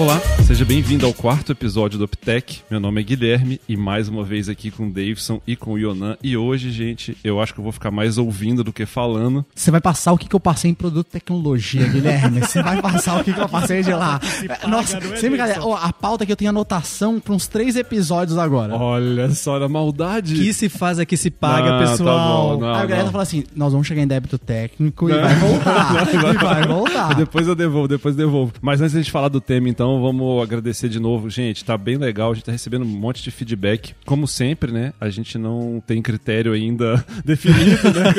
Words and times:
Olá, 0.00 0.18
seja 0.46 0.64
bem-vindo 0.64 1.04
ao 1.04 1.12
quarto 1.12 1.52
episódio 1.52 1.98
do 1.98 2.06
Uptech. 2.06 2.62
Meu 2.70 2.80
nome 2.80 3.02
é 3.02 3.04
Guilherme 3.04 3.60
e 3.68 3.76
mais 3.76 4.08
uma 4.08 4.24
vez 4.24 4.48
aqui 4.48 4.70
com 4.70 4.86
o 4.86 4.90
Davidson 4.90 5.42
e 5.46 5.54
com 5.54 5.72
o 5.72 5.78
Yonan. 5.78 6.16
E 6.22 6.38
hoje, 6.38 6.70
gente, 6.70 7.14
eu 7.22 7.38
acho 7.38 7.52
que 7.52 7.60
eu 7.60 7.62
vou 7.62 7.70
ficar 7.70 7.90
mais 7.90 8.16
ouvindo 8.16 8.64
do 8.64 8.72
que 8.72 8.86
falando. 8.86 9.44
Você 9.54 9.70
vai 9.70 9.78
passar 9.78 10.12
o 10.12 10.16
que, 10.16 10.26
que 10.26 10.34
eu 10.34 10.40
passei 10.40 10.70
em 10.70 10.74
produto 10.74 11.08
e 11.08 11.10
tecnologia, 11.10 11.86
Guilherme. 11.86 12.40
Você 12.40 12.62
vai 12.62 12.80
passar 12.80 13.20
o 13.20 13.24
que, 13.24 13.30
que 13.30 13.38
eu 13.38 13.48
passei 13.50 13.82
de 13.82 13.92
lá. 13.92 14.18
Nossa, 14.66 14.98
não 15.00 15.12
é, 15.12 15.16
sempre, 15.16 15.36
galera, 15.36 15.62
ó, 15.62 15.74
a 15.76 15.92
pauta 15.92 16.24
que 16.24 16.32
eu 16.32 16.36
tenho 16.36 16.48
anotação 16.48 17.20
para 17.20 17.34
uns 17.34 17.46
três 17.46 17.76
episódios 17.76 18.38
agora. 18.38 18.74
Olha 18.74 19.28
só 19.34 19.62
a 19.62 19.68
maldade. 19.68 20.34
que 20.34 20.54
se 20.54 20.70
faz 20.70 20.98
é 20.98 21.04
que 21.04 21.18
se 21.18 21.30
paga, 21.30 21.72
Não, 21.72 21.84
tá 21.84 21.90
pessoal. 21.90 22.56
bom, 22.56 22.64
não. 22.64 22.74
Aí 22.74 22.84
a 22.84 22.86
galera 22.86 23.04
não. 23.04 23.12
fala 23.12 23.24
assim: 23.24 23.44
nós 23.54 23.70
vamos 23.70 23.86
chegar 23.86 24.00
em 24.00 24.06
débito 24.08 24.38
técnico 24.38 25.10
e 25.10 25.12
vai 25.12 25.34
voltar. 25.34 26.08
e 26.10 26.38
vai 26.42 26.66
voltar. 26.66 27.14
Depois 27.16 27.46
eu 27.46 27.54
devolvo, 27.54 27.86
depois 27.86 28.18
eu 28.18 28.24
devolvo. 28.24 28.54
Mas 28.62 28.80
antes 28.80 28.94
da 28.94 29.00
gente 29.02 29.12
falar 29.12 29.28
do 29.28 29.42
tema, 29.42 29.68
então, 29.68 29.89
vamos 29.98 30.42
agradecer 30.42 30.90
de 30.90 31.00
novo. 31.00 31.30
Gente, 31.30 31.64
tá 31.64 31.78
bem 31.78 31.96
legal, 31.96 32.32
a 32.32 32.34
gente 32.34 32.44
tá 32.44 32.52
recebendo 32.52 32.84
um 32.84 32.88
monte 32.88 33.22
de 33.22 33.30
feedback. 33.30 33.94
Como 34.04 34.28
sempre, 34.28 34.70
né? 34.70 34.92
A 35.00 35.08
gente 35.08 35.38
não 35.38 35.82
tem 35.86 36.02
critério 36.02 36.52
ainda 36.52 37.02
definido, 37.24 37.82
né? 37.94 38.10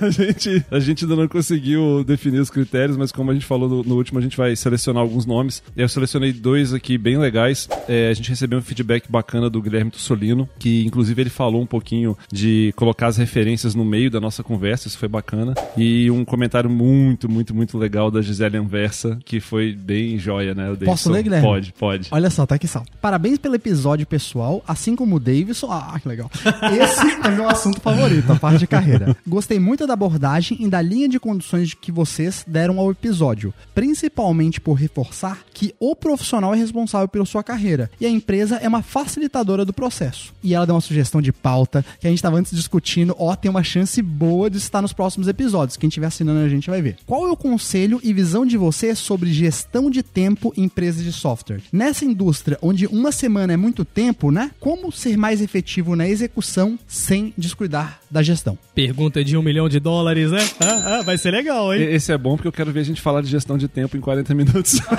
A, 0.00 0.10
gente, 0.10 0.64
a 0.70 0.78
gente 0.78 1.04
ainda 1.04 1.16
não 1.16 1.28
conseguiu 1.28 2.04
definir 2.04 2.40
os 2.40 2.50
critérios, 2.50 2.96
mas 2.96 3.12
como 3.12 3.30
a 3.30 3.34
gente 3.34 3.46
falou 3.46 3.68
no, 3.68 3.82
no 3.82 3.96
último, 3.96 4.18
a 4.18 4.22
gente 4.22 4.36
vai 4.36 4.54
selecionar 4.54 5.02
alguns 5.02 5.24
nomes. 5.24 5.62
Eu 5.76 5.88
selecionei 5.88 6.32
dois 6.32 6.74
aqui 6.74 6.98
bem 6.98 7.16
legais. 7.18 7.68
É, 7.88 8.10
a 8.10 8.14
gente 8.14 8.28
recebeu 8.28 8.58
um 8.58 8.62
feedback 8.62 9.10
bacana 9.10 9.48
do 9.48 9.62
Guilherme 9.62 9.90
Tussolino, 9.90 10.48
que 10.58 10.84
inclusive 10.84 11.22
ele 11.22 11.30
falou 11.30 11.62
um 11.62 11.66
pouquinho 11.66 12.16
de 12.32 12.72
colocar 12.76 13.06
as 13.06 13.16
referências 13.16 13.74
no 13.74 13.84
meio 13.84 14.10
da 14.10 14.20
nossa 14.20 14.42
conversa, 14.42 14.88
isso 14.88 14.98
foi 14.98 15.08
bacana. 15.08 15.54
E 15.76 16.10
um 16.10 16.24
comentário 16.24 16.68
muito, 16.68 17.28
muito, 17.28 17.54
muito 17.54 17.78
legal 17.78 18.10
da 18.10 18.20
Gisele 18.20 18.56
Anversa, 18.56 19.18
que 19.24 19.40
foi 19.40 19.72
bem 19.72 20.18
joia, 20.18 20.54
né? 20.54 20.70
o 20.70 20.76
Posso 21.00 21.10
ler, 21.10 21.22
Guilherme? 21.22 21.46
Pode, 21.46 21.72
pode. 21.72 22.08
Olha 22.10 22.30
só, 22.30 22.44
tá 22.44 22.56
aqui 22.56 22.68
sal. 22.68 22.84
Parabéns 23.00 23.38
pelo 23.38 23.54
episódio, 23.54 24.06
pessoal. 24.06 24.62
Assim 24.66 24.94
como 24.94 25.16
o 25.16 25.20
Davidson. 25.20 25.70
Ah, 25.70 25.98
que 26.00 26.08
legal. 26.08 26.30
Esse 26.78 27.26
é 27.26 27.30
meu 27.30 27.48
assunto 27.48 27.80
favorito, 27.80 28.30
a 28.30 28.36
parte 28.36 28.58
de 28.58 28.66
carreira. 28.66 29.16
Gostei 29.26 29.58
muito 29.58 29.86
da 29.86 29.94
abordagem 29.94 30.58
e 30.60 30.68
da 30.68 30.82
linha 30.82 31.08
de 31.08 31.18
conduções 31.18 31.74
que 31.74 31.90
vocês 31.90 32.44
deram 32.46 32.78
ao 32.78 32.90
episódio. 32.90 33.54
Principalmente 33.74 34.60
por 34.60 34.74
reforçar 34.74 35.38
que 35.54 35.74
o 35.80 35.96
profissional 35.96 36.54
é 36.54 36.58
responsável 36.58 37.08
pela 37.08 37.24
sua 37.24 37.42
carreira 37.42 37.90
e 38.00 38.06
a 38.06 38.10
empresa 38.10 38.56
é 38.56 38.68
uma 38.68 38.82
facilitadora 38.82 39.64
do 39.64 39.72
processo. 39.72 40.34
E 40.42 40.54
ela 40.54 40.66
deu 40.66 40.74
uma 40.74 40.80
sugestão 40.80 41.22
de 41.22 41.32
pauta 41.32 41.84
que 41.98 42.06
a 42.06 42.10
gente 42.10 42.18
estava 42.18 42.36
antes 42.36 42.54
discutindo. 42.54 43.14
Ó, 43.18 43.34
tem 43.34 43.50
uma 43.50 43.62
chance 43.62 44.00
boa 44.02 44.50
de 44.50 44.58
estar 44.58 44.82
nos 44.82 44.92
próximos 44.92 45.28
episódios. 45.28 45.76
Quem 45.76 45.88
estiver 45.88 46.06
assinando 46.06 46.40
a 46.40 46.48
gente 46.48 46.68
vai 46.68 46.82
ver. 46.82 46.96
Qual 47.06 47.26
é 47.26 47.30
o 47.30 47.36
conselho 47.36 48.00
e 48.02 48.12
visão 48.12 48.44
de 48.44 48.56
vocês 48.56 48.98
sobre 48.98 49.32
gestão 49.32 49.90
de 49.90 50.02
tempo 50.02 50.52
em 50.56 50.68
empresas 50.80 51.04
de 51.04 51.12
software? 51.12 51.60
Nessa 51.70 52.06
indústria 52.06 52.58
onde 52.62 52.86
uma 52.86 53.12
semana 53.12 53.52
é 53.52 53.56
muito 53.56 53.84
tempo, 53.84 54.30
né? 54.30 54.50
Como 54.58 54.90
ser 54.90 55.16
mais 55.16 55.42
efetivo 55.42 55.94
na 55.94 56.08
execução 56.08 56.78
sem 56.88 57.34
descuidar 57.36 58.00
da 58.10 58.22
gestão? 58.22 58.58
Pergunta 58.74 59.22
de 59.22 59.36
um 59.36 59.42
milhão 59.42 59.68
de 59.68 59.78
dólares, 59.78 60.30
né? 60.30 60.40
Ah, 60.58 60.98
ah, 60.98 61.02
vai 61.02 61.18
ser 61.18 61.32
legal, 61.32 61.74
hein? 61.74 61.82
Esse 61.82 62.12
é 62.12 62.18
bom 62.18 62.36
porque 62.36 62.48
eu 62.48 62.52
quero 62.52 62.72
ver 62.72 62.80
a 62.80 62.84
gente 62.84 63.00
falar 63.00 63.20
de 63.20 63.28
gestão 63.28 63.58
de 63.58 63.68
tempo 63.68 63.94
em 63.96 64.00
40 64.00 64.34
minutos. 64.34 64.80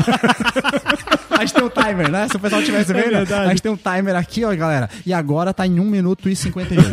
A 1.42 1.46
gente 1.46 1.56
tem 1.56 1.64
um 1.64 1.70
timer, 1.70 2.12
né? 2.12 2.28
Se 2.30 2.36
o 2.36 2.40
pessoal 2.40 2.62
tivesse 2.62 2.94
vendo, 2.94 3.10
verdade. 3.10 3.48
a 3.48 3.50
gente 3.50 3.64
tem 3.64 3.72
um 3.72 3.78
timer 3.78 4.16
aqui, 4.16 4.46
ó, 4.46 4.56
galera. 4.56 4.88
E 5.04 5.12
agora 5.12 5.52
tá 5.52 5.66
em 5.66 5.80
1 5.80 5.86
minuto 5.86 6.30
e 6.30 6.36
58. 6.36 6.88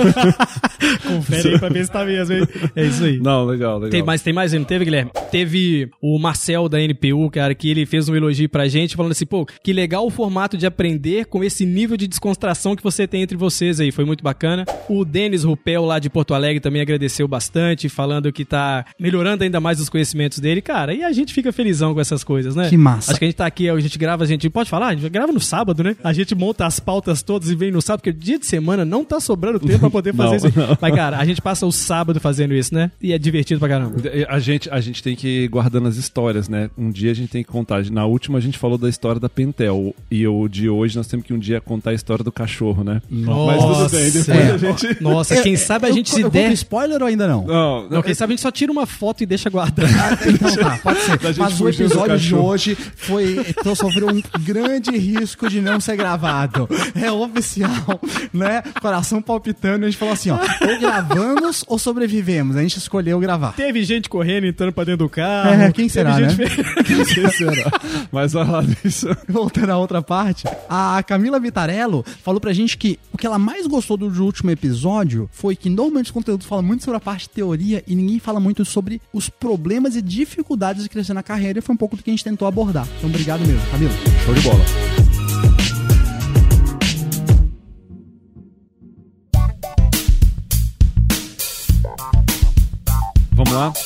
Confere 1.07 1.49
aí 1.51 1.59
pra 1.59 1.69
ver 1.69 1.85
se 1.85 1.93
tá 1.93 2.03
mesmo, 2.03 2.35
hein? 2.35 2.49
É 2.75 2.87
isso 2.87 3.05
aí. 3.05 3.19
Não, 3.19 3.45
legal, 3.45 3.75
legal. 3.75 3.91
Tem, 3.91 4.03
mas 4.03 4.23
tem 4.23 4.33
mais, 4.33 4.55
não 4.55 4.65
teve, 4.65 4.87
Guilherme? 4.87 5.11
Teve 5.31 5.91
o 6.01 6.19
Marcel 6.19 6.67
da 6.67 6.81
NPU, 6.81 7.31
cara, 7.31 7.55
que 7.55 7.69
ele 7.69 7.85
fez 7.85 8.09
um 8.09 8.17
elogio 8.17 8.49
pra 8.49 8.67
gente, 8.69 8.78
falando 8.97 9.13
assim, 9.13 9.27
pô, 9.27 9.47
que 9.63 9.73
legal 9.73 10.07
o 10.07 10.11
formato 10.11 10.57
de 10.57 10.67
aprender 10.67 11.27
com 11.27 11.43
esse 11.43 11.65
nível 11.65 11.97
de 11.97 12.07
descontração 12.07 12.77
que 12.77 12.83
você 12.83 13.07
tem 13.07 13.23
entre 13.23 13.37
vocês 13.37 13.81
aí, 13.81 13.91
foi 13.91 14.05
muito 14.05 14.23
bacana. 14.23 14.65
O 14.89 15.05
Denis 15.05 15.45
Rupel, 15.45 15.85
lá 15.85 15.99
de 15.99 16.09
Porto 16.11 16.35
Alegre, 16.35 16.61
também 16.61 16.81
agradeceu 16.83 17.27
bastante, 17.29 17.89
falando 17.89 18.33
que 18.33 18.45
tá 18.45 18.85
melhorando 18.99 19.45
ainda 19.45 19.61
mais 19.61 19.81
os 19.81 19.89
conhecimentos 19.89 20.39
dele, 20.39 20.61
cara, 20.61 20.95
e 20.95 21.03
a 21.05 21.13
gente 21.13 21.33
fica 21.33 21.53
felizão 21.53 21.95
com 21.95 22.01
essas 22.01 22.23
coisas, 22.25 22.55
né? 22.55 22.69
Que 22.69 22.77
massa. 22.77 23.11
Acho 23.13 23.19
que 23.19 23.25
a 23.25 23.29
gente 23.29 23.37
tá 23.37 23.47
aqui, 23.47 23.69
a 23.69 23.79
gente 23.81 23.99
grava, 23.99 24.25
a 24.25 24.27
gente 24.27 24.49
pode 24.51 24.69
falar? 24.71 24.89
A 24.89 24.95
gente 24.95 25.09
grava 25.09 25.33
no 25.33 25.41
sábado, 25.41 25.83
né? 25.83 25.97
A 26.03 26.13
gente 26.13 26.35
monta 26.35 26.67
as 26.67 26.79
pautas 26.81 27.23
todas 27.23 27.51
e 27.51 27.55
vem 27.57 27.71
no 27.71 27.81
sábado, 27.81 28.01
porque 28.03 28.13
dia 28.13 28.39
de 28.39 28.47
semana 28.47 28.85
não 28.85 29.05
tá 29.05 29.21
sobrando 29.21 29.59
tempo 29.61 29.79
pra 29.81 29.91
poder 29.91 30.15
fazer 30.15 30.29
Não, 30.43 30.49
isso. 30.49 30.59
não. 30.59 30.79
Mas, 30.81 30.95
cara, 30.95 31.19
a 31.19 31.25
gente 31.25 31.41
passa 31.41 31.67
o 31.67 31.73
sábado 31.73 32.21
fazendo 32.21 32.55
isso, 32.55 32.75
né? 32.75 32.91
E 33.01 33.13
é 33.13 33.19
divertido 33.19 33.59
pra 33.59 33.69
caramba. 33.69 33.97
A 34.29 34.39
gente, 34.39 34.69
a 34.71 34.81
gente 34.81 35.03
tem 35.03 35.17
que 35.17 35.45
ir 35.45 35.49
guardando 35.49 35.89
as 35.89 35.97
histórias, 35.97 36.49
né? 36.49 36.71
Um 36.77 36.91
dia 36.91 37.11
a 37.11 37.15
gente 37.15 37.31
tem 37.31 37.43
que 37.43 37.49
contar. 37.51 37.85
Na 37.91 38.05
última 38.05 38.39
a 38.39 38.41
gente 38.41 38.59
falou 38.59 38.68
da 38.77 38.89
história 38.89 39.21
da 39.21 39.29
Pentel. 39.29 39.95
E 40.11 40.27
o 40.27 40.49
de 40.49 40.69
hoje 40.69 40.97
nós 40.97 41.07
temos 41.07 41.25
que 41.25 41.33
um 41.33 41.39
dia 41.39 41.61
contar 41.61 41.91
a 41.91 41.95
história 41.95 42.23
do 42.25 42.33
cachorro, 42.33 42.83
né? 42.85 43.01
Mas 43.09 43.63
tudo 43.65 43.89
bem, 43.91 44.11
depois 44.11 44.29
É. 44.29 44.51
a 44.53 44.59
gente. 44.59 44.97
Nossa, 45.03 45.41
quem 45.43 45.57
sabe 45.57 45.87
a 45.87 45.91
gente 45.93 46.11
eu, 46.11 46.17
se 46.17 46.21
eu 46.23 46.31
der. 46.31 46.53
spoiler 46.53 47.01
ou 47.01 47.07
ainda 47.09 47.27
não? 47.27 47.45
Não, 47.47 47.89
Não, 47.89 48.03
quem 48.03 48.15
sabe 48.15 48.33
a 48.33 48.37
gente 48.37 48.43
só 48.43 48.51
tira 48.51 48.71
uma 48.73 48.85
foto 48.87 49.23
e 49.23 49.27
deixa 49.27 49.49
guardado. 49.49 49.89
Então 50.29 50.55
tá, 50.57 50.79
pode 50.83 50.99
ser. 51.01 51.19
Gente 51.21 51.39
Mas 51.39 51.61
o 51.61 51.69
episódio 51.69 52.19
de 52.19 52.35
hoje 52.35 52.77
foi. 52.97 53.45
Então 53.49 53.75
sofreu 53.75 54.09
um 54.09 54.21
grande 54.41 54.91
risco 54.97 55.49
de 55.49 55.61
não 55.61 55.81
ser 55.81 55.97
gravado. 55.97 56.69
É 56.95 57.11
oficial, 57.11 58.01
né? 58.33 58.63
Coração 58.81 59.23
palpitando. 59.23 59.85
A 59.85 59.89
gente 59.89 59.99
falou 59.99 60.15
assim: 60.15 60.31
ó, 60.31 60.39
ou 60.39 60.79
gravamos 60.81 61.65
ou 61.67 61.79
sobrevivemos. 61.79 62.57
A 62.57 62.63
gente 62.63 62.79
escolheu 62.79 63.19
gravar. 63.21 63.53
Teve 63.53 63.83
gente 63.85 64.09
correndo, 64.09 64.47
entrando 64.47 64.73
pra 64.73 64.85
dentro 64.85 65.07
do 65.07 65.09
carro. 65.09 65.51
É, 65.51 65.73
quem 65.73 65.89
será, 65.89 66.13
gente 66.21 66.39
né? 66.41 66.47
sei 67.07 67.29
se 67.29 67.37
será. 67.39 67.71
Mas 68.11 68.35
olha 68.35 68.51
lá 68.51 68.58
disso. 68.67 69.09
Voltando 69.29 69.71
à 69.71 69.79
outra 69.79 70.03
parte, 70.03 70.45
a 70.69 71.03
Camila 71.03 71.41
Vitarello 71.41 72.05
falou 72.23 72.41
pra 72.41 72.53
gente 72.53 72.77
que 72.77 72.99
o 73.13 73.19
que 73.19 73.27
ela 73.27 73.39
mais 73.39 73.67
gostou 73.67 73.97
do 73.97 74.25
último 74.25 74.51
episódio 74.51 75.29
foi 75.33 75.57
que 75.57 75.69
normalmente 75.69 76.07
os 76.07 76.13
conteúdos 76.13 76.47
falam 76.47 76.65
muito 76.65 76.85
sobre 76.85 76.97
a 76.97 77.01
parte 77.01 77.23
de 77.23 77.31
teoria 77.31 77.83
e 77.87 77.95
ninguém 77.95 78.19
fala 78.19 78.41
muito 78.41 78.65
sobre 78.65 79.01
os 79.13 79.29
problemas 79.29 79.97
e 79.97 80.03
dificuldades 80.03 80.83
de 80.83 80.89
crescer 80.89 81.15
na 81.15 81.23
carreira 81.23 81.59
e 81.59 81.63
foi 81.63 81.75
um 81.75 81.79
pouco 81.79 81.97
do 81.97 82.03
que 82.03 82.11
a 82.11 82.13
gente 82.13 82.25
tentou 82.25 82.47
abordar. 82.47 82.87
Então 82.99 83.09
obrigado 83.09 83.41
mesmo, 83.41 83.63
Camila. 83.71 83.93
Show 84.25 84.35
de 84.35 84.41
bola. 84.43 85.08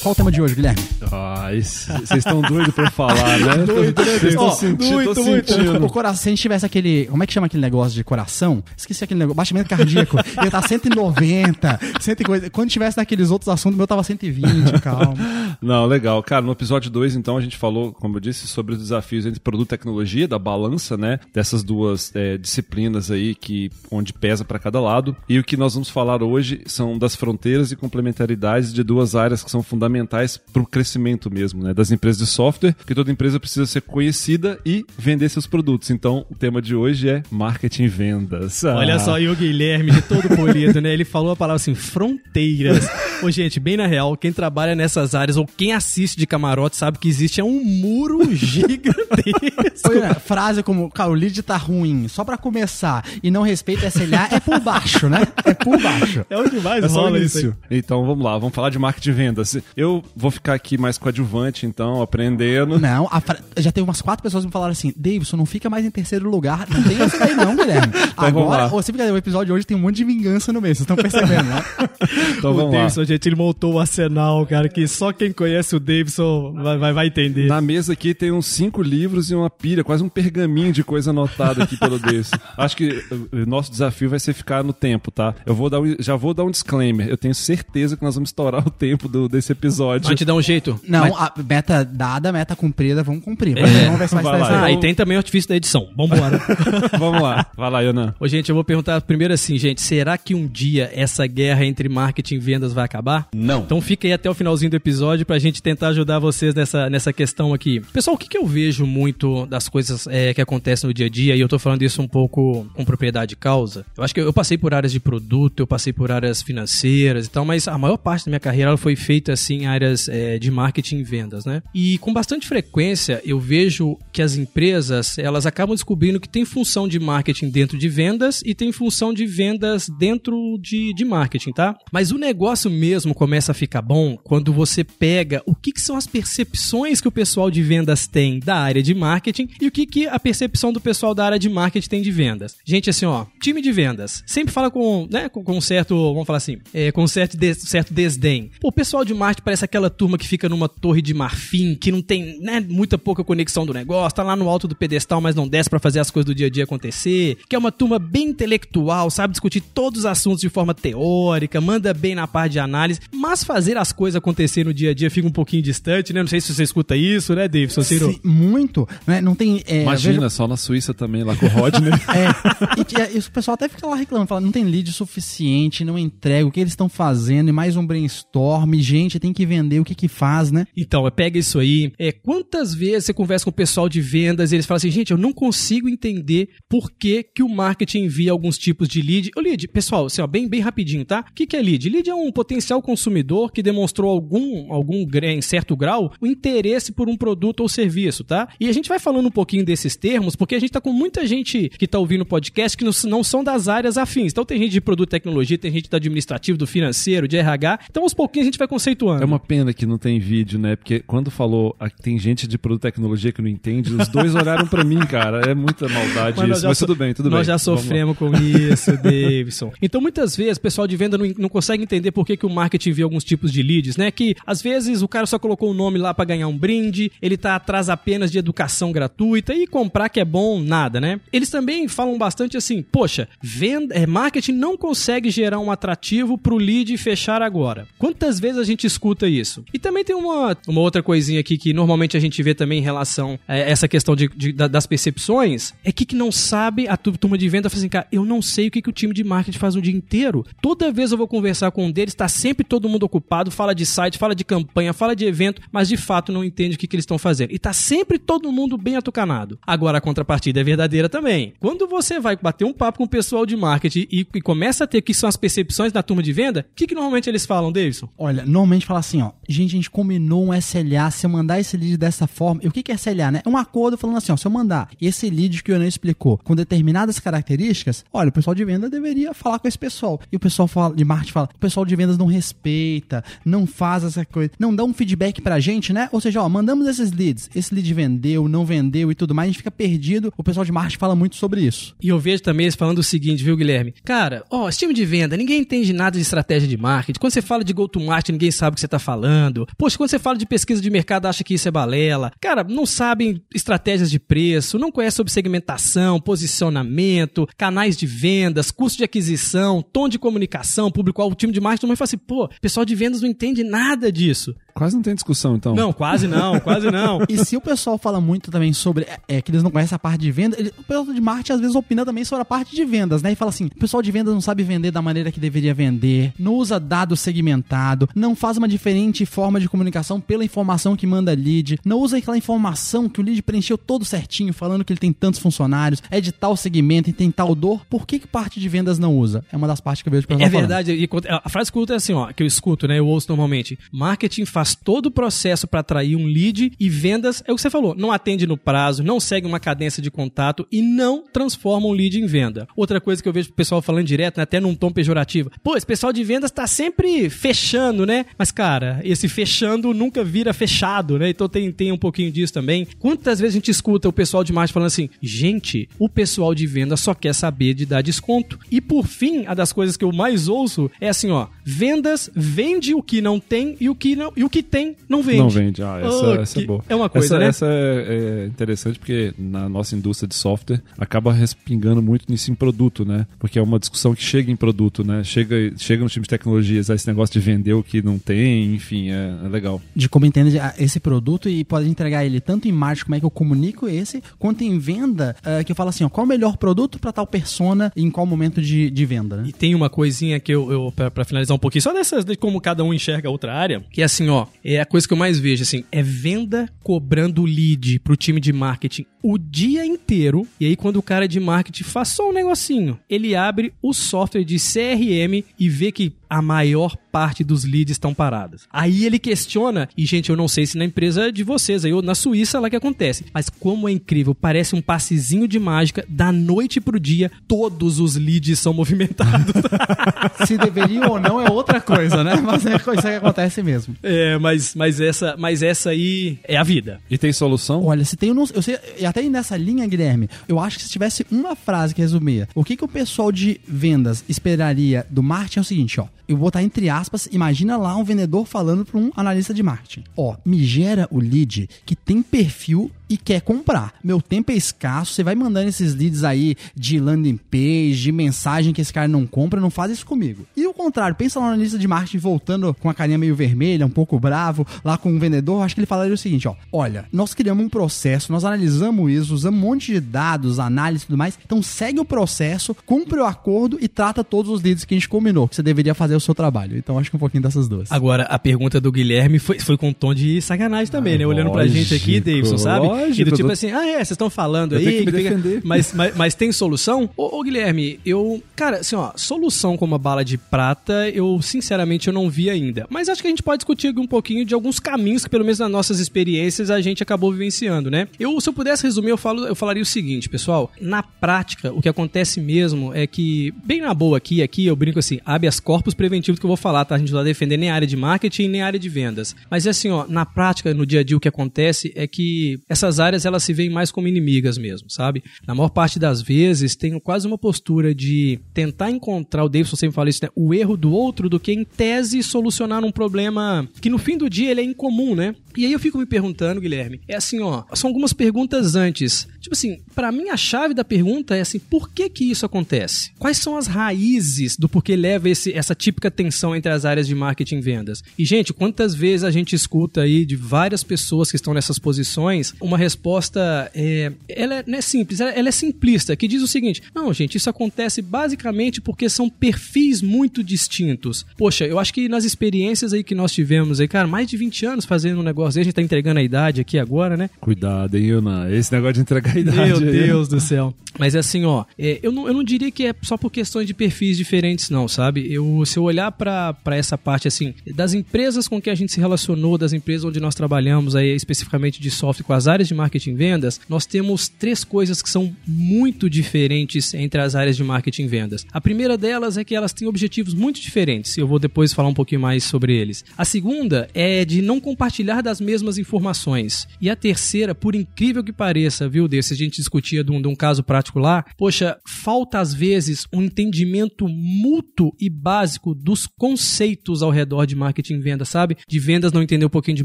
Qual 0.03 0.13
o 0.13 0.15
tema 0.15 0.31
de 0.31 0.43
hoje, 0.43 0.55
Guilherme? 0.55 0.83
Ah, 1.11 1.49
vocês 1.51 2.11
estão 2.11 2.43
doidos 2.43 2.75
pra 2.75 2.91
falar, 2.91 3.39
né? 3.39 3.57
Doido, 3.65 4.05
né? 4.05 4.19
Vocês 4.19 4.35
estão 4.35 4.51
sentindo, 4.51 4.93
muito, 4.93 5.15
sentindo. 5.15 5.87
O 5.87 5.91
coração, 5.91 6.23
se 6.23 6.29
a 6.29 6.33
gente 6.33 6.43
tivesse 6.43 6.67
aquele. 6.67 7.07
Como 7.07 7.23
é 7.23 7.27
que 7.27 7.33
chama 7.33 7.47
aquele 7.47 7.63
negócio 7.63 7.95
de 7.95 8.05
coração? 8.05 8.63
Esqueci 8.77 9.03
aquele 9.03 9.21
negócio. 9.21 9.37
Batimento 9.37 9.71
cardíaco. 9.71 10.19
Ele 10.39 10.51
tá 10.51 10.61
190, 10.61 11.81
100 12.01 12.17
e 12.19 12.25
coisa. 12.25 12.51
Quando 12.51 12.71
tivesse 12.71 12.99
naqueles 12.99 13.31
outros 13.31 13.49
assuntos, 13.49 13.77
meu 13.77 13.87
tava 13.87 14.03
120, 14.03 14.81
calma. 14.81 15.15
Não, 15.61 15.87
legal. 15.87 16.23
Cara, 16.23 16.45
no 16.45 16.53
episódio 16.53 16.91
2, 16.91 17.17
então, 17.17 17.37
a 17.37 17.41
gente 17.41 17.57
falou, 17.57 17.93
como 17.93 18.17
eu 18.17 18.21
disse, 18.21 18.47
sobre 18.47 18.75
os 18.75 18.79
desafios 18.79 19.25
entre 19.25 19.41
produto 19.41 19.69
e 19.69 19.71
tecnologia, 19.71 20.29
da 20.29 20.39
balança, 20.39 20.97
né? 20.97 21.19
Dessas 21.33 21.63
duas 21.63 22.15
é, 22.15 22.37
disciplinas 22.37 23.11
aí, 23.11 23.35
que, 23.35 23.71
onde 23.91 24.13
pesa 24.13 24.45
para 24.45 24.59
cada 24.59 24.81
lado. 24.81 25.17
E 25.29 25.39
o 25.39 25.45
que 25.45 25.57
nós 25.57 25.75
vamos 25.75 25.89
falar 25.89 26.23
hoje 26.23 26.63
são 26.67 26.99
das 26.99 27.17
fronteiras 27.17 27.73
e 27.73 27.77
complementaridades 27.77 28.73
de 28.73 28.83
duas 28.83 29.15
áreas 29.15 29.43
que 29.43 29.51
são 29.51 29.62
fundamentais 29.63 30.37
para 30.53 30.63
o 30.63 30.67
crescimento 30.67 31.31
mesmo, 31.31 31.63
né? 31.63 31.73
Das 31.75 31.91
empresas 31.91 32.19
de 32.21 32.27
software, 32.27 32.75
que 32.87 32.95
toda 32.95 33.11
empresa 33.11 33.39
precisa 33.41 33.67
ser 33.67 33.83
conhecida 33.83 34.59
e 34.65 34.85
vender 34.99 35.29
seus 35.29 35.47
produtos. 35.47 35.91
Então, 35.91 36.25
o 36.31 36.35
tema 36.35 36.61
de 36.63 36.75
hoje 36.75 37.09
é 37.09 37.23
marketing 37.31 37.85
e 37.85 37.89
vendas. 37.89 38.65
Olha 38.65 38.97
Ah. 38.97 38.99
só, 38.99 39.19
e 39.19 39.29
o 39.29 39.35
Guilherme, 39.37 39.91
de 39.93 40.03
todo 40.03 40.29
polido, 40.37 40.81
né? 40.81 40.93
Ele 40.93 41.05
falou 41.05 41.33
a 41.33 41.37
palavra 41.37 41.57
assim, 41.57 41.75
fronteiras. 41.75 42.89
Ô, 43.23 43.31
gente, 43.31 43.61
bem 43.61 43.77
na 43.77 43.87
real, 43.87 44.17
quem 44.17 44.33
trabalha 44.33 44.75
nessas 44.75 45.15
áreas 45.15 45.37
ou 45.37 45.47
quem 45.47 45.73
assiste 45.73 46.17
de 46.19 46.27
camarote 46.27 46.77
sabe 46.77 46.99
que 46.99 47.09
existe 47.09 47.41
é 47.41 47.45
um 47.45 47.63
muro 47.65 48.21
gigantesco. 48.35 49.89
Olha, 49.91 50.01
né, 50.09 50.15
frase 50.15 50.63
como, 50.63 50.91
cara, 50.91 51.11
o 51.11 51.15
lead 51.15 51.41
tá 51.43 51.57
ruim, 51.57 52.09
só 52.09 52.25
pra 52.25 52.37
começar, 52.37 53.05
e 53.23 53.31
não 53.31 53.43
respeita 53.43 53.87
SLA, 53.87 54.29
é 54.33 54.41
por 54.41 54.59
baixo, 54.61 55.09
né? 55.09 55.21
É 55.45 55.55
por 55.55 55.81
baixo. 55.81 56.25
É 56.29 56.37
o 56.39 56.49
que 56.49 56.61
mais 56.61 56.85
É 56.85 56.87
rola 56.87 57.19
isso 57.19 57.39
aí. 57.39 57.79
Então 57.79 58.05
vamos 58.07 58.25
lá, 58.25 58.37
vamos 58.39 58.55
falar 58.55 58.71
de 58.71 58.79
marketing 58.79 59.03
de 59.03 59.13
vendas. 59.13 59.42
Eu 59.77 60.03
vou 60.17 60.31
ficar 60.31 60.55
aqui 60.55 60.77
mais 60.79 60.99
coadjuvante, 60.99 61.67
então, 61.67 62.01
aprendendo. 62.03 62.79
Não, 62.79 63.09
a 63.11 63.21
fra- 63.21 63.39
já 63.59 63.71
teve 63.73 63.85
umas 63.85 64.01
quatro 64.03 64.23
pessoas 64.23 64.43
que 64.45 64.49
me 64.49 64.53
falaram 64.53 64.73
assim, 64.73 64.93
Davidson, 64.97 65.37
não 65.37 65.47
fica 65.47 65.69
mais 65.71 65.85
em 65.85 65.91
terceiro 65.91 66.29
lugar. 66.31 66.67
Não 66.71 66.83
tem 66.83 67.01
essa 67.01 67.19
daí 67.19 67.35
não, 67.35 67.57
Guilherme. 67.57 67.93
lá. 68.17 68.27
Agora, 68.27 68.69
você 68.69 68.93
fica 68.93 69.05
o 69.13 69.17
episódio 69.17 69.47
de 69.47 69.53
hoje 69.53 69.67
tem 69.67 69.77
um 69.77 69.81
monte 69.81 69.97
de 69.97 70.05
vingança 70.05 70.53
no 70.53 70.61
meio, 70.61 70.75
vocês 70.75 70.83
estão 70.89 70.97
percebendo, 70.97 71.45
né? 71.45 71.63
Então 72.39 72.53
o 72.53 72.55
vamos 72.55 72.73
lá. 72.73 72.79
Davidson, 72.81 73.05
gente, 73.05 73.29
ele 73.29 73.37
montou 73.37 73.75
o 73.75 73.79
arsenal, 73.79 74.45
cara, 74.47 74.69
que 74.69 74.87
só 74.89 75.13
quem 75.13 75.33
conhece 75.33 75.75
o 75.77 75.81
Davidson 75.81 76.53
vai, 76.55 76.79
vai, 76.79 76.93
vai 76.93 77.07
entender. 77.07 77.47
Na 77.47 77.61
mesa 77.61 77.93
aqui 77.93 78.15
tem 78.15 78.33
uns 78.33 78.47
cinco 78.47 78.83
livros 78.83 79.31
e 79.31 79.35
uma 79.35 79.49
pilha, 79.51 79.85
quase 79.85 80.03
um 80.03 80.09
pergaminho 80.09 80.73
de 80.73 80.83
coisa 80.83 81.11
anotada 81.11 81.63
aqui 81.65 81.77
pelo 81.77 81.99
desse. 81.99 82.33
Acho 82.57 82.77
que 82.77 83.03
o 83.33 83.47
nosso 83.47 83.71
desafio 83.71 84.11
vai 84.11 84.19
ser 84.19 84.33
ficar 84.33 84.63
no 84.65 84.73
tempo, 84.73 85.11
tá? 85.11 85.35
Eu 85.47 85.55
vou 85.55 85.69
dar 85.71 85.81
um- 85.81 85.97
já 85.99 86.17
vou 86.17 86.35
dar 86.35 86.45
um 86.45 86.51
disclaimer. 86.51 87.09
Eu 87.09 87.17
tenho 87.17 87.35
certeza 87.35 87.97
que 87.97 88.03
nós 88.05 88.15
vamos 88.15 88.31
estourar 88.31 88.67
o 88.67 88.71
tempo 88.71 89.09
do- 89.09 89.29
desse 89.33 89.51
episódio. 89.53 90.07
A 90.07 90.11
gente 90.11 90.25
dá 90.25 90.35
um 90.35 90.43
jeito. 90.43 90.79
Não, 90.87 91.17
a 91.17 91.33
meta 91.49 91.85
dada, 91.85 92.31
meta 92.33 92.55
cumprida, 92.55 93.03
vamos 93.03 93.25
cumprir. 93.25 93.59
É. 93.59 93.85
Vamos 93.87 93.99
ver 93.99 94.09
se 94.09 94.15
vai 94.15 94.23
Vai 94.23 94.39
lá. 94.41 94.47
certo. 94.47 94.65
Ah, 94.65 94.71
e 94.71 94.79
tem 94.79 94.95
também 94.95 95.17
o 95.17 95.19
artifício 95.19 95.49
da 95.49 95.57
edição. 95.57 95.89
Vambora. 95.97 96.41
Vamos 96.99 97.23
lá. 97.23 97.47
Vai 97.57 97.71
lá, 97.71 97.81
Yonan. 97.81 98.15
Ô, 98.21 98.29
gente, 98.29 98.49
eu 98.49 98.55
vou 98.55 98.63
perguntar 98.65 99.01
primeiro 99.01 99.33
assim, 99.35 99.57
gente, 99.59 99.81
será 99.81 100.17
que 100.19 100.35
um 100.35 100.47
dia 100.47 100.91
essa 100.95 101.27
guerra 101.27 101.65
entre 101.65 101.89
marketing 101.89 102.35
e 102.37 102.39
vendas 102.39 102.73
vai 102.73 102.85
acabar? 102.85 103.29
Não. 103.35 103.61
Então 103.63 103.81
fica 103.81 104.07
aí 104.07 104.13
até 104.13 104.29
o 104.29 104.35
finalzinho 104.35 104.71
do 104.71 104.77
episódio 104.77 105.25
pra 105.25 105.39
gente 105.39 105.63
tentar 105.63 105.89
ajudar 105.89 106.19
vocês 106.19 106.55
nessa, 106.55 106.91
nessa 106.91 107.13
questão 107.13 107.55
aqui. 107.55 107.81
Pessoal, 107.93 108.15
o 108.15 108.19
que, 108.19 108.29
que 108.29 108.37
eu 108.37 108.47
vejo 108.47 108.87
muito 108.87 109.47
das 109.47 109.69
coisas 109.69 110.07
é, 110.07 110.35
que 110.35 110.41
acontecem 110.41 110.87
no 110.89 110.95
dia 110.95 111.07
a 111.07 111.09
dia, 111.09 111.35
e 111.37 111.41
eu 111.41 111.49
tô 111.49 111.59
falando 111.59 111.83
isso 111.83 112.03
um 112.03 112.09
pouco 112.09 112.67
com 112.75 112.85
propriedade 112.85 113.31
de 113.31 113.37
causa. 113.37 113.85
Eu 113.97 114.05
acho 114.05 114.13
que 114.15 114.21
eu, 114.21 114.25
eu 114.25 114.33
passei 114.33 114.59
por 114.59 114.75
áreas 114.75 114.93
de 114.93 115.01
produto, 115.01 115.61
eu 115.61 115.67
passei 115.67 115.93
por 115.93 116.11
áreas 116.11 116.43
financeiras 116.43 117.27
e 117.27 117.31
tal, 117.31 117.45
mas 117.45 117.69
a 117.69 117.79
maior 117.79 117.97
parte 117.97 118.27
da 118.27 118.31
minha 118.31 118.41
carreira 118.41 118.71
ela 118.71 118.77
foi 118.77 118.97
feita 118.97 119.22
assim 119.31 119.63
em 119.63 119.67
áreas 119.67 120.09
é, 120.09 120.39
de 120.39 120.51
marketing 120.51 120.99
e 120.99 121.03
vendas, 121.05 121.45
né? 121.45 121.63
E 121.75 121.99
com 121.99 122.13
bastante 122.13 122.47
frequência 122.49 123.21
eu 123.25 123.39
vejo 123.39 123.97
que 124.13 124.23
as 124.23 124.37
empresas 124.37 125.19
elas 125.19 125.47
acabam 125.47 125.75
descobrindo 125.75 126.21
que 126.21 126.29
tem 126.29 126.45
função 126.45 126.89
de 126.89 126.99
marketing 126.99 127.51
dentro 127.51 127.77
de 127.79 127.89
vendas 127.89 128.43
e 128.45 128.55
tem 128.55 128.73
função 128.73 129.13
de 129.13 129.27
vendas 129.27 129.89
dentro 129.89 130.59
de, 130.61 130.93
de 130.95 131.05
marketing, 131.05 131.53
tá? 131.53 131.77
Mas 131.93 132.11
o 132.11 132.19
negócio 132.19 132.71
mesmo 132.71 133.15
começa 133.15 133.53
a 133.53 133.55
ficar 133.55 133.83
bom 133.83 134.17
quando 134.23 134.53
você 134.53 134.83
pega 134.83 135.43
o 135.47 135.55
que, 135.55 135.73
que 135.73 135.81
são 135.81 135.97
as 135.97 136.07
percepções 136.07 137.01
que 137.01 137.09
o 137.09 137.13
pessoal 137.13 137.51
de 137.51 137.63
vendas 137.63 138.07
tem 138.07 138.39
da 138.41 138.57
área 138.57 138.83
de 138.83 138.95
marketing 138.95 139.49
e 139.61 139.67
o 139.67 139.71
que, 139.71 139.87
que 139.87 140.07
a 140.07 140.19
percepção 140.19 140.73
do 140.73 140.81
pessoal 140.81 141.15
da 141.15 141.25
área 141.25 141.39
de 141.39 141.49
marketing 141.49 141.89
tem 141.89 142.03
de 142.03 142.11
vendas. 142.11 142.57
Gente, 142.65 142.89
assim, 142.91 143.05
ó, 143.07 143.27
time 143.41 143.61
de 143.61 143.71
vendas 143.73 144.23
sempre 144.27 144.53
fala 144.53 144.71
com, 144.71 145.07
né, 145.11 145.29
com, 145.29 145.43
com 145.43 145.61
certo, 145.61 145.95
vamos 146.13 146.27
falar 146.27 146.39
assim, 146.39 146.59
é, 146.73 146.91
com 146.93 147.07
certo, 147.07 147.37
des- 147.37 147.59
certo 147.63 147.93
desdém. 147.93 148.51
Pô, 148.61 148.69
o 148.69 148.73
pessoal 148.73 149.05
de 149.05 149.12
marketing 149.15 149.45
parece 149.45 149.65
aquela 149.65 149.89
turma 149.91 150.17
que 150.19 150.27
fica 150.27 150.49
numa 150.49 150.69
torre 150.69 151.01
de 151.03 151.13
marfim, 151.15 151.75
que 151.75 151.91
não 151.93 152.01
tem, 152.03 152.39
né, 152.41 152.61
muita 152.69 152.97
pouca 152.99 153.23
conexão 153.25 153.65
do 153.67 153.73
negócio, 153.73 154.17
tá 154.17 154.23
lá 154.23 154.37
no 154.37 154.49
alto 154.49 154.67
do 154.69 154.75
pedestal, 154.75 155.21
mas 155.21 155.35
não 155.35 155.47
desce 155.49 155.69
pra 155.71 155.79
fazer 155.79 156.01
as 156.01 156.11
coisas 156.11 156.27
do 156.27 156.35
dia 156.35 156.47
a 156.47 156.51
dia 156.51 156.65
acontecer, 156.65 157.39
que 157.49 157.55
é 157.57 157.59
uma 157.59 157.73
turma 157.73 157.99
bem 157.99 158.29
intelectual, 158.29 159.11
sabe 159.11 159.33
discutir 159.33 159.61
todos 159.61 160.01
os 160.01 160.07
assuntos 160.07 160.41
de 160.41 160.49
forma 160.49 160.75
teórica, 160.75 161.61
manda 161.61 161.93
bem 161.95 162.15
na 162.15 162.27
parte 162.27 162.53
de 162.53 162.59
análise, 162.59 163.01
mas 163.13 163.43
fazer 163.45 163.77
as 163.77 163.93
coisas 163.93 164.17
acontecer 164.19 164.65
no 164.65 164.73
dia 164.75 164.91
a 164.91 164.95
dia 164.95 165.11
fica 165.11 165.27
um 165.27 165.33
pouquinho 165.33 165.63
distante, 165.63 166.13
né? 166.13 166.21
Não 166.21 166.29
sei 166.29 166.41
se 166.41 166.55
você 166.55 166.63
escuta 166.63 166.97
isso, 166.97 167.35
né, 167.35 167.49
Davidson? 167.49 167.83
Ciro? 167.83 168.13
Se- 168.13 168.21
muito, 168.25 168.89
né? 169.07 169.21
Não 169.21 169.35
tem. 169.35 169.63
é, 169.67 169.83
Imagina, 169.83 170.29
só 170.31 170.47
na 170.47 170.57
Suíça 170.57 170.93
também, 170.95 171.23
lá 171.25 171.35
com 171.37 171.47
o 171.47 171.49
Rodney. 171.49 171.91
É, 172.13 172.81
e, 172.81 172.85
que- 172.85 173.17
e 173.17 173.19
o 173.19 173.31
pessoal 173.31 173.55
até 173.55 173.69
fica 173.69 173.87
lá 173.87 173.97
reclamando, 173.97 174.29
fala, 174.29 174.41
não 174.41 174.53
tem 174.53 174.65
lead 174.65 174.93
suficiente, 174.93 175.85
não 175.85 175.99
entrega, 175.99 176.47
o 176.47 176.51
que 176.51 176.61
eles 176.61 176.73
estão 176.73 176.89
fazendo, 176.89 177.49
e 177.49 177.53
mais 177.53 177.77
um 177.77 177.87
brainstorm, 177.87 178.75
gente, 178.81 179.02
tem 179.11 179.33
que 179.33 179.47
vender 179.47 179.81
o 179.81 179.85
que 179.85 179.95
que 179.95 180.09
faz, 180.09 180.51
né? 180.51 180.67
Então, 180.77 181.09
pega 181.11 181.39
isso 181.39 181.59
aí. 181.59 181.93
É, 181.99 182.13
quantas 182.13 182.75
vezes 182.75 183.07
você 183.07 183.15
conversa 183.15 183.45
com 183.45 183.51
o 183.51 183.55
pessoal 183.55 183.89
de 183.89 184.01
vendas 184.01 184.53
e 184.53 184.57
eles 184.57 184.67
falam 184.67 184.79
assim, 184.79 184.91
gente, 184.91 185.11
eu 185.11 185.19
não 185.19 185.33
consigo 185.33 185.89
entender 185.89 186.49
por 186.69 186.91
que, 186.91 187.23
que 187.23 187.43
o 187.43 187.49
marketing 187.49 188.05
envia 188.05 188.33
alguns 188.33 188.59
tipos 188.59 188.89
de 188.89 189.03
lead. 189.03 189.31
Ô, 189.37 189.41
lead, 189.41 189.69
pessoal, 189.69 190.07
assim, 190.07 190.21
ó, 190.21 190.27
bem, 190.27 190.49
bem 190.49 190.61
rapidinho, 190.61 191.05
tá? 191.05 191.25
O 191.29 191.35
que, 191.35 191.47
que 191.47 191.57
é 191.57 191.63
lead? 191.63 191.89
Lead 191.89 192.09
é 192.09 192.15
um 192.15 192.31
potencial 192.33 192.81
consumidor 192.83 193.53
que 193.53 193.63
demonstrou 193.63 194.11
algum, 194.11 194.73
algum 194.73 195.07
em 195.23 195.43
certo 195.43 195.77
grau 195.77 196.13
o 196.21 196.27
interesse 196.27 196.93
por 196.93 197.09
um 197.09 197.17
produto 197.17 197.61
ou 197.61 197.69
serviço, 197.69 198.25
tá? 198.25 198.49
E 198.59 198.69
a 198.69 198.73
gente 198.73 198.89
vai 198.89 198.99
falando 198.99 199.27
um 199.27 199.31
pouquinho 199.31 199.65
desses 199.65 199.97
termos, 199.97 200.37
porque 200.37 200.55
a 200.55 200.59
gente 200.61 200.73
tá 200.73 200.81
com 200.81 200.93
muita 200.93 201.27
gente 201.27 201.69
que 201.69 201.87
tá 201.87 201.99
ouvindo 201.99 202.23
o 202.23 202.27
podcast 202.27 202.77
que 202.77 202.85
não, 202.85 203.23
são 203.23 203.45
das 203.45 203.69
áreas 203.69 203.97
afins. 203.97 204.33
Então 204.33 204.45
tem 204.45 204.59
gente 204.59 204.73
de 204.73 204.81
produto 204.81 205.11
e 205.11 205.13
tecnologia, 205.13 205.59
tem 205.59 205.71
gente 205.71 205.89
do 205.89 205.97
administrativo, 205.97 206.59
do 206.59 206.67
financeiro, 206.67 207.29
de 207.29 207.37
RH. 207.37 207.81
Então 207.91 208.03
aos 208.03 208.15
pouquinhos 208.15 208.47
a 208.47 208.51
gente 208.51 208.59
vai 208.59 208.69
conceituando. 208.93 209.23
É 209.23 209.27
uma 209.27 209.39
pena 209.39 209.73
que 209.73 209.87
não 209.87 209.99
tem 209.99 210.19
vídeo, 210.19 210.59
né? 210.59 210.77
Porque 210.77 211.01
quando 211.01 211.31
falou 211.31 211.75
ah, 211.79 211.91
que 211.91 212.01
tem 212.01 212.19
gente 212.19 212.47
de 212.47 212.59
produto 212.59 212.83
e 212.83 212.91
tecnologia 212.91 213.33
que 213.33 213.43
não 213.43 213.49
entende, 213.49 213.95
os 213.95 214.09
dois 214.09 214.35
olharam 214.35 214.67
pra 214.67 214.85
mim, 214.85 215.01
cara. 215.01 215.51
É 215.51 215.55
muita 215.55 215.89
maldade 215.89 216.39
Mas 216.39 216.49
nós 216.49 216.59
isso. 216.59 216.67
Mas 216.67 216.79
so- 216.79 216.87
tudo 216.87 216.97
bem, 216.97 217.15
tudo 217.15 217.29
bem. 217.29 217.39
Nós 217.39 217.47
já 217.47 217.59
sofremos 217.59 218.17
com 218.17 218.33
isso, 218.35 218.93
Davidson. 218.97 219.73
Então, 219.83 220.01
muitas 220.01 220.37
vezes, 220.37 220.59
o 220.59 220.61
pessoal 220.61 220.87
de 220.87 220.97
venda 220.97 221.19
não, 221.19 221.27
não 221.37 221.49
consegue 221.49 221.83
entender 221.83 222.13
por 222.13 222.25
que, 222.25 222.37
que 222.37 222.47
o 222.47 222.51
marketing 222.51 222.91
envia 222.91 223.05
alguns 223.05 223.25
tipos 223.25 223.53
de 223.53 223.63
leads, 223.63 223.97
né? 223.97 224.11
Que, 224.11 224.35
às 224.47 224.63
vezes, 224.63 225.03
o 225.03 225.09
cara 225.09 225.27
só 225.27 225.39
colocou 225.39 225.71
o 225.71 225.75
nome 225.75 225.99
lá 225.99 226.15
pra 226.15 226.25
ganhar 226.25 226.47
um 226.47 226.57
brinde, 226.57 227.11
ele 227.21 227.37
tá 227.37 227.57
atrás 227.57 227.89
apenas 227.91 228.31
de 228.31 228.39
educação 228.39 228.93
gratuita 228.93 229.53
e 229.55 229.67
comprar 229.67 230.09
que 230.09 230.21
é 230.21 230.25
bom, 230.25 230.61
nada, 230.61 231.01
né? 231.01 231.21
Eles 231.33 231.51
também 231.51 231.89
falam 231.89 232.17
bastante 232.17 232.57
assim, 232.57 232.81
poxa, 232.81 233.29
venda, 233.43 233.95
é, 233.95 234.07
marketing 234.07 234.53
não 234.53 234.77
consegue 234.77 235.31
gerar 235.31 235.59
um 235.59 235.71
atrativo 235.71 236.39
pro 236.39 236.57
lead 236.57 236.97
fechar 236.97 237.43
agora. 237.43 237.87
Quantas 237.99 238.39
vezes 238.39 238.59
a 238.59 238.65
gente 238.65 238.82
escuta 238.87 239.29
isso? 239.29 239.65
E 239.73 239.79
também 239.79 240.05
tem 240.05 240.15
uma, 240.17 240.57
uma 240.67 240.81
outra 240.81 241.03
coisinha 241.03 241.41
aqui 241.41 241.57
que 241.59 241.73
normalmente 241.73 242.17
a 242.17 242.21
gente 242.21 242.43
vê 242.43 242.55
também 242.55 242.79
em 242.79 242.83
relação 242.83 243.39
a 243.47 243.57
essa 243.57 243.87
questão 243.89 244.15
de, 244.17 244.29
de- 244.29 244.53
da- 244.53 244.69
das 244.69 244.87
percepções, 244.87 245.73
é 245.85 245.93
que 245.93 246.05
que 246.05 246.17
não 246.17 246.33
sabe, 246.33 246.89
a 246.89 246.97
tu- 246.97 247.13
turma 247.17 247.37
de 247.39 247.49
venda 247.49 247.69
fala 247.71 247.79
assim, 247.79 247.89
cara, 247.89 248.07
eu 248.11 248.25
não 248.25 248.41
sei 248.43 248.69
o 248.69 248.71
que, 248.71 248.83
que 248.83 248.89
o 248.89 248.93
time 248.93 249.13
de 249.15 249.23
marketing 249.25 249.59
faz 249.59 249.77
o 249.77 249.83
dia 249.83 249.95
inteiro. 249.95 250.45
Toda 250.61 250.91
vez 250.91 251.13
eu 251.13 251.19
vou 251.19 251.29
conversar 251.29 251.71
com 251.71 251.87
um 251.87 251.91
deles, 251.91 252.15
tá 252.15 252.29
sempre 252.29 252.65
todo 252.65 252.89
mundo 252.89 253.05
ocupado, 253.05 253.51
fala 253.51 253.75
de 253.75 253.85
site, 253.87 254.19
fala 254.19 254.35
de 254.35 254.45
campanha, 254.45 254.93
fala 254.93 255.15
de 255.15 255.25
evento, 255.25 255.61
mas 255.71 255.89
de 255.89 255.97
fato 255.97 256.33
não 256.33 256.43
entende 256.43 256.77
o 256.77 256.79
que, 256.79 256.87
que 256.87 256.97
eles 256.97 257.03
estão 257.05 257.19
fazendo. 257.19 257.53
E 257.53 257.59
tá 257.59 257.73
sempre 257.73 258.19
todo 258.19 258.51
mundo 258.51 258.77
bem 258.79 258.97
atucanado. 258.97 259.59
Agora 259.67 259.99
a 259.99 260.01
contrapartida 260.01 260.61
é 260.61 260.65
verdadeira 260.65 261.09
também. 261.09 261.53
Quando 261.61 261.87
você 261.87 262.19
vai 262.19 262.37
bater 262.37 262.65
um 262.65 262.73
papo 262.73 262.99
com 262.99 263.05
o 263.05 263.09
pessoal 263.09 263.45
de 263.47 263.57
marketing 263.57 264.07
e, 264.11 264.27
e 264.35 264.41
começa 264.41 264.85
a 264.85 264.87
ter 264.87 264.99
o 264.99 265.03
que 265.03 265.15
são 265.15 265.29
as 265.29 265.37
percepções 265.37 265.93
da 265.93 266.03
turma 266.03 266.23
de 266.23 266.33
venda, 266.33 266.67
o 266.71 266.75
que, 266.75 266.87
que 266.87 266.95
normalmente 266.95 267.29
eles 267.29 267.45
falam, 267.47 267.71
Davidson? 267.73 268.09
Olha, 268.17 268.45
normalmente 268.45 268.72
fala 268.81 269.01
assim, 269.01 269.23
ó, 269.23 269.33
gente, 269.49 269.71
a 269.71 269.77
gente 269.77 269.91
combinou 269.91 270.47
um 270.47 270.55
SLA, 270.55 271.11
se 271.11 271.27
eu 271.27 271.31
mandar 271.31 271.61
esse 271.61 271.77
lead 271.77 271.97
dessa 271.97 272.27
forma, 272.27 272.61
e 272.65 272.69
o 272.69 272.73
que 272.73 272.91
é 272.91 272.95
SLA, 272.95 273.31
né? 273.31 273.43
É 273.45 273.49
um 273.49 273.57
acordo 273.57 273.97
falando 273.97 274.17
assim, 274.17 274.33
ó, 274.33 274.37
se 274.37 274.47
eu 274.47 274.51
mandar 274.51 274.89
esse 275.01 275.29
lead 275.29 275.63
que 275.63 275.73
o 275.73 275.77
Ian 275.77 275.87
explicou, 275.87 276.39
com 276.39 276.55
determinadas 276.55 277.19
características, 277.19 278.05
olha, 278.13 278.29
o 278.29 278.33
pessoal 278.33 278.55
de 278.55 278.65
venda 278.65 278.89
deveria 278.89 279.35
falar 279.35 279.59
com 279.59 279.69
esse 279.69 279.79
pessoal. 279.79 280.21
E 280.31 280.37
o 280.37 280.41
pessoal 280.41 280.69
fala, 280.69 280.95
de 280.95 281.05
marketing 281.05 281.33
fala, 281.33 281.49
o 281.55 281.59
pessoal 281.59 281.85
de 281.85 281.97
vendas 281.97 282.17
não 282.17 282.27
respeita, 282.27 283.25
não 283.45 283.67
faz 283.67 284.05
essa 284.05 284.25
coisa, 284.25 284.51
não 284.59 284.75
dá 284.75 284.85
um 284.85 284.95
feedback 284.95 285.41
pra 285.41 285.61
gente, 285.61 285.93
né? 285.93 286.09
Ou 286.13 286.21
seja, 286.21 286.43
ó, 286.43 286.49
mandamos 286.49 286.87
esses 286.87 287.13
leads, 287.13 287.51
esse 287.55 287.75
lead 287.75 287.93
vendeu, 287.93 288.49
não 288.49 288.65
vendeu 288.65 289.11
e 289.11 289.15
tudo 289.15 289.35
mais, 289.35 289.47
a 289.47 289.51
gente 289.51 289.59
fica 289.59 289.71
perdido, 289.71 290.33
o 290.37 290.45
pessoal 290.45 290.65
de 290.65 290.73
marketing 290.73 290.99
fala 290.99 291.15
muito 291.15 291.37
sobre 291.37 291.61
isso. 291.61 291.95
E 292.01 292.09
eu 292.09 292.19
vejo 292.19 292.43
também 292.43 292.65
eles 292.65 292.75
falando 292.75 292.99
o 292.99 293.03
seguinte, 293.03 293.43
viu, 293.43 293.57
Guilherme? 293.57 293.95
Cara, 294.05 294.45
ó, 294.51 294.69
esse 294.69 294.79
time 294.79 294.95
de 294.95 295.05
venda, 295.05 295.37
ninguém 295.37 295.61
entende 295.61 295.93
nada 295.93 296.17
de 296.17 296.23
estratégia 296.23 296.69
de 296.69 296.77
marketing. 296.77 297.19
Quando 297.19 297.33
você 297.33 297.43
fala 297.43 297.65
de 297.65 297.73
go-to-market, 297.73 298.31
ninguém 298.31 298.51
sabe 298.51 298.62
o 298.71 298.75
que 298.75 298.81
você 298.81 298.89
tá 298.89 298.99
falando. 298.99 299.67
Poxa, 299.77 299.97
quando 299.97 300.11
você 300.11 300.19
fala 300.19 300.37
de 300.37 300.47
pesquisa 300.47 300.81
de 300.81 300.91
mercado, 300.91 301.27
acha 301.27 301.43
que 301.43 301.55
isso 301.55 301.69
é 301.69 301.71
balela. 301.71 302.33
Cara, 302.41 302.65
não 302.65 302.87
sabem 302.87 303.43
estratégias 303.55 304.11
de 304.11 304.19
preço, 304.19 304.79
não 304.79 304.93
conhece 304.93 305.17
sobre 305.17 305.33
segmentação, 305.33 306.21
posicionamento, 306.21 307.47
canais 307.57 307.97
de 307.97 308.07
vendas, 308.07 308.71
custo 308.71 308.99
de 308.99 309.05
aquisição, 309.05 309.83
tom 309.83 310.09
de 310.09 310.19
comunicação, 310.19 310.91
público-alvo. 310.91 311.35
Time 311.35 311.53
de 311.53 311.61
marketing 311.61 311.83
também 311.83 311.97
fala 311.97 312.07
assim, 312.07 312.19
pô, 312.19 312.49
pessoal 312.61 312.85
de 312.85 312.95
vendas 312.95 313.23
não 313.23 313.29
entende 313.29 313.65
nada 313.65 314.11
disso. 314.11 314.55
Quase 314.75 314.95
não 314.97 315.03
tem 315.03 315.15
discussão, 315.15 315.57
então. 315.57 315.75
Não, 315.75 315.93
quase 315.93 316.27
não, 316.27 316.59
quase 316.61 316.91
não. 316.91 317.21
E 317.29 317.37
se 317.45 317.57
o 317.57 317.61
pessoal 317.61 317.97
fala 317.99 318.21
muito 318.21 318.51
também 318.51 318.73
sobre 318.73 319.07
é, 319.29 319.41
que 319.43 319.51
eles 319.51 319.63
não 319.63 319.71
conhecem 319.71 319.95
a 319.95 319.99
parte 319.99 320.21
de 320.21 320.31
venda, 320.33 320.57
ele- 320.59 320.73
o 320.79 320.83
pessoal 320.83 321.07
de 321.13 321.21
marketing 321.21 321.53
às 321.53 321.61
vezes 321.61 321.75
opina 321.77 322.05
também 322.05 322.25
sobre 322.25 322.43
a 322.43 322.45
parte 322.45 322.75
de 322.75 322.85
vendas, 322.85 323.23
né? 323.23 323.33
E 323.33 323.35
fala 323.35 323.51
assim: 323.51 323.67
o 323.67 323.79
pessoal 323.79 324.03
de 324.03 324.11
vendas 324.11 324.33
não 324.35 324.41
sabe 324.41 324.63
vender 324.63 324.91
da 324.91 325.01
maneira 325.03 325.31
que 325.31 325.39
deveria 325.41 325.73
vender, 325.75 326.33
não 326.39 326.55
usa 326.55 326.79
dado 326.81 327.17
segmentado, 327.17 328.09
não 328.15 328.35
faz 328.35 328.57
uma 328.57 328.69
diferente 328.69 329.25
forma 329.27 329.61
de 329.61 329.69
comunicação 329.69 330.21
pela 330.21 330.45
informação 330.45 330.97
que 330.97 331.07
manda 331.07 331.33
lead, 331.35 331.79
não 331.85 331.99
usa 332.01 332.17
aquela 332.19 332.37
informação 332.37 333.09
que 333.09 333.21
o 333.21 333.25
lead 333.25 333.43
preencheu 333.43 333.77
todo 333.77 334.05
certinho, 334.05 334.53
falando 334.53 334.85
que 334.85 334.93
ele 334.93 335.01
tem 335.01 335.13
tantos 335.13 335.41
funcionários, 335.41 336.03
é 336.11 336.21
de 336.21 336.33
tal 336.33 336.57
segmento 336.57 337.11
e 337.11 337.13
tem 337.13 337.31
tal 337.31 337.55
dor. 337.55 337.85
Por 337.91 338.07
que, 338.07 338.19
que 338.19 338.27
parte 338.27 338.61
de 338.61 338.69
vendas 338.69 338.99
não 338.99 339.17
usa? 339.17 339.45
É 339.53 339.57
uma 339.57 339.67
das 339.67 339.81
partes 339.81 340.03
que 340.03 340.09
eu 340.09 340.13
vejo 340.13 340.25
o 340.25 340.29
pessoal 340.29 340.47
É 340.47 340.51
falando. 340.51 340.69
verdade. 340.69 340.93
e 340.95 341.09
a 341.29 341.49
frase 341.49 341.71
que 341.71 341.79
eu 341.79 341.83
escuto 341.83 341.93
é 341.93 341.97
assim, 341.97 342.13
ó, 342.13 342.33
que 342.33 342.43
eu 342.43 342.47
escuto, 342.47 342.87
né? 342.89 342.99
Eu 342.99 343.07
ouço 343.07 343.27
normalmente. 343.29 343.79
Marketing 343.93 344.45
faz 344.45 344.62
todo 344.65 345.07
o 345.07 345.11
processo 345.11 345.67
para 345.67 345.81
atrair 345.81 346.17
um 346.17 346.27
lead 346.27 346.73
e 346.79 346.89
vendas 346.89 347.43
é 347.47 347.53
o 347.53 347.57
que 347.57 347.63
você 347.63 347.71
falou. 347.71 347.95
Não 347.95 348.13
atende 348.13 348.47
no 348.47 348.57
prazo, 348.57 349.03
não 349.03 349.21
segue 349.21 349.47
uma 349.47 349.61
cadência 349.61 350.03
de 350.03 350.11
contato 350.11 350.67
e 350.71 350.81
não 350.81 351.25
transforma 351.33 351.87
um 351.87 351.93
lead 351.93 352.19
em 352.19 352.27
venda. 352.27 352.67
Outra 352.77 353.01
coisa 353.01 353.23
que 353.23 353.29
eu 353.29 353.33
vejo 353.33 353.51
o 353.51 353.55
pessoal 353.55 353.83
falando 353.83 354.07
direto, 354.07 354.37
né, 354.39 354.45
até 354.45 354.61
num 354.61 354.75
tom 354.75 354.91
pejorativo. 354.91 355.51
Pô, 355.63 355.77
esse 355.77 355.87
pessoal 355.87 356.13
de 356.13 356.23
vendas 356.25 356.51
tá 356.51 356.67
sempre 356.67 357.29
fechando, 357.29 358.07
né? 358.07 358.27
Mas, 358.39 358.51
cara, 358.51 359.01
esse 359.05 359.29
fechando 359.29 359.93
nunca 359.93 360.25
vira 360.25 360.53
fechado, 360.53 361.19
né? 361.19 361.31
Então 361.31 361.49
tem, 361.49 361.71
tem 361.73 361.93
um 361.93 361.99
pouquinho 361.99 362.31
disso 362.31 362.53
também. 362.53 362.87
Quantas 362.99 363.41
vezes 363.41 363.55
a 363.55 363.59
gente 363.59 363.71
escuta 363.71 364.09
o 364.09 364.13
pessoal 364.13 364.45
de 364.45 364.53
marketing 364.53 364.73
falando 364.73 364.87
assim, 364.87 365.11
gente, 365.21 365.89
o 365.99 366.09
pessoal 366.09 366.55
de 366.55 366.67
venda 366.67 366.97
só 366.97 367.15
quer 367.15 367.35
saber 367.35 367.75
de 367.75 367.87
dar 367.87 368.03
desconto. 368.03 368.59
E 368.71 368.81
por 368.81 369.07
fim, 369.07 369.45
a 369.47 369.55
das 369.55 369.73
coisas 369.73 369.97
que 369.97 370.05
eu 370.05 370.13
mais 370.13 370.49
ouço 370.49 370.91
é 371.01 371.09
assim, 371.09 371.31
ó, 371.31 371.49
vendas 371.65 372.31
vende 372.35 372.95
o 372.95 373.03
que 373.03 373.21
não 373.21 373.39
tem 373.41 373.77
e 373.81 373.89
o 373.89 373.95
que 373.95 374.17
não 374.17 374.33
e 374.37 374.45
o 374.45 374.51
que 374.53 374.63
tem 374.63 374.95
não 375.09 375.23
vende. 375.23 375.39
Não 375.39 375.49
vende. 375.49 375.83
Ah, 375.83 375.99
essa, 376.01 376.27
Oh, 376.29 376.35
essa 376.35 376.61
é 376.61 376.65
boa. 376.65 376.85
é 376.89 376.95
uma 376.95 377.09
coisa, 377.09 377.27
essa, 377.27 377.39
né? 377.39 377.47
Essa 377.49 377.67
é, 377.67 378.43
é 378.43 378.47
interessante 378.47 378.99
porque 378.99 379.33
na 379.39 379.69
nossa 379.69 379.97
indústria 379.97 380.29
de 380.29 380.35
software 380.35 380.81
acaba 380.99 381.33
respingando 381.33 382.03
muito 382.03 382.27
nisso 382.29 382.51
em 382.51 382.55
produto, 382.55 383.05
né? 383.05 383.27
Porque 383.39 383.59
é 383.59 383.63
uma 383.63 383.79
discussão 383.79 384.15
que 384.15 384.23
chega 384.23 384.51
em 384.51 384.57
produto, 384.57 385.03
né? 385.05 385.25
Chega, 385.25 385.57
chega 385.77 386.03
no 386.05 386.09
time 386.11 386.23
de 386.23 386.29
tecnologias, 386.29 386.89
esse 386.91 387.07
negócio 387.09 387.33
de 387.33 387.41
vender 387.41 387.73
o 387.73 387.83
que 387.83 388.03
não 388.03 388.19
tem, 388.19 388.75
enfim, 388.75 389.11
é, 389.11 389.35
é 389.45 389.49
legal. 389.49 389.81
de 389.97 390.09
como 390.09 390.27
entende 390.27 390.59
a- 390.59 390.75
esse 390.79 391.01
produto 391.01 391.49
e 391.49 391.65
pode 391.65 391.89
entregar 391.89 392.25
ele 392.25 392.41
tanto 392.41 392.69
em 392.69 392.73
marketing, 392.73 393.05
como 393.05 393.15
é 393.17 393.21
que 393.21 393.27
eu 393.27 393.31
comunico 393.31 393.89
esse, 393.89 394.23
quanto 394.39 394.63
em 394.63 394.79
venda, 394.79 395.35
eh, 395.45 395.65
que 395.65 395.73
eu 395.73 395.77
falo 395.77 395.89
assim, 395.89 396.05
ó, 396.05 396.09
qual 396.09 396.25
o 396.25 396.29
melhor 396.29 396.57
produto 396.57 396.99
para 396.99 397.13
tal 397.13 397.27
persona 397.27 397.91
e 397.97 398.03
em 398.03 398.11
qual 398.11 398.27
momento 398.27 398.61
de, 398.61 398.91
de 398.91 399.05
venda, 399.07 399.37
né? 399.39 399.45
E 399.49 399.53
tem 399.53 399.75
uma 399.75 399.89
coisinha 399.89 400.39
que 400.39 400.53
eu, 400.53 400.71
eu 400.71 400.93
pra, 400.95 401.11
pra 401.11 401.25
finalizar 401.25 401.55
um 401.55 401.59
pouquinho, 401.59 401.83
só 401.83 401.93
dessas 401.93 402.25
de 402.25 402.37
como 402.37 402.61
cada 402.61 402.85
um 402.85 402.93
enxerga 402.93 403.29
a 403.29 403.33
outra 403.33 403.55
área, 403.55 403.83
que 403.91 404.03
é 404.03 404.05
assim, 404.05 404.29
ó, 404.29 404.42
é 404.65 404.81
a 404.81 404.87
coisa 404.87 405.07
que 405.07 405.13
eu 405.13 405.19
mais 405.19 405.39
vejo, 405.39 405.63
assim, 405.63 405.85
é 405.91 406.03
venda 406.03 406.69
cobrando 406.83 407.45
lead 407.45 407.99
pro 408.01 408.17
time 408.17 408.41
de 408.41 408.53
marketing 408.53 409.07
o 409.23 409.39
dia 409.39 409.87
inteiro. 409.87 410.47
E 410.59 410.67
aí, 410.67 410.77
quando 410.77 410.97
o 410.97 411.03
cara 411.03 411.29
de 411.29 411.39
marketing 411.39 411.85
faz 411.85 412.09
só 412.09 412.29
um 412.29 412.33
negocinho, 412.33 412.99
ele 413.09 413.37
abre 413.37 413.73
o 413.81 413.95
software 413.95 414.45
de 414.45 414.57
CRM 414.57 415.45
e 415.59 415.69
vê 415.69 415.93
que 415.93 416.13
a 416.29 416.41
maior 416.41 416.97
parte 417.13 417.45
dos 417.45 417.63
leads 417.65 417.93
estão 417.93 418.15
paradas. 418.15 418.63
Aí 418.73 419.05
ele 419.05 419.19
questiona, 419.19 419.87
e 419.95 420.07
gente, 420.07 420.31
eu 420.31 420.37
não 420.37 420.49
sei 420.49 420.65
se 420.65 420.79
na 420.79 420.85
empresa 420.87 421.31
de 421.31 421.45
vocês 421.45 421.85
aí 421.85 421.93
ou 421.93 422.01
na 422.01 422.15
Suíça 422.15 422.59
lá 422.59 422.71
que 422.71 422.77
acontece, 422.77 423.27
mas 423.35 423.51
como 423.51 423.87
é 423.87 423.93
incrível, 423.93 424.35
parece 424.35 424.75
um 424.75 424.81
passezinho 424.81 425.47
de 425.47 425.59
mágica, 425.59 426.07
da 426.09 426.33
noite 426.33 426.81
pro 426.81 426.99
dia, 426.99 427.31
todos 427.47 428.01
os 428.01 428.17
leads 428.17 428.59
são 428.59 428.73
movimentados. 428.73 429.53
Se 430.47 430.57
deveria 430.57 431.07
ou 431.07 431.21
não 431.21 431.39
é 431.39 431.51
outra 431.51 431.83
coisa, 431.83 432.25
né? 432.25 432.37
Mas 432.37 432.65
é 432.65 432.79
coisa 432.79 433.03
que 433.03 433.09
acontece 433.09 433.63
mesmo. 433.63 433.95
É, 434.03 434.32
mas, 434.39 434.75
mas, 434.75 435.01
essa, 435.01 435.37
mas 435.39 435.63
essa 435.63 435.91
aí 435.91 436.39
é 436.45 436.57
a 436.57 436.63
vida. 436.63 437.01
E 437.11 437.19
tem 437.19 437.33
solução? 437.33 437.85
Olha, 437.85 438.05
se 438.05 438.17
tem 438.17 438.33
um. 438.33 438.45
Eu 438.53 438.63
sei, 438.63 438.79
e 438.99 439.07
até 439.07 439.23
nessa 439.23 439.57
linha, 439.57 439.87
Guilherme, 439.87 440.29
eu 440.49 440.59
acho 440.59 440.79
que 440.79 440.85
se 440.85 440.91
tivesse 440.91 441.27
uma 441.31 441.55
frase 441.55 441.95
que 441.95 442.01
resumia 442.01 442.49
o 442.55 442.65
que, 442.65 442.77
que 442.77 442.85
o 442.85 442.89
pessoal 442.89 443.33
de 443.33 443.61
vendas 443.67 444.25
esperaria 444.29 445.07
do 445.11 445.23
marketing 445.23 445.59
é 445.59 445.63
o 445.63 445.65
seguinte, 445.65 446.01
ó. 446.01 446.07
Eu 446.29 446.37
vou 446.37 446.47
botar 446.47 446.63
entre 446.63 446.89
aspas, 446.89 447.29
imagina 447.31 447.77
lá 447.77 447.97
um 447.97 448.05
vendedor 448.05 448.47
falando 448.47 448.85
para 448.85 448.99
um 448.99 449.11
analista 449.17 449.53
de 449.53 449.63
marketing. 449.63 450.05
Ó, 450.17 450.37
me 450.45 450.65
gera 450.65 451.09
o 451.11 451.19
lead 451.19 451.69
que 451.85 451.95
tem 451.95 452.23
perfil 452.23 452.91
e 453.13 453.17
quer 453.19 453.43
comprar. 453.43 453.93
Meu 454.03 454.23
tempo 454.23 454.51
é 454.53 454.55
escasso, 454.55 455.13
você 455.13 455.23
vai 455.23 455.35
mandando 455.35 455.69
esses 455.69 455.95
leads 455.95 456.25
aí 456.25 456.57
de 456.75 456.99
landing 456.99 457.37
page, 457.37 458.03
de 458.03 458.11
mensagem 458.13 458.73
que 458.73 458.81
esse 458.81 458.93
cara 458.93 459.07
não 459.07 459.27
compra, 459.27 459.61
não 459.61 459.69
faz 459.69 459.93
isso 459.93 460.07
comigo. 460.07 460.47
E 460.57 460.67
o 460.67 460.73
contrário, 460.73 461.15
pensa 461.15 461.39
lá 461.39 461.47
no 461.47 461.53
analista 461.53 461.79
de 461.79 461.87
marketing 461.87 462.19
voltando 462.19 462.75
com 462.75 462.89
a 462.89 462.95
carinha 462.95 463.19
meio 463.19 463.35
vermelha, 463.37 463.85
um 463.85 463.91
pouco 463.91 464.19
bravo, 464.19 464.67
lá 464.83 464.97
com 464.97 465.15
o 465.15 465.19
vendedor, 465.19 465.63
acho 465.63 465.75
que 465.75 465.81
ele 465.81 465.87
falaria 465.87 466.15
o 466.15 466.17
seguinte, 466.17 466.49
ó, 466.49 466.55
olha, 466.73 467.05
nós 467.13 467.35
criamos 467.35 467.65
um 467.65 467.69
processo, 467.69 468.33
nós 468.33 468.45
analisamos 468.45 469.13
isso, 469.13 469.35
usamos 469.35 469.59
um 469.61 469.63
monte 469.63 469.93
de 469.93 470.01
dados, 470.01 470.59
análise 470.59 471.05
e 471.05 471.07
tudo 471.09 471.19
mais, 471.19 471.39
então 471.45 471.63
segue 471.63 472.01
o 472.01 472.05
processo, 472.05 472.75
cumpre 472.87 473.21
o 473.21 473.27
acordo 473.27 473.77
e 473.81 473.89
trata 473.89 474.25
todos 474.25 474.51
os 474.51 474.63
leads 474.63 474.87
que 474.87 474.95
a 474.95 474.97
gente 474.97 475.09
combinou, 475.09 475.47
que 475.47 475.57
você 475.57 475.63
deveria 475.63 475.95
fazer 475.95 476.15
o 476.17 476.21
seu 476.21 476.35
trabalho. 476.35 476.79
Então 476.79 476.99
acho 476.99 477.11
que 477.11 477.17
um 477.17 477.21
pouquinho 477.21 477.43
dessas 477.43 477.69
duas. 477.69 477.93
Agora, 477.93 478.23
a 478.25 478.39
pergunta 478.39 478.81
do 478.81 478.91
Guilherme 478.91 479.39
foi, 479.39 479.59
foi 479.59 479.77
com 479.77 479.91
um 479.91 479.93
tom 479.93 480.15
de 480.15 480.41
sacanagem 480.41 480.91
também, 480.91 481.15
Ah, 481.17 481.19
né? 481.19 481.27
Olhando 481.27 481.51
pra 481.51 481.67
gente 481.67 481.95
aqui, 481.95 482.13
lógico, 482.13 482.31
Davidson, 482.31 482.59
sabe? 482.59 482.87
lógico, 482.87 483.02
e 483.09 483.25
do 483.25 483.33
tipo 483.33 483.49
tô- 483.49 483.53
assim, 483.53 483.71
ah, 483.71 483.87
é, 483.87 483.95
vocês 483.97 484.11
estão 484.13 484.31
falando 484.31 484.73
Eu 484.75 484.79
aí. 484.79 484.85
tenho 484.85 485.05
que 485.07 485.13
defender. 485.13 485.61
Mas, 485.65 485.93
mas, 485.93 486.17
mas 486.17 486.35
tem 486.35 486.53
solução? 486.53 487.09
Ô, 487.17 487.39
ô, 487.39 487.43
Guilherme, 487.43 487.99
eu. 488.05 488.43
Cara, 488.57 488.79
assim, 488.79 488.97
ó, 488.97 489.13
solução 489.17 489.77
como 489.77 489.95
a 489.95 489.99
bala 489.99 490.25
de 490.25 490.37
prata, 490.39 491.09
eu, 491.11 491.41
sinceramente, 491.43 492.09
eu 492.09 492.15
não 492.15 492.29
vi 492.31 492.49
ainda. 492.51 492.87
Mas 492.91 493.09
acho 493.09 493.21
que 493.21 493.27
a 493.29 493.31
gente 493.31 493.43
pode 493.43 493.59
discutir 493.59 493.93
um 493.99 494.07
pouquinho 494.07 494.45
de 494.45 494.55
alguns 494.55 494.79
caminhos 494.79 495.25
que, 495.25 495.31
pelo 495.31 495.45
menos 495.45 495.59
nas 495.59 495.71
nossas 495.71 496.01
experiências, 496.01 496.71
a 496.71 496.81
gente 496.81 497.03
acabou 497.03 497.33
vivenciando, 497.33 497.91
né? 497.91 498.09
Eu, 498.19 498.41
se 498.41 498.49
eu 498.49 498.53
pudesse 498.53 498.83
resumir, 498.85 499.11
eu, 499.11 499.17
falo, 499.19 499.47
eu 499.47 499.55
falaria 499.55 499.83
o 499.83 499.87
seguinte, 499.87 500.29
pessoal. 500.29 500.71
Na 500.81 501.03
prática, 501.03 501.73
o 501.73 501.81
que 501.83 501.89
acontece 501.89 502.41
mesmo 502.41 502.93
é 502.95 503.07
que, 503.07 503.53
bem 503.65 503.81
na 503.81 503.93
boa 503.95 504.19
aqui, 504.19 504.43
aqui 504.43 504.67
eu 504.67 504.77
brinco 504.77 504.99
assim, 504.99 505.19
habeas 505.25 505.59
corpus 505.61 505.95
preventivo 505.95 506.39
que 506.39 506.45
eu 506.45 506.49
vou 506.49 506.57
falar, 506.57 506.85
tá? 506.85 506.95
A 506.95 506.99
gente 506.99 507.11
não 507.13 507.19
vai 507.19 507.25
defender 507.25 507.57
nem 507.57 507.71
a 507.71 507.75
área 507.75 507.87
de 507.87 507.97
marketing, 507.97 508.49
nem 508.49 508.63
a 508.63 508.67
área 508.67 508.79
de 508.79 508.89
vendas. 508.89 509.35
Mas 509.51 509.67
é 509.67 509.71
assim, 509.71 509.91
ó, 509.91 510.07
na 510.09 510.25
prática, 510.27 510.73
no 510.75 510.85
dia 510.87 511.01
a 511.01 511.03
dia, 511.05 511.17
o 511.17 511.21
que 511.21 511.29
acontece 511.29 511.93
é 511.95 512.07
que 512.07 512.61
essas 512.69 512.92
áreas, 512.99 513.25
elas 513.25 513.43
se 513.43 513.53
veem 513.53 513.71
mais 513.71 513.91
como 513.91 514.09
inimigas 514.09 514.59
mesmo, 514.59 514.91
sabe? 514.91 515.23
Na 515.47 515.55
maior 515.55 515.71
parte 515.71 515.99
das 515.99 516.23
vezes, 516.23 516.77
tem 516.77 516.99
quase 516.99 517.27
uma 517.27 517.39
postura 517.39 517.95
de 517.95 518.39
tentar 518.55 518.91
encontrar, 518.91 519.45
o 519.45 519.49
Davidson 519.49 519.77
sempre 519.77 519.95
fala 519.95 520.11
isso, 520.11 520.25
né? 520.25 520.31
O 520.35 520.55
erro 520.55 520.77
do 520.77 520.93
outro 520.93 521.29
do 521.29 521.41
que, 521.41 521.53
em 521.53 521.65
tese, 521.65 522.23
solucionar 522.23 522.85
um 522.85 522.93
problema 522.93 523.69
que, 523.81 523.91
no 523.91 523.99
fim 523.99 524.17
do 524.17 524.29
dia, 524.29 524.51
ele 524.51 524.61
é 524.61 524.65
incomum, 524.65 525.15
né? 525.15 525.35
E 525.57 525.67
aí 525.67 525.73
eu 525.73 525.79
fico 525.79 525.99
me 525.99 526.07
perguntando, 526.07 526.61
Guilherme, 526.61 527.01
é 527.07 527.17
assim, 527.17 527.41
ó, 527.41 527.65
são 527.75 527.89
algumas 527.89 528.13
perguntas 528.13 528.75
antes. 528.75 529.29
Tipo 529.41 529.55
assim, 529.55 529.81
pra 529.95 530.11
mim 530.11 530.29
a 530.29 530.37
chave 530.37 530.73
da 530.73 530.85
pergunta 530.85 531.37
é 531.37 531.41
assim, 531.41 531.59
por 531.59 531.91
que 531.91 532.09
que 532.09 532.31
isso 532.31 532.47
acontece? 532.47 533.11
Quais 533.19 533.37
são 533.37 533.57
as 533.57 533.67
raízes 533.67 534.57
do 534.57 534.69
porquê 534.69 534.97
leva 534.97 535.29
esse, 535.29 535.53
essa 535.53 535.75
típica 535.75 536.11
tensão 536.11 536.57
entre 536.57 536.73
as 536.73 536.85
áreas 536.85 537.07
de 537.07 537.15
marketing 537.15 537.57
e 537.57 537.61
vendas? 537.61 538.03
E, 538.19 538.25
gente, 538.25 538.53
quantas 538.53 538.95
vezes 538.95 539.25
a 539.25 539.31
gente 539.31 539.55
escuta 539.55 540.03
aí 540.03 540.25
de 540.25 540.37
várias 540.37 540.83
pessoas 540.83 541.31
que 541.31 541.37
estão 541.37 541.53
nessas 541.53 541.79
posições 541.79 542.55
uma 542.73 542.79
resposta, 542.79 543.71
é, 543.75 544.13
ela 544.29 544.57
é, 544.57 544.65
não 544.67 544.79
é 544.79 544.81
simples, 544.81 545.21
ela, 545.21 545.31
ela 545.31 545.49
é 545.49 545.53
simplista, 545.53 546.17
que 546.17 546.27
diz 546.27 546.43
o 546.43 546.47
seguinte, 546.47 546.83
não, 546.95 547.13
gente, 547.13 547.37
isso 547.37 547.51
acontece 547.51 548.01
basicamente 548.01 548.81
porque 548.81 549.09
são 549.09 549.29
perfis 549.29 550.03
muito 550.03 550.43
distintos. 550.43 551.25
Poxa, 551.37 551.65
eu 551.65 551.79
acho 551.79 551.93
que 551.93 552.09
nas 552.09 552.25
experiências 552.25 552.93
aí 552.93 553.03
que 553.03 553.15
nós 553.15 553.33
tivemos 553.33 553.81
aí, 553.81 553.89
cara, 553.89 554.07
mais 554.07 554.29
de 554.29 554.37
20 554.37 554.67
anos 554.67 554.85
fazendo 554.85 555.21
um 555.21 555.23
negócio, 555.23 555.61
a 555.61 555.65
gente 555.65 555.75
tá 555.75 555.83
entregando 555.83 556.21
a 556.21 556.23
idade 556.23 556.61
aqui 556.61 556.79
agora, 556.79 557.17
né? 557.17 557.31
Cuidado, 557.41 557.97
hein, 557.97 558.07
Yuna? 558.07 558.51
Esse 558.51 558.73
negócio 558.73 558.95
de 558.95 559.01
entregar 559.01 559.37
a 559.37 559.39
idade 559.39 559.57
Meu 559.57 559.93
aí. 559.93 560.07
Deus 560.07 560.29
do 560.29 560.41
céu. 560.41 560.75
Mas 560.99 561.15
é 561.15 561.19
assim, 561.19 561.45
ó, 561.45 561.65
é, 561.79 561.99
eu, 562.03 562.13
não, 562.13 562.29
eu 562.29 562.35
não 562.35 562.45
diria 562.45 562.71
que 562.71 562.87
é 562.87 562.95
só 563.03 563.17
por 563.17 563.31
questões 563.31 563.67
de 563.67 563.73
perfis 563.73 564.17
diferentes, 564.17 564.69
não, 564.69 564.87
sabe? 564.87 565.33
Eu, 565.33 565.65
se 565.65 565.79
eu 565.79 565.83
olhar 565.85 566.13
pra 566.13 566.53
pra 566.53 566.77
essa 566.77 566.97
parte, 566.97 567.29
assim, 567.29 567.55
das 567.75 567.95
empresas 567.95 568.49
com 568.49 568.61
que 568.61 568.71
a 568.71 568.75
gente 568.75 568.93
se 568.93 569.01
relacionou, 569.01 569.59
das 569.59 569.73
empresas 569.73 570.05
onde 570.05 570.21
nós 570.21 570.35
trabalhamos 570.35 570.97
aí, 570.97 571.15
especificamente 571.15 571.81
de 571.81 571.91
software, 571.91 572.25
com 572.25 572.33
as 572.33 572.47
áreas 572.47 572.62
de 572.69 572.75
marketing 572.75 573.11
e 573.11 573.15
vendas, 573.15 573.61
nós 573.69 573.87
temos 573.87 574.29
três 574.29 574.65
coisas 574.65 575.03
que 575.03 575.11
são 575.11 575.35
muito 575.47 576.09
diferentes 576.09 576.95
entre 576.95 577.21
as 577.21 577.35
áreas 577.35 577.57
de 577.57 577.65
marketing 577.65 578.05
e 578.05 578.09
vendas. 578.09 578.47
A 578.53 578.61
primeira 578.61 578.97
delas 578.97 579.37
é 579.37 579.45
que 579.45 579.55
elas 579.55 579.73
têm 579.73 579.89
objetivos 579.89 580.35
muito 580.35 580.61
diferentes, 580.61 581.17
eu 581.17 581.27
vou 581.27 581.39
depois 581.39 581.73
falar 581.73 581.89
um 581.89 581.95
pouquinho 581.95 582.21
mais 582.21 582.45
sobre 582.45 582.77
eles. 582.77 583.05
A 583.17 583.25
segunda 583.25 583.89
é 583.95 584.25
de 584.25 584.43
não 584.43 584.61
compartilhar 584.61 585.23
das 585.23 585.41
mesmas 585.41 585.79
informações. 585.79 586.67
E 586.81 586.89
a 586.89 586.97
terceira, 586.97 587.55
por 587.55 587.75
incrível 587.75 588.23
que 588.23 588.33
pareça, 588.33 588.89
viu, 588.89 589.09
desse 589.09 589.35
a 589.35 589.37
gente 589.37 589.57
discutia 589.57 590.05
de 590.05 590.13
um, 590.13 590.21
de 590.21 590.29
um 590.29 590.35
caso 590.35 590.63
prático 590.63 590.99
lá, 590.99 591.25
poxa, 591.37 591.79
falta 591.87 592.39
às 592.39 592.53
vezes 592.55 593.07
um 593.13 593.23
entendimento 593.23 594.09
mútuo 594.09 594.93
e 595.01 595.09
básico 595.09 595.75
dos 595.75 596.07
conceitos 596.07 597.03
ao 597.03 597.11
redor 597.11 597.47
de 597.47 597.57
marketing 597.57 597.95
e 597.95 598.01
vendas, 598.01 598.29
sabe? 598.29 598.57
De 598.69 598.79
vendas 598.79 599.13
não 599.13 599.23
entender 599.23 599.45
um 599.45 599.51
pouquinho 599.51 599.77
de 599.77 599.85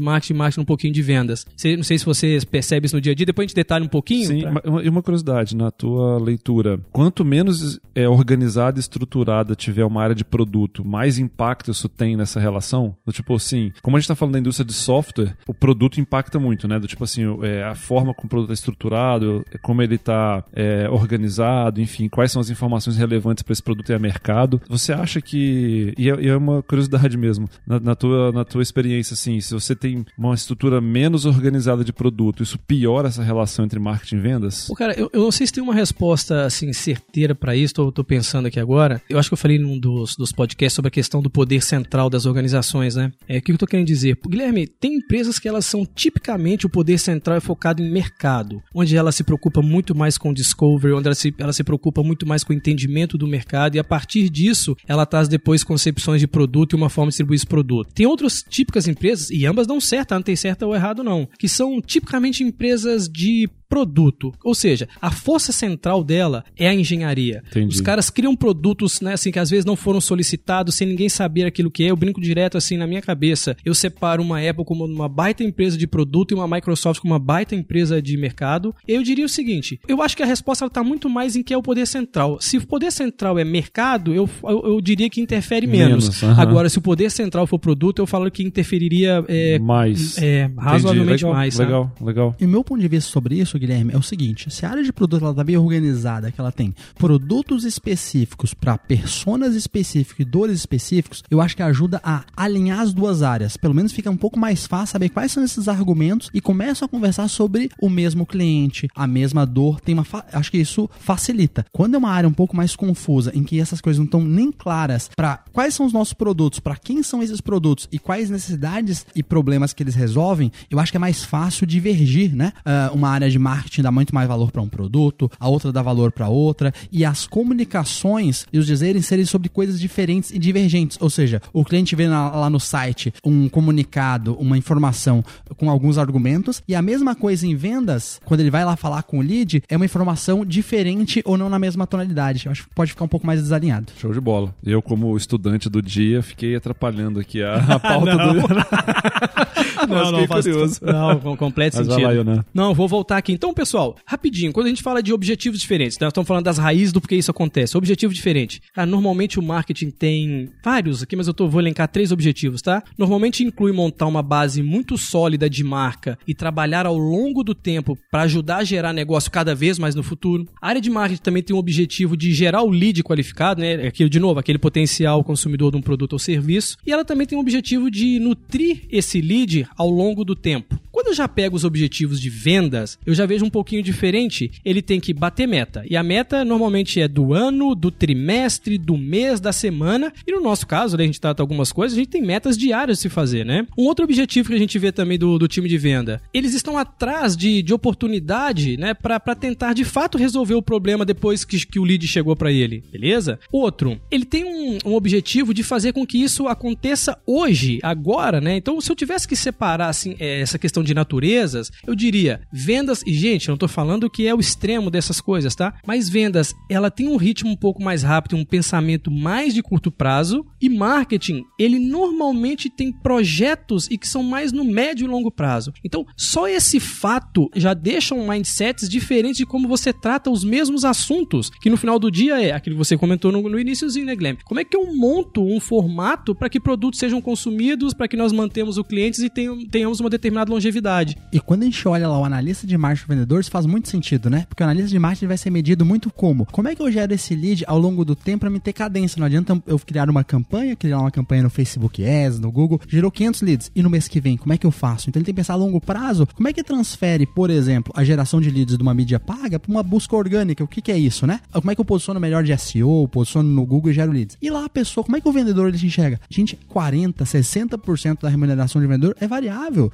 marketing, 0.00 0.34
marketing 0.34 0.60
um 0.60 0.64
pouquinho 0.64 0.92
de 0.92 1.02
vendas. 1.02 1.46
Não 1.76 1.82
sei 1.82 1.98
se 1.98 2.04
vocês 2.04 2.44
percebem 2.44 2.67
percebe 2.68 2.86
isso 2.86 2.96
no 2.96 3.00
dia 3.00 3.12
a 3.12 3.14
dia? 3.14 3.24
Depois 3.26 3.44
a 3.44 3.48
gente 3.48 3.56
detalha 3.56 3.84
um 3.84 3.88
pouquinho. 3.88 4.26
Sim, 4.26 4.40
pra- 4.42 4.62
e 4.82 4.88
uma 4.88 5.02
curiosidade, 5.02 5.56
na 5.56 5.70
tua 5.70 6.18
leitura, 6.18 6.78
quanto 6.92 7.24
menos 7.24 7.80
é, 7.94 8.08
organizada 8.08 8.78
e 8.78 8.80
estruturada 8.80 9.54
tiver 9.54 9.84
uma 9.84 10.02
área 10.02 10.14
de 10.14 10.24
produto, 10.24 10.84
mais 10.84 11.18
impacto 11.18 11.70
isso 11.70 11.88
tem 11.88 12.16
nessa 12.16 12.38
relação? 12.38 12.94
Do 13.06 13.12
tipo 13.12 13.34
assim, 13.34 13.72
como 13.82 13.96
a 13.96 14.00
gente 14.00 14.04
está 14.04 14.14
falando 14.14 14.34
da 14.34 14.38
indústria 14.40 14.64
de 14.66 14.72
software, 14.74 15.36
o 15.46 15.54
produto 15.54 16.00
impacta 16.00 16.38
muito, 16.38 16.68
né? 16.68 16.78
Do 16.78 16.86
tipo 16.86 17.04
assim, 17.04 17.22
é, 17.42 17.64
a 17.64 17.74
forma 17.74 18.12
como 18.14 18.26
o 18.26 18.28
produto 18.28 18.50
é 18.50 18.54
estruturado, 18.54 19.44
é, 19.52 19.58
como 19.58 19.82
ele 19.82 19.94
está 19.94 20.44
organizado, 20.90 21.80
enfim, 21.80 22.08
quais 22.08 22.30
são 22.32 22.40
as 22.40 22.50
informações 22.50 22.96
relevantes 22.96 23.42
para 23.42 23.52
esse 23.52 23.62
produto 23.62 23.90
e 23.90 23.94
a 23.94 23.98
mercado. 23.98 24.60
Você 24.68 24.92
acha 24.92 25.20
que. 25.20 25.94
E 25.96 26.10
é, 26.10 26.20
e 26.20 26.28
é 26.28 26.36
uma 26.36 26.62
curiosidade 26.62 27.16
mesmo, 27.16 27.48
na, 27.66 27.80
na 27.80 27.94
tua, 27.94 28.32
na 28.32 28.44
tua 28.44 28.62
experiência, 28.62 29.14
assim, 29.14 29.40
se 29.40 29.54
você 29.54 29.74
tem 29.74 30.04
uma 30.16 30.34
estrutura 30.34 30.80
menos 30.80 31.24
organizada 31.24 31.84
de 31.84 31.92
produto, 31.92 32.42
isso 32.42 32.57
piora 32.66 33.08
essa 33.08 33.22
relação 33.22 33.64
entre 33.64 33.78
marketing 33.78 34.16
e 34.16 34.20
vendas? 34.20 34.66
Pô, 34.66 34.74
cara, 34.74 34.98
eu, 34.98 35.10
eu 35.12 35.22
não 35.22 35.32
sei 35.32 35.46
se 35.46 35.52
tem 35.52 35.62
uma 35.62 35.74
resposta 35.74 36.44
assim 36.44 36.72
certeira 36.72 37.34
pra 37.34 37.56
isso, 37.56 37.74
tô, 37.74 38.04
pensando 38.04 38.46
aqui 38.46 38.58
agora. 38.58 39.02
Eu 39.08 39.18
acho 39.18 39.28
que 39.28 39.34
eu 39.34 39.38
falei 39.38 39.58
num 39.58 39.78
dos, 39.78 40.16
dos 40.16 40.32
podcasts 40.32 40.74
sobre 40.74 40.88
a 40.88 40.90
questão 40.90 41.20
do 41.20 41.30
poder 41.30 41.62
central 41.62 42.08
das 42.08 42.26
organizações, 42.26 42.96
né? 42.96 43.12
É, 43.28 43.38
o 43.38 43.42
que 43.42 43.52
eu 43.52 43.58
tô 43.58 43.66
querendo 43.66 43.86
dizer? 43.86 44.18
Guilherme, 44.26 44.66
tem 44.66 44.94
empresas 44.94 45.38
que 45.38 45.48
elas 45.48 45.66
são 45.66 45.84
tipicamente 45.84 46.66
o 46.66 46.70
poder 46.70 46.98
central 46.98 47.36
é 47.36 47.40
focado 47.40 47.82
em 47.82 47.90
mercado, 47.90 48.62
onde 48.74 48.96
ela 48.96 49.12
se 49.12 49.24
preocupa 49.24 49.62
muito 49.62 49.94
mais 49.94 50.16
com 50.16 50.32
discovery, 50.32 50.94
onde 50.94 51.08
ela 51.08 51.14
se, 51.14 51.34
ela 51.38 51.52
se 51.52 51.64
preocupa 51.64 52.02
muito 52.02 52.26
mais 52.26 52.44
com 52.44 52.52
o 52.52 52.56
entendimento 52.56 53.18
do 53.18 53.26
mercado 53.26 53.76
e 53.76 53.78
a 53.78 53.84
partir 53.84 54.28
disso 54.28 54.76
ela 54.86 55.06
traz 55.06 55.28
depois 55.28 55.64
concepções 55.64 56.20
de 56.20 56.26
produto 56.26 56.74
e 56.74 56.76
uma 56.76 56.88
forma 56.88 57.10
de 57.10 57.12
distribuir 57.12 57.36
esse 57.36 57.46
produto. 57.46 57.92
Tem 57.92 58.06
outras 58.06 58.42
típicas 58.42 58.88
empresas, 58.88 59.30
e 59.30 59.46
ambas 59.46 59.66
dão 59.66 59.80
certo, 59.80 60.14
não 60.14 60.22
tem 60.22 60.36
certo 60.36 60.62
ou 60.62 60.74
errado 60.74 61.02
não, 61.02 61.28
que 61.38 61.48
são 61.48 61.80
tipicamente 61.80 62.42
empresas 62.48 63.08
de 63.08 63.48
produto. 63.68 64.32
Ou 64.42 64.54
seja, 64.54 64.88
a 65.00 65.10
força 65.10 65.52
central 65.52 66.02
dela 66.02 66.44
é 66.56 66.68
a 66.68 66.74
engenharia. 66.74 67.42
Entendi. 67.50 67.74
Os 67.74 67.80
caras 67.80 68.08
criam 68.10 68.34
produtos, 68.34 69.00
né, 69.00 69.12
assim, 69.12 69.30
que 69.30 69.38
às 69.38 69.50
vezes 69.50 69.64
não 69.64 69.76
foram 69.76 70.00
solicitados, 70.00 70.74
sem 70.74 70.88
ninguém 70.88 71.08
saber 71.08 71.44
aquilo 71.44 71.70
que 71.70 71.84
é. 71.84 71.90
Eu 71.90 71.96
brinco 71.96 72.20
direto 72.20 72.56
assim 72.56 72.76
na 72.76 72.86
minha 72.86 73.02
cabeça. 73.02 73.56
Eu 73.64 73.74
separo 73.74 74.22
uma 74.22 74.40
Apple 74.40 74.64
como 74.64 74.84
uma 74.84 75.08
baita 75.08 75.44
empresa 75.44 75.76
de 75.76 75.86
produto 75.86 76.32
e 76.32 76.34
uma 76.34 76.48
Microsoft 76.48 77.00
como 77.00 77.12
uma 77.12 77.18
baita 77.18 77.54
empresa 77.54 78.00
de 78.00 78.16
mercado. 78.16 78.74
Eu 78.86 79.02
diria 79.02 79.26
o 79.26 79.28
seguinte: 79.28 79.78
eu 79.86 80.00
acho 80.02 80.16
que 80.16 80.22
a 80.22 80.26
resposta 80.26 80.64
está 80.64 80.82
muito 80.82 81.08
mais 81.08 81.36
em 81.36 81.42
que 81.42 81.52
é 81.52 81.56
o 81.56 81.62
poder 81.62 81.86
central. 81.86 82.38
Se 82.40 82.56
o 82.56 82.66
poder 82.66 82.90
central 82.90 83.38
é 83.38 83.44
mercado, 83.44 84.14
eu, 84.14 84.28
eu, 84.44 84.62
eu 84.64 84.80
diria 84.80 85.10
que 85.10 85.20
interfere 85.20 85.66
menos. 85.66 86.04
Menos, 86.04 86.22
aham. 86.22 86.40
Agora, 86.40 86.68
se 86.68 86.78
o 86.78 86.82
poder 86.82 87.10
central 87.10 87.46
for 87.46 87.58
produto, 87.58 88.00
eu 88.00 88.06
falo 88.06 88.30
que 88.30 88.42
interferiria 88.42 89.24
é, 89.28 89.58
mais. 89.58 90.16
é, 90.18 90.50
razoavelmente 90.56 91.24
legal, 91.24 91.32
mais. 91.32 91.54
sabe? 91.54 91.68
Legal, 91.70 91.92
legal. 92.00 92.36
E 92.40 92.44
o 92.44 92.48
meu 92.48 92.62
ponto 92.62 92.80
de 92.80 92.88
vista 92.88 93.10
sobre 93.10 93.40
isso, 93.40 93.58
Guilherme, 93.58 93.92
é 93.92 93.96
o 93.96 94.02
seguinte: 94.02 94.50
se 94.50 94.64
a 94.64 94.70
área 94.70 94.82
de 94.82 94.92
produto 94.92 95.24
ela 95.24 95.34
tá 95.34 95.42
bem 95.42 95.56
organizada, 95.56 96.30
que 96.30 96.40
ela 96.40 96.52
tem 96.52 96.74
produtos 96.96 97.64
específicos 97.64 98.54
para 98.54 98.78
personas 98.78 99.54
específicos 99.54 100.20
e 100.20 100.24
dores 100.24 100.58
específicos, 100.58 101.22
eu 101.30 101.40
acho 101.40 101.56
que 101.56 101.62
ajuda 101.62 102.00
a 102.02 102.24
alinhar 102.36 102.80
as 102.80 102.92
duas 102.92 103.22
áreas. 103.22 103.56
Pelo 103.56 103.74
menos 103.74 103.92
fica 103.92 104.10
um 104.10 104.16
pouco 104.16 104.38
mais 104.38 104.66
fácil 104.66 104.92
saber 104.92 105.08
quais 105.08 105.32
são 105.32 105.44
esses 105.44 105.68
argumentos 105.68 106.30
e 106.32 106.40
começam 106.40 106.86
a 106.86 106.88
conversar 106.88 107.28
sobre 107.28 107.70
o 107.80 107.88
mesmo 107.88 108.24
cliente, 108.24 108.88
a 108.94 109.06
mesma 109.06 109.44
dor. 109.44 109.80
Tem 109.80 109.94
uma 109.94 110.06
acho 110.32 110.50
que 110.50 110.58
isso 110.58 110.88
facilita. 111.00 111.64
Quando 111.72 111.94
é 111.94 111.98
uma 111.98 112.10
área 112.10 112.28
um 112.28 112.32
pouco 112.32 112.56
mais 112.56 112.76
confusa, 112.76 113.32
em 113.34 113.42
que 113.42 113.60
essas 113.60 113.80
coisas 113.80 113.98
não 113.98 114.04
estão 114.04 114.24
nem 114.24 114.52
claras 114.52 115.10
para 115.14 115.42
quais 115.52 115.74
são 115.74 115.86
os 115.86 115.92
nossos 115.92 116.14
produtos, 116.14 116.60
para 116.60 116.76
quem 116.76 117.02
são 117.02 117.22
esses 117.22 117.40
produtos 117.40 117.88
e 117.90 117.98
quais 117.98 118.30
necessidades 118.30 119.06
e 119.14 119.22
problemas 119.22 119.72
que 119.72 119.82
eles 119.82 119.94
resolvem, 119.94 120.52
eu 120.70 120.78
acho 120.78 120.92
que 120.92 120.96
é 120.96 121.00
mais 121.00 121.24
fácil 121.24 121.66
divergir, 121.66 122.27
né? 122.34 122.52
Ah, 122.64 122.90
uma 122.92 123.08
área 123.08 123.28
de 123.30 123.38
marketing 123.38 123.82
dá 123.82 123.90
muito 123.90 124.14
mais 124.14 124.28
valor 124.28 124.50
para 124.50 124.62
um 124.62 124.68
produto, 124.68 125.30
a 125.38 125.48
outra 125.48 125.72
dá 125.72 125.82
valor 125.82 126.12
para 126.12 126.28
outra, 126.28 126.72
e 126.90 127.04
as 127.04 127.26
comunicações 127.26 128.46
e 128.52 128.58
os 128.58 128.66
dizeres 128.66 129.06
serem 129.06 129.24
sobre 129.24 129.48
coisas 129.48 129.78
diferentes 129.80 130.30
e 130.30 130.38
divergentes. 130.38 130.98
Ou 131.00 131.10
seja, 131.10 131.40
o 131.52 131.64
cliente 131.64 131.94
vê 131.94 132.06
na- 132.08 132.30
lá 132.30 132.50
no 132.50 132.58
site 132.60 133.12
um 133.24 133.48
comunicado, 133.48 134.34
uma 134.40 134.56
informação 134.56 135.24
com 135.56 135.70
alguns 135.70 135.98
argumentos, 135.98 136.62
e 136.66 136.74
a 136.74 136.82
mesma 136.82 137.14
coisa 137.14 137.46
em 137.46 137.54
vendas, 137.54 138.20
quando 138.24 138.40
ele 138.40 138.50
vai 138.50 138.64
lá 138.64 138.76
falar 138.76 139.02
com 139.02 139.18
o 139.18 139.22
lead, 139.22 139.62
é 139.68 139.76
uma 139.76 139.84
informação 139.84 140.44
diferente 140.44 141.22
ou 141.24 141.36
não 141.36 141.48
na 141.48 141.58
mesma 141.58 141.86
tonalidade. 141.86 142.46
Eu 142.46 142.52
acho 142.52 142.64
que 142.64 142.74
pode 142.74 142.90
ficar 142.92 143.04
um 143.04 143.08
pouco 143.08 143.26
mais 143.26 143.40
desalinhado. 143.42 143.92
Show 143.98 144.12
de 144.12 144.20
bola. 144.20 144.54
Eu, 144.64 144.80
como 144.82 145.16
estudante 145.16 145.68
do 145.68 145.80
dia, 145.82 146.22
fiquei 146.22 146.56
atrapalhando 146.56 147.20
aqui 147.20 147.42
a, 147.42 147.54
a 147.74 147.78
pauta 147.78 148.16
do. 148.16 148.48
Não, 149.88 150.12
não, 150.12 150.26
faz 150.26 150.44
curioso. 150.46 150.80
Não, 150.84 151.18
com 151.18 151.36
completo 151.36 151.76
Mas 151.76 151.86
vai 151.86 151.96
sentido. 151.96 152.08
lá, 152.08 152.14
Yonan. 152.14 152.44
Não, 152.52 152.74
vou 152.74 152.88
voltar 152.88 153.16
aqui. 153.16 153.32
Então, 153.32 153.52
pessoal, 153.52 153.96
rapidinho, 154.06 154.52
quando 154.52 154.66
a 154.66 154.68
gente 154.68 154.82
fala 154.82 155.02
de 155.02 155.12
objetivos 155.12 155.60
diferentes, 155.60 155.98
né, 155.98 156.04
nós 156.06 156.12
estamos 156.12 156.26
falando 156.26 156.44
das 156.44 156.58
raízes 156.58 156.92
do 156.92 157.00
porquê 157.00 157.16
isso 157.16 157.30
acontece. 157.30 157.76
Objetivo 157.76 158.12
diferente. 158.12 158.60
Normalmente 158.86 159.38
o 159.38 159.42
marketing 159.42 159.90
tem 159.90 160.50
vários 160.64 161.02
aqui, 161.02 161.16
mas 161.16 161.26
eu 161.26 161.34
tô, 161.34 161.48
vou 161.48 161.60
elencar 161.60 161.88
três 161.88 162.12
objetivos, 162.12 162.62
tá? 162.62 162.82
Normalmente 162.96 163.44
inclui 163.44 163.72
montar 163.72 164.06
uma 164.06 164.22
base 164.22 164.62
muito 164.62 164.96
sólida 164.96 165.48
de 165.48 165.62
marca 165.64 166.18
e 166.26 166.34
trabalhar 166.34 166.86
ao 166.86 166.96
longo 166.96 167.42
do 167.42 167.54
tempo 167.54 167.98
para 168.10 168.22
ajudar 168.22 168.58
a 168.58 168.64
gerar 168.64 168.92
negócio 168.92 169.30
cada 169.30 169.54
vez 169.54 169.78
mais 169.78 169.94
no 169.94 170.02
futuro. 170.02 170.46
A 170.60 170.68
área 170.68 170.80
de 170.80 170.90
marketing 170.90 171.22
também 171.22 171.42
tem 171.42 171.54
um 171.54 171.58
objetivo 171.58 172.16
de 172.16 172.32
gerar 172.32 172.62
o 172.62 172.70
lead 172.70 173.02
qualificado, 173.02 173.60
né? 173.60 173.86
Aqui, 173.86 174.08
de 174.08 174.20
novo, 174.20 174.40
aquele 174.40 174.58
potencial 174.58 175.22
consumidor 175.24 175.70
de 175.70 175.76
um 175.76 175.82
produto 175.82 176.14
ou 176.14 176.18
serviço. 176.18 176.76
E 176.86 176.92
ela 176.92 177.04
também 177.04 177.26
tem 177.26 177.36
um 177.36 177.40
objetivo 177.40 177.90
de 177.90 178.18
nutrir 178.18 178.82
esse 178.90 179.20
lead 179.20 179.66
ao 179.78 179.88
longo 179.88 180.24
do 180.24 180.34
tempo. 180.34 180.78
Quando 180.90 181.08
eu 181.08 181.14
já 181.14 181.28
pego 181.28 181.54
os 181.54 181.62
objetivos 181.62 182.20
de 182.20 182.28
vendas, 182.28 182.98
eu 183.06 183.14
já 183.14 183.24
vejo 183.24 183.44
um 183.44 183.50
pouquinho 183.50 183.82
diferente. 183.84 184.50
Ele 184.64 184.82
tem 184.82 184.98
que 184.98 185.14
bater 185.14 185.46
meta. 185.46 185.84
E 185.88 185.96
a 185.96 186.02
meta 186.02 186.44
normalmente 186.44 187.00
é 187.00 187.06
do 187.06 187.32
ano, 187.32 187.72
do 187.74 187.88
trimestre, 187.88 188.76
do 188.76 188.98
mês, 188.98 189.38
da 189.38 189.52
semana. 189.52 190.12
E 190.26 190.32
no 190.32 190.40
nosso 190.40 190.66
caso, 190.66 190.96
né, 190.96 191.04
a 191.04 191.06
gente 191.06 191.20
trata 191.20 191.40
algumas 191.40 191.70
coisas, 191.70 191.96
a 191.96 192.00
gente 192.00 192.10
tem 192.10 192.22
metas 192.22 192.58
diárias 192.58 192.98
de 192.98 193.02
se 193.02 193.08
fazer, 193.08 193.46
né? 193.46 193.64
Um 193.78 193.84
outro 193.84 194.04
objetivo 194.04 194.48
que 194.48 194.56
a 194.56 194.58
gente 194.58 194.76
vê 194.76 194.90
também 194.90 195.16
do, 195.16 195.38
do 195.38 195.46
time 195.46 195.68
de 195.68 195.78
venda, 195.78 196.20
eles 196.34 196.52
estão 196.52 196.76
atrás 196.76 197.36
de, 197.36 197.62
de 197.62 197.72
oportunidade, 197.72 198.76
né, 198.76 198.92
para 198.92 199.20
tentar 199.36 199.74
de 199.74 199.84
fato 199.84 200.18
resolver 200.18 200.54
o 200.54 200.62
problema 200.62 201.04
depois 201.04 201.44
que, 201.44 201.64
que 201.64 201.78
o 201.78 201.84
lead 201.84 202.08
chegou 202.08 202.34
para 202.34 202.50
ele, 202.50 202.82
beleza? 202.90 203.38
Outro, 203.52 204.00
ele 204.10 204.24
tem 204.24 204.44
um, 204.44 204.78
um 204.84 204.94
objetivo 204.94 205.54
de 205.54 205.62
fazer 205.62 205.92
com 205.92 206.04
que 206.04 206.20
isso 206.20 206.48
aconteça 206.48 207.16
hoje, 207.24 207.78
agora, 207.84 208.40
né? 208.40 208.56
Então, 208.56 208.80
se 208.80 208.90
eu 208.90 208.96
tivesse 208.96 209.28
que 209.28 209.36
separar 209.36 209.67
assim 209.76 210.16
é, 210.18 210.40
essa 210.40 210.58
questão 210.58 210.82
de 210.82 210.94
naturezas, 210.94 211.70
eu 211.86 211.94
diria 211.94 212.40
vendas 212.52 213.02
e 213.06 213.12
gente, 213.12 213.48
eu 213.48 213.52
não 213.52 213.58
tô 213.58 213.68
falando 213.68 214.08
que 214.10 214.26
é 214.26 214.34
o 214.34 214.40
extremo 214.40 214.90
dessas 214.90 215.20
coisas, 215.20 215.54
tá? 215.54 215.74
Mas 215.86 216.08
vendas, 216.08 216.54
ela 216.70 216.90
tem 216.90 217.08
um 217.08 217.16
ritmo 217.16 217.50
um 217.50 217.56
pouco 217.56 217.82
mais 217.82 218.02
rápido, 218.02 218.36
um 218.36 218.44
pensamento 218.44 219.10
mais 219.10 219.52
de 219.54 219.62
curto 219.62 219.90
prazo 219.90 220.44
e 220.60 220.68
marketing, 220.68 221.42
ele 221.58 221.78
normalmente 221.78 222.70
tem 222.70 222.92
projetos 222.92 223.88
e 223.90 223.98
que 223.98 224.06
são 224.08 224.22
mais 224.22 224.52
no 224.52 224.64
médio 224.64 225.04
e 225.04 225.08
longo 225.08 225.30
prazo. 225.30 225.72
Então, 225.84 226.06
só 226.16 226.48
esse 226.48 226.78
fato 226.80 227.50
já 227.54 227.74
deixa 227.74 228.14
um 228.14 228.28
mindsets 228.28 228.88
diferentes 228.88 229.38
de 229.38 229.46
como 229.46 229.68
você 229.68 229.92
trata 229.92 230.30
os 230.30 230.44
mesmos 230.44 230.84
assuntos, 230.84 231.50
que 231.60 231.68
no 231.70 231.76
final 231.76 231.98
do 231.98 232.10
dia 232.10 232.40
é 232.40 232.52
aquilo 232.52 232.76
que 232.76 232.84
você 232.84 232.96
comentou 232.96 233.30
no, 233.32 233.48
no 233.48 233.58
iníciozinho, 233.58 234.06
né, 234.06 234.14
Guilherme? 234.16 234.40
Como 234.44 234.60
é 234.60 234.64
que 234.64 234.76
eu 234.76 234.94
monto 234.94 235.42
um 235.44 235.58
formato 235.60 236.34
para 236.34 236.48
que 236.48 236.60
produtos 236.60 236.98
sejam 236.98 237.20
consumidos, 237.20 237.92
para 237.92 238.08
que 238.08 238.16
nós 238.16 238.32
mantemos 238.32 238.78
os 238.78 238.86
clientes 238.86 239.20
e 239.20 239.28
tenham- 239.28 239.57
tenhamos 239.66 240.00
uma 240.00 240.10
determinada 240.10 240.52
longevidade? 240.52 241.16
E 241.32 241.40
quando 241.40 241.62
a 241.62 241.64
gente 241.66 241.88
olha 241.88 242.08
lá 242.08 242.18
o 242.18 242.24
analista 242.24 242.66
de 242.66 242.76
marketing 242.76 243.06
do 243.06 243.14
vendedor, 243.14 243.40
isso 243.40 243.50
faz 243.50 243.66
muito 243.66 243.88
sentido, 243.88 244.28
né? 244.28 244.46
Porque 244.48 244.62
o 244.62 244.66
analista 244.66 244.90
de 244.90 244.98
marketing 244.98 245.26
vai 245.26 245.38
ser 245.38 245.50
medido 245.50 245.84
muito 245.84 246.10
como? 246.10 246.46
Como 246.46 246.68
é 246.68 246.74
que 246.74 246.82
eu 246.82 246.90
gero 246.90 247.14
esse 247.14 247.34
lead 247.34 247.64
ao 247.66 247.78
longo 247.78 248.04
do 248.04 248.14
tempo 248.14 248.40
para 248.40 248.50
me 248.50 248.60
ter 248.60 248.72
cadência? 248.72 249.18
Não 249.18 249.26
adianta 249.26 249.60
eu 249.66 249.78
criar 249.78 250.10
uma 250.10 250.24
campanha, 250.24 250.76
criar 250.76 250.98
uma 250.98 251.10
campanha 251.10 251.42
no 251.44 251.50
Facebook 251.50 252.04
Ads, 252.04 252.38
no 252.38 252.50
Google, 252.50 252.80
gerou 252.88 253.10
500 253.10 253.40
leads. 253.42 253.72
E 253.74 253.82
no 253.82 253.88
mês 253.88 254.08
que 254.08 254.20
vem, 254.20 254.36
como 254.36 254.52
é 254.52 254.58
que 254.58 254.66
eu 254.66 254.70
faço? 254.70 255.08
Então 255.08 255.20
ele 255.20 255.24
tem 255.24 255.34
que 255.34 255.38
pensar 255.38 255.54
a 255.54 255.56
longo 255.56 255.80
prazo. 255.80 256.26
Como 256.34 256.48
é 256.48 256.52
que 256.52 256.62
transfere, 256.62 257.26
por 257.26 257.50
exemplo, 257.50 257.92
a 257.96 258.04
geração 258.04 258.40
de 258.40 258.50
leads 258.50 258.76
de 258.76 258.82
uma 258.82 258.94
mídia 258.94 259.20
paga 259.20 259.58
para 259.58 259.70
uma 259.70 259.82
busca 259.82 260.16
orgânica? 260.16 260.62
O 260.64 260.68
que, 260.68 260.82
que 260.82 260.92
é 260.92 260.98
isso, 260.98 261.26
né? 261.26 261.40
Como 261.52 261.70
é 261.70 261.74
que 261.74 261.80
eu 261.80 261.84
posiciono 261.84 262.18
melhor 262.20 262.42
de 262.42 262.56
SEO, 262.58 263.08
posiciono 263.08 263.48
no 263.48 263.64
Google 263.64 263.90
e 263.90 263.94
gero 263.94 264.12
leads? 264.12 264.36
E 264.42 264.50
lá 264.50 264.64
a 264.64 264.68
pessoa, 264.68 265.04
como 265.04 265.16
é 265.16 265.20
que 265.20 265.28
o 265.28 265.32
vendedor 265.32 265.68
ele 265.68 265.86
enxerga? 265.86 266.20
Gente, 266.28 266.58
40, 266.68 267.24
60% 267.24 268.22
da 268.22 268.28
remuneração 268.28 268.80
de 268.80 268.88
vendedor 268.88 269.16
é. 269.20 269.28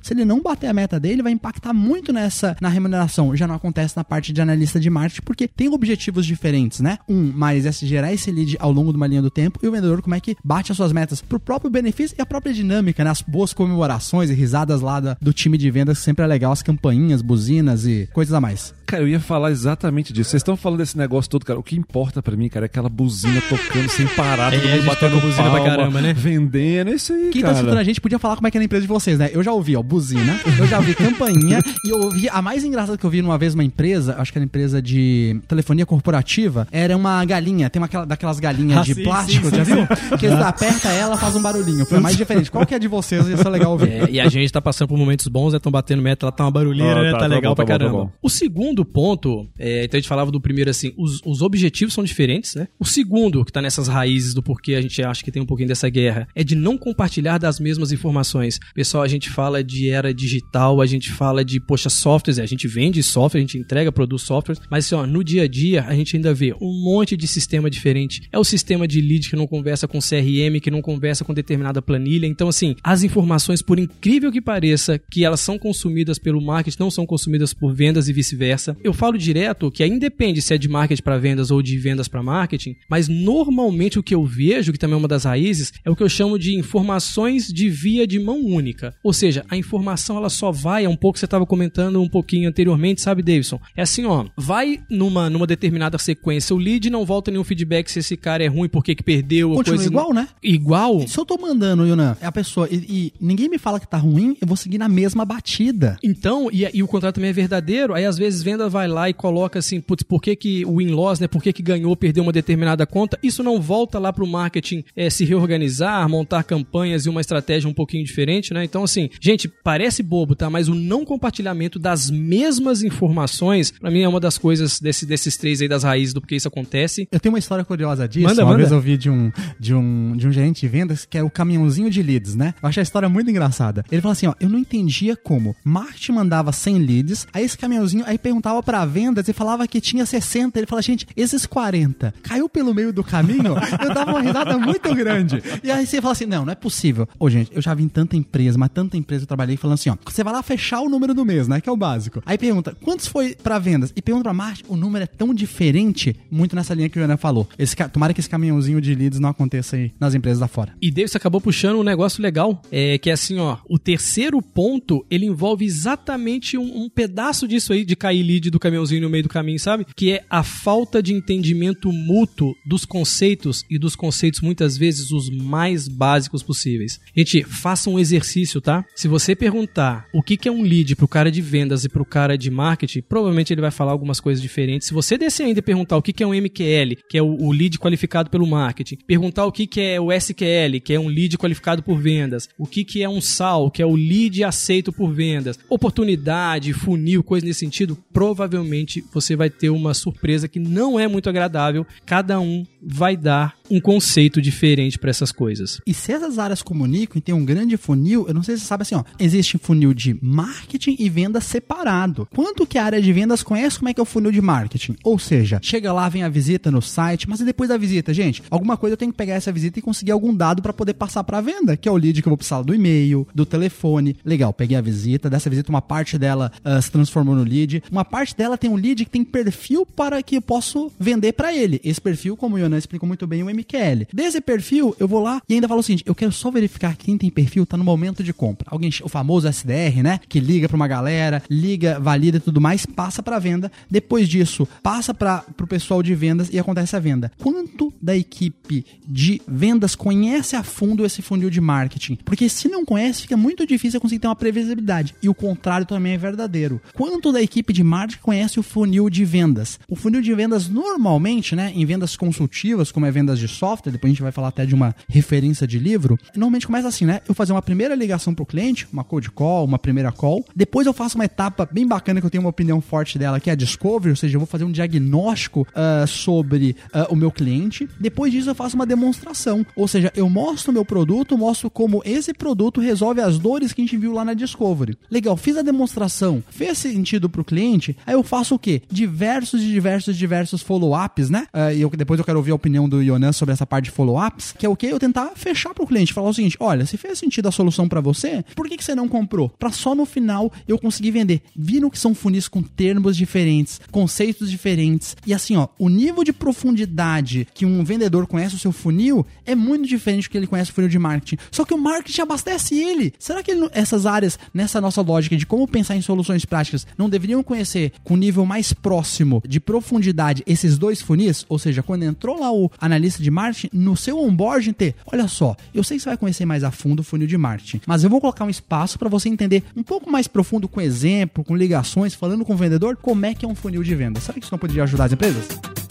Se 0.03 0.13
ele 0.13 0.25
não 0.25 0.41
bater 0.43 0.67
a 0.69 0.73
meta 0.73 0.99
dele, 0.99 1.23
vai 1.23 1.33
impactar 1.33 1.73
muito 1.73 2.13
nessa 2.13 2.57
na 2.61 2.69
remuneração. 2.69 3.37
Já 3.37 3.47
não 3.47 3.55
acontece 3.55 3.97
na 3.97 4.05
parte 4.05 4.33
de 4.33 4.41
analista 4.41 4.79
de 4.81 4.89
marketing, 4.91 5.23
porque 5.23 5.47
tem 5.49 5.69
objetivos 5.69 6.25
diferentes, 6.27 6.81
né? 6.81 6.99
Um, 7.09 7.33
mais 7.35 7.67
é 7.67 7.73
se 7.73 7.87
gerar 7.87 8.13
esse 8.13 8.31
lead 8.31 8.57
ao 8.61 8.73
longo 8.73 8.91
de 8.93 8.97
uma 8.97 9.07
linha 9.07 9.23
do 9.23 9.31
tempo, 9.31 9.59
e 9.63 9.69
o 9.69 9.73
vendedor 9.73 10.01
como 10.03 10.15
é 10.15 10.21
que 10.21 10.37
bate 10.45 10.71
as 10.73 10.77
suas 10.77 10.93
metas 10.93 11.21
pro 11.21 11.39
próprio 11.41 11.71
benefício 11.71 12.15
e 12.19 12.23
a 12.23 12.27
própria 12.27 12.53
dinâmica, 12.53 13.05
né? 13.05 13.11
As 13.11 13.23
boas 13.23 13.53
comemorações 13.53 14.31
e 14.31 14.35
risadas 14.35 14.81
lá 14.81 15.01
da- 15.01 15.17
do 15.21 15.33
time 15.33 15.57
de 15.59 15.71
vendas, 15.71 15.99
que 15.99 16.05
sempre 16.05 16.25
é 16.25 16.29
legal, 16.29 16.53
as 16.53 16.63
campainhas, 16.63 17.23
buzinas 17.23 17.87
e 17.87 18.09
coisas 18.13 18.33
a 18.35 18.41
mais. 18.41 18.75
Cara, 18.87 19.03
eu 19.03 19.09
ia 19.09 19.19
falar 19.21 19.51
exatamente 19.51 20.13
disso. 20.13 20.31
Vocês 20.31 20.41
estão 20.41 20.57
falando 20.57 20.79
desse 20.79 20.97
negócio 20.97 21.31
todo, 21.31 21.45
cara. 21.45 21.59
O 21.59 21.63
que 21.63 21.75
importa 21.75 22.23
pra 22.23 22.37
mim, 22.37 22.49
cara, 22.49 22.67
é 22.67 22.69
aquela 22.69 22.89
buzina 22.89 23.41
tocando 23.49 23.89
sem 23.89 24.07
parar. 24.09 24.53
É, 24.53 24.59
todo 24.59 24.67
a 24.67 24.69
mundo 24.71 24.77
gente 24.77 24.87
batendo 24.87 25.21
buzina 25.21 25.43
pra 25.51 25.59
palma, 25.59 25.65
caramba, 25.77 26.01
né? 26.03 26.13
Vendendo, 26.13 26.91
é 26.91 26.95
isso 26.95 27.13
aí, 27.13 27.31
Quem 27.33 27.41
tá 27.43 27.49
cara. 27.49 27.59
escutando 27.61 27.79
a 27.79 27.83
gente 27.85 28.01
podia 28.01 28.19
falar 28.19 28.37
como 28.37 28.47
é 28.47 28.51
que 28.51 28.59
é 28.59 28.61
na 28.61 28.65
empresa 28.67 28.83
de 28.83 28.89
vocês, 28.89 29.19
né? 29.19 29.31
Eu 29.35 29.43
já 29.43 29.53
ouvi, 29.53 29.75
ó, 29.77 29.83
buzina, 29.83 30.39
Eu 30.59 30.67
já 30.67 30.79
vi 30.81 30.95
campainha 30.95 31.59
e 31.85 31.89
eu 31.91 31.99
ouvi. 32.03 32.29
A 32.29 32.41
mais 32.41 32.63
engraçada 32.63 32.97
que 32.97 33.05
eu 33.05 33.11
vi 33.11 33.21
uma 33.21 33.37
vez 33.37 33.53
numa 33.55 33.65
empresa, 33.65 34.15
acho 34.19 34.31
que 34.33 34.39
era 34.39 34.45
empresa 34.45 34.81
de 34.81 35.41
telefonia 35.49 35.85
corporativa, 35.85 36.69
era 36.71 36.97
uma 36.97 37.25
galinha. 37.25 37.69
Tem 37.69 37.81
uma 37.81 37.87
aquela- 37.87 38.05
daquelas 38.07 38.39
galinhas 38.39 38.79
Ah, 38.79 38.83
de 38.83 38.95
sim, 38.95 39.03
plástico, 39.03 39.51
sim, 39.51 39.57
já 39.57 39.65
sim. 39.65 39.75
viu? 39.75 39.87
Que 40.19 40.29
você 40.29 40.35
aperta 40.43 40.89
ela, 40.91 41.17
faz 41.17 41.35
um 41.35 41.43
barulhinho. 41.43 41.85
Foi 41.85 41.99
mais 41.99 42.17
diferente. 42.17 42.49
Qual 42.51 42.65
que 42.65 42.75
é 42.75 42.79
de 42.79 42.87
vocês? 42.87 43.27
Ia 43.29 43.37
ser 43.37 43.49
legal 43.49 43.73
ouvir. 43.73 43.89
É, 43.91 44.09
e 44.11 44.21
a 44.21 44.29
gente 44.29 44.53
tá 44.53 44.61
passando 44.63 44.89
por 44.89 44.97
momentos 44.99 45.27
bons, 45.27 45.53
né? 45.53 45.59
Tão 45.59 45.73
batendo 45.73 46.01
meta, 46.01 46.27
ela 46.27 46.33
tá 46.33 46.45
uma 46.45 46.51
barulheira, 46.53 47.01
Ah, 47.01 47.03
né? 47.03 47.11
tá, 47.11 47.19
Tá, 47.19 47.19
tá 47.21 47.27
legal 47.27 47.53
bom, 47.53 47.57
pra 47.57 47.65
tá 47.65 47.73
bom, 47.73 47.79
tá 47.79 47.85
caramba. 47.91 48.05
bom. 48.05 48.13
O 48.23 48.31
segundo 48.31 48.85
ponto, 48.85 49.49
é, 49.59 49.85
então 49.85 49.99
a 49.99 50.01
gente 50.01 50.09
falava 50.09 50.31
do 50.31 50.41
primeiro 50.41 50.71
assim, 50.71 50.93
os, 50.97 51.21
os 51.25 51.43
objetivos 51.43 51.93
são 51.93 52.05
diferentes, 52.05 52.55
né? 52.55 52.69
O 52.79 52.85
segundo, 52.85 53.45
que 53.45 53.51
tá 53.53 53.61
nessas 53.61 53.89
raízes 53.89 54.33
do 54.33 54.43
porquê 54.43 54.75
a 54.75 54.81
gente 54.81 55.03
acha 55.03 55.25
que 55.25 55.33
tem 55.33 55.43
um 55.43 55.47
pouquinho 55.47 55.69
dessa 55.69 55.89
guerra, 55.89 56.29
é 56.37 56.45
de 56.45 56.55
não 56.55 56.79
compartilhar 56.79 57.39
das 57.39 57.59
mesmas 57.59 57.91
informações. 57.91 58.61
Pessoal, 58.75 59.03
a 59.03 59.09
gente 59.09 59.24
fala 59.31 59.63
de 59.63 59.89
era 59.91 60.13
digital, 60.13 60.81
a 60.81 60.87
gente 60.87 61.11
fala 61.13 61.45
de, 61.45 61.61
poxa, 61.61 61.89
softwares, 61.89 62.39
a 62.39 62.47
gente 62.47 62.67
vende 62.67 63.03
software, 63.03 63.39
a 63.39 63.43
gente 63.43 63.59
entrega, 63.59 63.93
produz 63.93 64.23
softwares, 64.23 64.63
mas 64.71 64.87
assim, 64.87 64.95
ó, 64.95 65.07
no 65.07 65.23
dia 65.23 65.43
a 65.43 65.49
dia 65.49 65.85
a 65.85 65.95
gente 65.95 66.17
ainda 66.17 66.35
vê 66.35 66.55
um 66.61 66.83
monte 66.83 67.17
de 67.17 67.27
sistema 67.27 67.71
diferente. 67.71 68.23
É 68.33 68.39
o 68.39 68.45
sistema 68.45 68.87
de 68.87 69.01
lead 69.01 69.29
que 69.29 69.37
não 69.37 69.47
conversa 69.47 69.87
com 69.87 69.99
CRM, 69.99 70.61
que 70.61 70.71
não 70.71 70.83
conversa 70.83 71.25
com 71.25 71.35
determinada 71.35 71.81
planilha. 71.81 72.27
Então, 72.27 72.49
assim, 72.49 72.75
as 72.83 73.03
informações, 73.03 73.63
por 73.63 73.79
incrível 73.79 74.31
que 74.31 74.41
pareça, 74.41 75.01
que 75.11 75.25
elas 75.25 75.41
são 75.41 75.59
consumidas 75.59 76.19
pelo 76.19 76.41
marketing, 76.41 76.77
não 76.81 76.91
são 76.91 77.07
consumidas 77.07 77.55
por 77.55 77.75
vendas 77.75 78.09
e 78.09 78.13
vice-versa. 78.13 78.77
Eu 78.83 78.93
falo 78.93 79.17
direto 79.17 79.71
que 79.71 79.83
aí 79.83 79.91
independe 79.91 80.43
se 80.43 80.55
é 80.55 80.59
de 80.59 80.69
marketing 80.69 81.03
para 81.03 81.19
vendas 81.19 81.51
ou 81.51 81.63
de 81.63 81.79
vendas 81.79 82.09
para 82.09 82.23
marketing, 82.23 82.77
mas 82.89 83.09
normalmente 83.09 83.99
o 83.99 84.03
que 84.03 84.15
eu 84.15 84.25
vejo, 84.25 84.73
que 84.73 84.79
também 84.79 84.95
é 84.95 84.99
uma 84.99 85.09
das 85.09 85.25
raízes, 85.25 85.73
é 85.85 85.91
o 85.91 85.97
que 85.97 86.03
eu 86.03 86.09
chamo 86.09 86.39
de 86.39 86.55
informações 86.55 87.49
de 87.49 87.69
via 87.69 88.07
de 88.07 88.19
mão 88.19 88.41
única. 88.45 88.95
Ou 89.03 89.13
seja, 89.15 89.45
a 89.49 89.57
informação 89.57 90.17
ela 90.17 90.29
só 90.29 90.51
vai, 90.51 90.85
é 90.85 90.89
um 90.89 90.97
pouco 90.97 91.15
que 91.15 91.21
você 91.21 91.25
estava 91.25 91.47
comentando 91.47 92.01
um 92.01 92.09
pouquinho 92.09 92.49
anteriormente, 92.49 93.01
sabe, 93.01 93.23
Davidson? 93.23 93.61
É 93.77 93.83
assim, 93.83 94.05
ó, 94.05 94.27
vai 94.37 94.81
numa, 94.91 95.31
numa 95.31 95.47
determinada 95.47 95.99
sequência, 95.99 96.55
o 96.55 96.59
lead 96.59 96.91
não 96.91 97.05
volta 97.05 97.31
nenhum 97.31 97.45
feedback 97.45 97.91
se 97.91 98.01
esse 98.01 98.17
cara 98.17 98.45
é 98.45 98.49
ruim, 98.49 98.69
por 98.69 98.83
que 98.83 98.95
perdeu, 98.97 99.51
ou 99.51 99.57
Continua 99.57 99.77
coisa 99.77 99.91
igual, 99.91 100.13
né? 100.13 100.29
Igual? 100.43 101.07
Se 101.07 101.19
eu 101.19 101.25
tô 101.25 101.37
mandando, 101.39 101.87
Yunan, 101.87 102.17
é 102.21 102.27
a 102.27 102.33
pessoa, 102.33 102.69
e, 102.71 102.77
e 102.77 103.13
ninguém 103.21 103.49
me 103.49 103.59
fala 103.59 103.79
que 103.81 103.89
tá 103.89 103.97
ruim, 103.97 104.37
eu 104.41 104.47
vou 104.47 104.57
seguir 104.57 104.79
na 104.79 104.89
mesma 104.89 105.25
batida. 105.25 105.97
Então, 106.03 106.49
e, 106.53 106.69
e 106.73 106.83
o 106.83 106.89
contrato 106.89 107.17
também 107.17 107.31
é 107.31 107.33
verdadeiro, 107.33 107.95
aí 107.95 108.05
às 108.05 108.19
vezes 108.19 108.43
venda 108.43 108.69
vai 108.69 108.89
lá 108.89 109.09
e 109.09 109.15
coloca 109.15 109.59
assim, 109.59 109.81
putz, 109.81 110.03
por 110.03 110.21
que 110.21 110.35
que 110.37 110.65
o 110.65 110.77
win-loss, 110.77 111.21
né, 111.21 111.29
por 111.29 111.43
que 111.43 111.53
que 111.53 111.63
ganhou, 111.63 111.97
perdeu 111.97 112.23
uma 112.23 112.33
determinada 112.33 112.87
conta, 112.87 113.19
isso 113.23 113.43
não 113.43 113.61
volta 113.61 113.99
lá 113.99 114.13
pro 114.13 114.27
marketing 114.27 114.85
é, 114.97 115.09
se 115.11 115.25
reorganizar, 115.25 116.09
montar 116.09 116.43
campanhas 116.45 117.07
e 117.07 117.09
uma 117.09 117.21
estratégia 117.21 117.69
um 117.69 117.75
pouquinho 117.75 118.05
diferente, 118.05 118.53
né, 118.53 118.65
então 118.65 118.85
assim, 118.85 119.04
gente, 119.21 119.49
parece 119.49 120.03
bobo, 120.03 120.35
tá, 120.35 120.49
mas 120.51 120.69
o 120.69 120.75
não 120.75 121.05
compartilhamento 121.05 121.79
das 121.79 122.11
mesmas 122.11 122.83
informações, 122.83 123.71
pra 123.71 123.91
mim 123.91 124.01
é 124.01 124.09
uma 124.09 124.21
das 124.21 124.39
coisas 124.39 124.81
desse, 124.81 125.07
desses 125.07 125.37
três 125.37 125.61
aí, 125.61 125.69
das 125.69 125.83
raízes 125.83 126.15
do 126.15 126.21
porquê 126.21 126.37
isso 126.37 126.49
acontece, 126.49 127.09
Eu 127.11 127.21
tenho 127.21 127.33
uma 127.35 127.39
história 127.39 127.65
curiosa 127.65 128.09
disso. 128.09 128.27
Manda, 128.27 128.43
uma 128.43 128.53
manda. 128.53 128.59
vez 128.59 128.73
eu 128.73 128.81
vi 128.81 128.97
de 128.97 129.11
um, 129.11 129.31
de, 129.59 129.75
um, 129.75 130.17
de 130.17 130.29
um 130.29 130.33
gerente 130.33 130.61
de 130.61 130.69
vendas 130.69 131.05
que 131.05 131.19
é 131.19 131.23
o 131.23 131.31
caminhãozinho 131.31 131.91
de 131.91 132.03
leads, 132.03 132.35
né? 132.35 132.55
Eu 132.63 132.69
achei 132.69 132.81
a 132.81 132.83
história 132.83 133.09
muito 133.09 133.31
engraçada. 133.31 133.85
Ele 133.91 134.01
falou 134.01 134.13
assim, 134.13 134.27
ó, 134.27 134.35
eu 134.41 134.49
não 134.49 134.59
entendia 134.59 135.17
como 135.17 135.55
marketing 135.65 136.13
mandava 136.13 136.53
100 136.53 136.79
leads, 136.79 137.27
aí 137.33 137.45
esse 137.45 137.59
caminhãozinho 137.59 138.05
aí 138.07 138.17
perguntava 138.19 138.63
pra 138.63 138.85
vendas 138.85 139.29
e 139.29 139.33
falava 139.33 139.67
que 139.67 139.81
tinha 139.81 140.07
60. 140.07 140.59
Ele 140.59 140.67
falou, 140.67 140.83
gente, 140.83 141.07
esses 141.17 141.47
40 141.47 142.15
caiu 142.23 142.49
pelo 142.49 142.75
meio 142.75 142.93
do 142.93 143.03
caminho? 143.03 143.55
Eu 143.83 143.95
dava 143.95 144.13
uma 144.13 144.21
risada 144.21 144.59
muito 144.59 144.95
grande. 144.95 145.43
E 145.63 145.71
aí 145.71 145.87
você 145.87 146.01
fala 146.01 146.13
assim, 146.13 146.27
não, 146.27 146.45
não 146.45 146.53
é 146.53 146.55
possível. 146.55 147.09
Ô, 147.19 147.29
gente, 147.29 147.51
eu 147.55 147.61
já 147.61 147.75
vi 147.75 147.85
em 147.85 147.89
tanta 147.89 148.17
empresa, 148.17 148.57
mas 148.59 148.71
tanta 148.73 148.94
empresa 148.97 149.25
eu 149.25 149.29
trabalhei 149.29 149.57
falando 149.57 149.75
assim, 149.75 149.91
ó, 149.91 149.97
você 150.05 150.23
vai 150.23 150.33
lá 150.33 150.43
fechar 150.43 150.81
o 150.81 150.89
número 150.89 151.15
do 151.15 151.25
mês, 151.25 151.49
né? 151.49 151.61
Que 151.61 151.69
é 151.69 151.73
o 151.73 151.77
básico. 151.77 152.23
Aí 152.27 152.39
pergunta, 152.39 152.77
quantos 152.83 153.07
foi 153.07 153.35
pra 153.35 153.59
vendas? 153.59 153.93
E 153.97 154.03
pergunta 154.03 154.25
pra 154.25 154.35
marketing, 154.35 154.73
o 154.73 154.77
número 154.77 155.05
é 155.05 155.07
tão 155.07 155.35
diferente, 155.35 156.17
muito 156.31 156.57
nessa 156.57 156.75
linha 156.75 156.89
que 156.89 156.99
o 156.99 157.03
Ana 157.03 157.17
falou. 157.17 157.49
Esse, 157.59 157.77
tomara 157.89 158.13
que 158.13 158.21
esse 158.21 158.29
caminhãozinho 158.29 158.81
de 158.81 158.95
leads 158.95 159.19
não 159.19 159.29
aconteça 159.31 159.77
aí 159.77 159.93
nas 159.99 160.15
empresas 160.15 160.41
da 160.41 160.49
fora. 160.49 160.75
E 160.81 160.91
Davis 160.91 161.17
acabou 161.17 161.41
puxando 161.41 161.79
um 161.79 161.83
negócio 161.83 162.23
legal, 162.23 162.63
é 162.71 162.99
que 162.99 163.11
é 163.11 163.13
assim, 163.13 163.39
ó, 163.39 163.59
o 163.69 163.79
terceiro 163.79 164.41
ponto, 164.41 165.05
ele 165.11 165.27
envolve 165.27 165.65
exatamente 165.65 166.57
um, 166.57 166.85
um 166.85 166.89
pedaço 166.89 167.47
disso 167.47 167.73
aí, 167.73 167.85
de 167.85 167.97
cair 167.97 168.23
lead 168.23 168.51
do 168.51 168.59
caminhãozinho 168.59 169.03
no 169.03 169.11
meio 169.11 169.23
do 169.23 169.29
caminho, 169.29 169.59
sabe? 169.59 169.87
Que 169.97 170.13
é 170.13 170.25
a 170.29 170.43
falta 170.43 171.03
de 171.03 171.13
entendimento 171.13 171.93
mútuo 171.93 172.55
dos 172.67 172.85
conceitos 172.85 173.65
e 173.71 173.79
dos 173.79 173.97
conceitos 173.97 174.41
muitas 174.41 174.77
vezes 174.77 175.11
os 175.11 175.31
mais 175.31 175.89
básicos 175.89 176.43
possíveis. 176.43 177.01
Gente, 177.17 177.45
faça 177.45 177.91
um 177.91 177.99
exercício, 177.99 178.61
tá? 178.61 178.84
Se 178.95 179.09
você 179.09 179.35
perguntar 179.35 180.07
o 180.13 180.23
que 180.23 180.37
que 180.37 180.49
é 180.49 180.53
um 180.53 180.63
lead 180.63 180.97
pro 180.97 181.09
cara 181.09 181.31
de 181.31 181.41
vendas 181.41 181.85
e 181.85 181.89
pro 181.89 182.05
cara 182.05 182.37
de 182.37 182.51
marketing, 182.51 183.03
provavelmente 183.03 183.53
ele 183.53 183.61
vai 183.61 183.71
falar 183.71 183.93
algumas 183.93 184.21
coisas 184.21 184.43
diferentes. 184.43 184.89
Se 184.89 184.95
você 184.95 185.17
descer 185.19 185.45
ainda 185.45 185.59
e 185.59 185.63
perguntar 185.63 185.97
o 185.97 186.03
que 186.03 186.13
que 186.13 186.23
é 186.23 186.27
um 186.27 186.35
MQL, 186.35 186.97
que 187.09 187.19
é 187.19 187.23
o, 187.23 187.37
o 187.41 187.53
lead 187.53 187.79
qualificado 187.79 188.31
pelo 188.31 188.47
marketing, 188.47 188.99
perguntar 189.07 189.45
o 189.47 189.53
que 189.53 189.67
que 189.67 189.81
é 189.81 190.01
o 190.01 190.13
SQL, 190.13 190.81
que 190.83 190.93
é 190.93 191.01
um 191.01 191.09
lead 191.09 191.37
qualificado 191.39 191.83
por 191.83 191.99
vendas, 191.99 192.49
o 192.59 192.67
que 192.67 192.85
que 192.85 193.03
é 193.03 193.09
um 193.09 193.21
SAL, 193.21 193.71
que 193.71 193.83
é 193.83 193.87
o 193.87 193.95
lead 193.95 194.43
aceito 194.45 194.93
por 194.93 195.13
vendas, 195.13 195.59
oportunidade, 195.69 196.73
funil, 196.73 197.23
coisa 197.23 197.47
nesse 197.47 197.61
sentido, 197.61 197.97
provavelmente 198.13 199.05
você 199.13 199.37
vai 199.37 199.51
ter 199.51 199.71
uma 199.71 199.95
surpresa 199.95 200.49
que 200.49 200.59
não 200.59 200.99
é 200.99 201.09
muito 201.09 201.29
agradável. 201.29 201.87
Cada 202.05 202.41
um 202.41 202.65
vai 202.83 203.17
dar 203.17 203.55
um 203.71 203.81
conceito 203.81 204.43
diferente 204.43 204.99
para 204.99 205.11
essas 205.11 205.33
coisas. 205.33 205.81
E 205.87 205.95
se 205.95 206.13
essas 206.13 206.39
áreas 206.39 206.63
comunicam 206.63 207.19
e 207.19 207.21
tem 207.21 207.35
um 207.35 207.45
grande 207.45 207.77
funil, 207.77 208.27
eu 208.29 208.35
não 208.35 208.43
sei 208.43 208.57
se 208.57 208.63
você 208.63 208.69
sabe 208.75 208.83
assim, 208.83 208.95
ó, 208.95 209.05
existe 209.19 209.59
funil 209.59 209.95
de 209.95 210.19
marketing 210.21 210.97
e 210.99 211.09
venda 211.09 211.41
separado. 211.41 212.29
Quanto 212.35 212.67
que 212.67 212.79
a 212.79 212.85
área 212.85 213.01
de 213.01 213.13
vendas 213.13 213.43
conhece 213.43 213.79
como 213.79 213.89
é 213.89 213.95
que 213.95 214.01
é 214.01 214.03
o 214.03 214.07
funil 214.07 214.33
de 214.33 214.41
marketing? 214.41 214.97
Ou 215.05 215.19
seja, 215.19 215.61
chega 215.63 215.93
lá, 215.93 216.09
vem 216.09 216.23
a 216.23 216.29
visita 216.29 216.71
no 216.71 216.83
site, 216.83 217.29
mas 217.29 217.41
e 217.41 217.45
depois 217.45 217.69
da 217.69 217.77
visita, 217.77 218.13
gente? 218.13 218.43
Alguma 218.51 218.77
coisa 218.77 218.95
eu 218.95 218.97
tenho 218.97 219.13
que 219.13 219.17
pegar 219.17 219.35
essa 219.35 219.53
visita 219.53 219.79
e 219.79 219.83
conseguir 219.83 220.13
algum 220.13 220.35
dado 220.35 220.63
para 220.63 220.73
poder 220.73 220.95
passar 220.95 221.23
para 221.25 221.41
venda, 221.41 221.77
que 221.77 221.89
é 221.89 221.93
o 221.93 221.97
lead 221.97 222.21
que 222.21 222.29
eu 222.29 222.31
vou 222.31 222.37
precisar 222.37 222.63
do 222.63 222.75
e-mail, 222.75 223.27
do 223.35 223.47
telefone. 223.47 224.17
Legal, 224.25 224.53
peguei 224.53 224.77
a 224.77 224.81
visita, 224.81 225.31
dessa 225.31 225.49
visita 225.49 225.71
uma 225.71 225.83
parte 225.83 226.19
dela 226.19 226.51
ah, 226.65 226.81
se 226.81 226.91
transformou 226.91 227.35
no 227.35 227.45
lead, 227.45 227.83
uma 227.91 228.05
parte 228.05 228.37
dela 228.37 228.59
tem 228.59 228.71
um 228.71 228.77
lead 228.77 229.05
que 229.05 229.11
tem 229.11 229.25
perfil 229.25 229.87
para 229.87 230.23
que 230.23 230.37
eu 230.37 230.43
posso 230.43 230.91
vender 230.99 231.33
para 231.33 231.55
ele. 231.55 231.81
Esse 231.85 232.01
perfil, 232.01 232.37
como 232.37 232.57
o 232.57 232.59
Yonan 232.59 232.79
explicou 232.79 233.07
muito 233.07 233.27
bem, 233.27 233.41
é 233.41 233.45
o 233.45 233.51
MQL. 233.55 234.07
Desse 234.13 234.41
perfil, 234.41 234.97
eu 234.99 235.07
vou 235.07 235.23
lá 235.23 235.41
e 235.49 235.55
ainda 235.55 235.69
falo 235.69 235.81
o 235.81 235.83
seguinte: 235.83 236.05
eu 236.07 236.15
quero 236.15 236.33
só 236.33 236.51
verificar 236.51 236.97
que 236.97 237.05
quem 237.07 237.19
tem 237.19 237.31
perfil 237.31 237.67
tá 237.67 237.77
no 237.77 237.85
momento 237.85 238.23
de 238.23 238.33
compra. 238.33 238.54
Alguém, 238.67 238.91
o 239.03 239.09
famoso 239.09 239.49
SDR, 239.49 240.03
né? 240.03 240.21
Que 240.29 240.41
liga 240.41 240.69
pra 240.69 240.77
uma 240.77 240.89
galera, 240.89 241.43
liga, 241.51 241.99
valida 242.01 242.39
e 242.39 242.41
tudo 242.41 242.61
mais, 242.61 242.87
passa 242.87 243.23
pra 243.23 243.39
venda. 243.39 243.71
Depois 243.91 244.29
disso, 244.29 244.67
passa 244.83 245.13
para 245.15 245.45
pro 245.57 245.67
pessoal 245.67 246.03
de 246.03 246.15
vendas 246.15 246.49
e 246.53 246.59
acontece 246.59 246.97
a 246.97 247.01
venda. 247.01 247.31
Quanto 247.41 247.93
da 248.01 248.17
equipe 248.17 248.85
de 249.07 249.41
vendas 249.47 249.95
conhece 249.95 250.57
a 250.57 250.63
fundo 250.63 251.05
esse 251.05 251.23
funil 251.23 251.51
de 251.51 251.61
marketing? 251.61 252.17
Porque 252.25 252.49
se 252.49 252.69
não 252.69 252.85
conhece, 252.85 253.23
fica 253.23 253.37
muito 253.37 253.67
difícil 253.67 254.01
conseguir 254.01 254.21
ter 254.21 254.29
uma 254.29 254.37
previsibilidade. 254.37 255.15
E 255.23 255.29
o 255.29 255.35
contrário 255.35 255.87
também 255.87 256.15
é 256.15 256.19
verdadeiro. 256.19 256.81
Quanto 256.95 257.33
da 257.33 257.43
equipe 257.43 257.73
de 257.73 257.83
marketing 257.83 258.23
conhece 258.23 258.61
o 258.61 258.63
funil 258.63 259.09
de 259.09 259.25
vendas? 259.25 259.79
O 259.89 259.97
funil 259.97 260.21
de 260.21 260.35
vendas 260.35 260.69
normalmente, 260.69 261.55
né, 261.57 261.73
em 261.75 261.85
vendas 261.85 262.17
consultivas, 262.17 262.91
como 262.91 263.07
é 263.07 263.11
vendas 263.11 263.39
de 263.39 263.49
software, 263.49 263.93
depois 263.93 264.11
a 264.11 264.13
gente 264.13 264.23
vai 264.23 264.33
falar 264.33 264.49
até 264.49 264.67
de 264.67 264.75
uma 264.75 264.95
referência 265.09 265.67
de 265.67 265.79
livro, 265.79 266.19
normalmente 266.35 266.67
começa 266.67 266.89
assim, 266.89 267.05
né? 267.05 267.21
Eu 267.29 267.35
fazer 267.35 267.53
uma 267.53 267.63
primeira 267.63 267.95
ligação 267.95 268.35
pro 268.45 268.47
cliente, 268.47 268.87
uma 268.93 269.03
cold 269.03 269.31
call, 269.31 269.65
uma 269.65 269.79
primeira 269.79 270.13
call, 270.13 270.45
depois 270.55 270.87
eu 270.87 270.93
faço 270.93 271.17
uma 271.17 271.25
etapa 271.25 271.69
bem 271.71 271.87
bacana 271.87 272.21
que 272.21 272.27
eu 272.27 272.31
tenho 272.31 272.43
uma 272.43 272.51
opinião 272.51 272.81
forte 272.81 273.19
dela, 273.19 273.41
que 273.41 273.49
é 273.49 273.55
a 273.55 273.57
discovery, 273.57 274.11
ou 274.11 274.17
seja, 274.17 274.37
eu 274.37 274.41
vou 274.41 274.47
fazer 274.47 274.65
um 274.65 274.71
diagnóstico 274.71 275.67
ah, 275.75 276.05
sobre 276.07 276.77
ah, 276.93 277.09
o 277.11 277.17
meu 277.17 277.31
cliente. 277.31 277.89
Depois 277.99 278.33
disso 278.33 278.51
eu 278.51 278.55
faço 278.55 278.77
uma 278.77 278.87
demonstração, 278.87 279.65
ou 279.75 279.89
seja, 279.89 280.13
eu 280.15 280.29
mostro 280.29 280.71
o 280.71 280.75
meu 280.75 280.85
produto, 280.85 281.37
mostro 281.39 281.71
como 281.71 282.03
esse 282.05 282.35
produto 282.35 282.81
resolve 282.81 283.21
as 283.21 283.39
dores 283.39 283.73
que 283.73 283.81
a 283.81 283.85
gente 283.85 283.97
viu 283.97 284.13
lá 284.13 284.25
na 284.25 284.35
discovery. 284.35 284.97
Legal, 285.11 285.37
fiz 285.37 285.57
a 285.57 285.63
demonstração, 285.63 286.43
fez 286.51 286.79
sentido 286.79 287.29
pro 287.29 287.45
cliente, 287.45 287.97
aí 288.07 288.15
eu 288.15 288.23
faço 288.23 288.55
o 288.55 288.59
quê? 288.59 288.83
Diversos 288.91 289.63
e 289.63 289.67
diversos 289.67 290.17
diversos 290.17 290.63
follow-ups, 290.63 291.31
né? 291.31 291.47
Ah, 291.53 291.73
e 291.73 291.81
eu, 291.81 291.91
depois 291.91 292.19
eu 292.19 292.25
quero 292.25 292.39
ouvir 292.39 292.51
a 292.51 292.55
opinião 292.55 292.89
do 292.89 293.03
Yonan 293.03 293.33
sobre 293.33 293.53
essa 293.53 293.67
parte 293.67 293.87
de 293.87 293.91
follow-ups, 293.91 294.53
que 294.53 294.67
é 294.67 294.69
o 294.69 294.77
que 294.77 294.87
eu 294.87 294.99
tentar 294.99 295.33
fechar 295.35 295.73
pro 295.73 295.87
cliente, 295.87 296.13
falar 296.13 296.29
o 296.29 296.35
seguinte, 296.35 296.57
olha, 296.61 296.85
se 296.85 296.97
fez 296.97 297.19
sentido 297.19 297.49
a 297.49 297.53
solução 297.53 297.89
para 297.89 298.01
você, 298.01 298.34
por 298.43 298.69
que, 298.69 298.77
que 298.77 298.85
você 298.85 298.95
não 298.95 299.09
comprou? 299.09 299.49
Para 299.49 299.71
só 299.71 299.95
no 299.95 300.05
final 300.05 300.53
eu 300.67 300.79
conseguir 300.79 301.11
vender. 301.11 301.43
Viram 301.55 301.91
que 301.91 301.99
são 301.99 302.15
funis 302.15 302.49
com 302.49 302.63
termos 302.63 303.17
diferentes, 303.17 303.81
conceitos 303.91 304.51
diferentes, 304.51 305.17
e 305.27 305.35
assim, 305.35 305.57
ó, 305.57 305.69
o 305.79 305.89
nível 305.89 306.25
de 306.25 306.33
profundidade 306.33 307.47
que 307.55 307.67
um 307.67 307.85
vendedor 307.85 308.27
conhece 308.27 308.55
o 308.55 308.59
seu 308.59 308.73
funil 308.73 309.27
é 309.45 309.55
muito 309.55 309.87
diferente 309.87 310.29
do 310.29 310.31
que 310.31 310.37
ele 310.37 310.47
conhece 310.47 310.71
o 310.71 310.75
funil 310.75 310.89
de 310.89 310.99
marketing. 310.99 311.37
Só 311.51 311.65
que 311.65 311.75
o 311.75 311.79
marketing 311.79 312.23
abastece 312.23 312.79
ele. 312.79 313.13
Será 313.19 313.43
que 313.43 313.51
ele 313.51 313.69
essas 313.73 314.07
áreas, 314.07 314.39
nessa 314.53 314.81
nossa 314.81 315.01
lógica 315.01 315.37
de 315.37 315.47
como 315.47 315.67
pensar 315.67 315.97
em 315.97 316.03
soluções 316.03 316.45
práticas, 316.45 316.87
não 316.97 317.09
deveriam 317.09 317.43
conhecer 317.43 317.93
com 318.03 318.17
nível 318.17 318.45
mais 318.45 318.73
próximo 318.73 319.43
de 319.47 319.61
profundidade 319.61 320.43
esses 320.47 320.79
dois 320.79 321.01
funis? 321.01 321.45
Ou 321.49 321.59
seja, 321.59 321.83
quando 321.83 322.05
entrou 322.05 322.41
lá 322.41 322.53
o 322.53 322.71
analista 322.81 323.23
de 323.23 323.31
marketing, 323.31 323.71
no 323.73 323.97
seu 323.97 324.19
onboarding 324.19 324.73
ter, 324.73 324.95
olha 325.07 325.29
só, 325.29 325.57
eu 325.75 325.83
sei 325.83 325.97
que 325.97 326.03
você 326.03 326.11
vai 326.11 326.17
conhecer 326.17 326.45
mais 326.45 326.65
a 326.65 326.71
fundo 326.71 327.01
o 327.01 327.05
funil 327.05 327.27
de 327.27 327.39
marketing, 327.39 327.81
mas 327.87 328.05
eu 328.05 328.11
vou 328.11 328.21
colocar 328.25 328.45
um 328.45 328.51
espaço 328.51 328.99
para 328.99 329.09
você 329.09 329.29
entender 329.29 329.63
um 329.77 329.83
pouco 329.83 330.11
mais 330.11 330.27
profundo 330.27 330.67
com 330.67 330.81
exemplo, 330.81 331.45
com 331.45 331.55
ligações, 331.55 332.15
falando 332.15 332.43
com 332.43 332.55
o 332.55 332.57
vendedor, 332.57 332.97
como 332.97 333.27
é 333.27 333.35
que 333.35 333.45
é 333.45 333.49
um 333.49 333.55
funil 333.55 333.83
de 333.83 333.95
venda. 333.95 334.19
Será 334.19 334.39
que 334.39 334.45
isso 334.45 334.53
não 334.53 334.59
poderia 334.59 334.85
ajudar 334.85 335.05
as 335.05 335.13
empresas? 335.13 335.84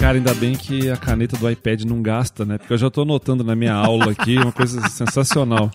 Cara, 0.00 0.16
ainda 0.16 0.32
bem 0.32 0.54
que 0.54 0.88
a 0.88 0.96
caneta 0.96 1.36
do 1.36 1.48
iPad 1.48 1.82
não 1.82 2.00
gasta, 2.00 2.46
né? 2.46 2.56
Porque 2.56 2.72
eu 2.72 2.78
já 2.78 2.88
tô 2.88 3.02
anotando 3.02 3.44
na 3.44 3.54
minha 3.54 3.74
aula 3.74 4.12
aqui 4.12 4.34
uma 4.38 4.50
coisa 4.50 4.80
sensacional. 4.88 5.70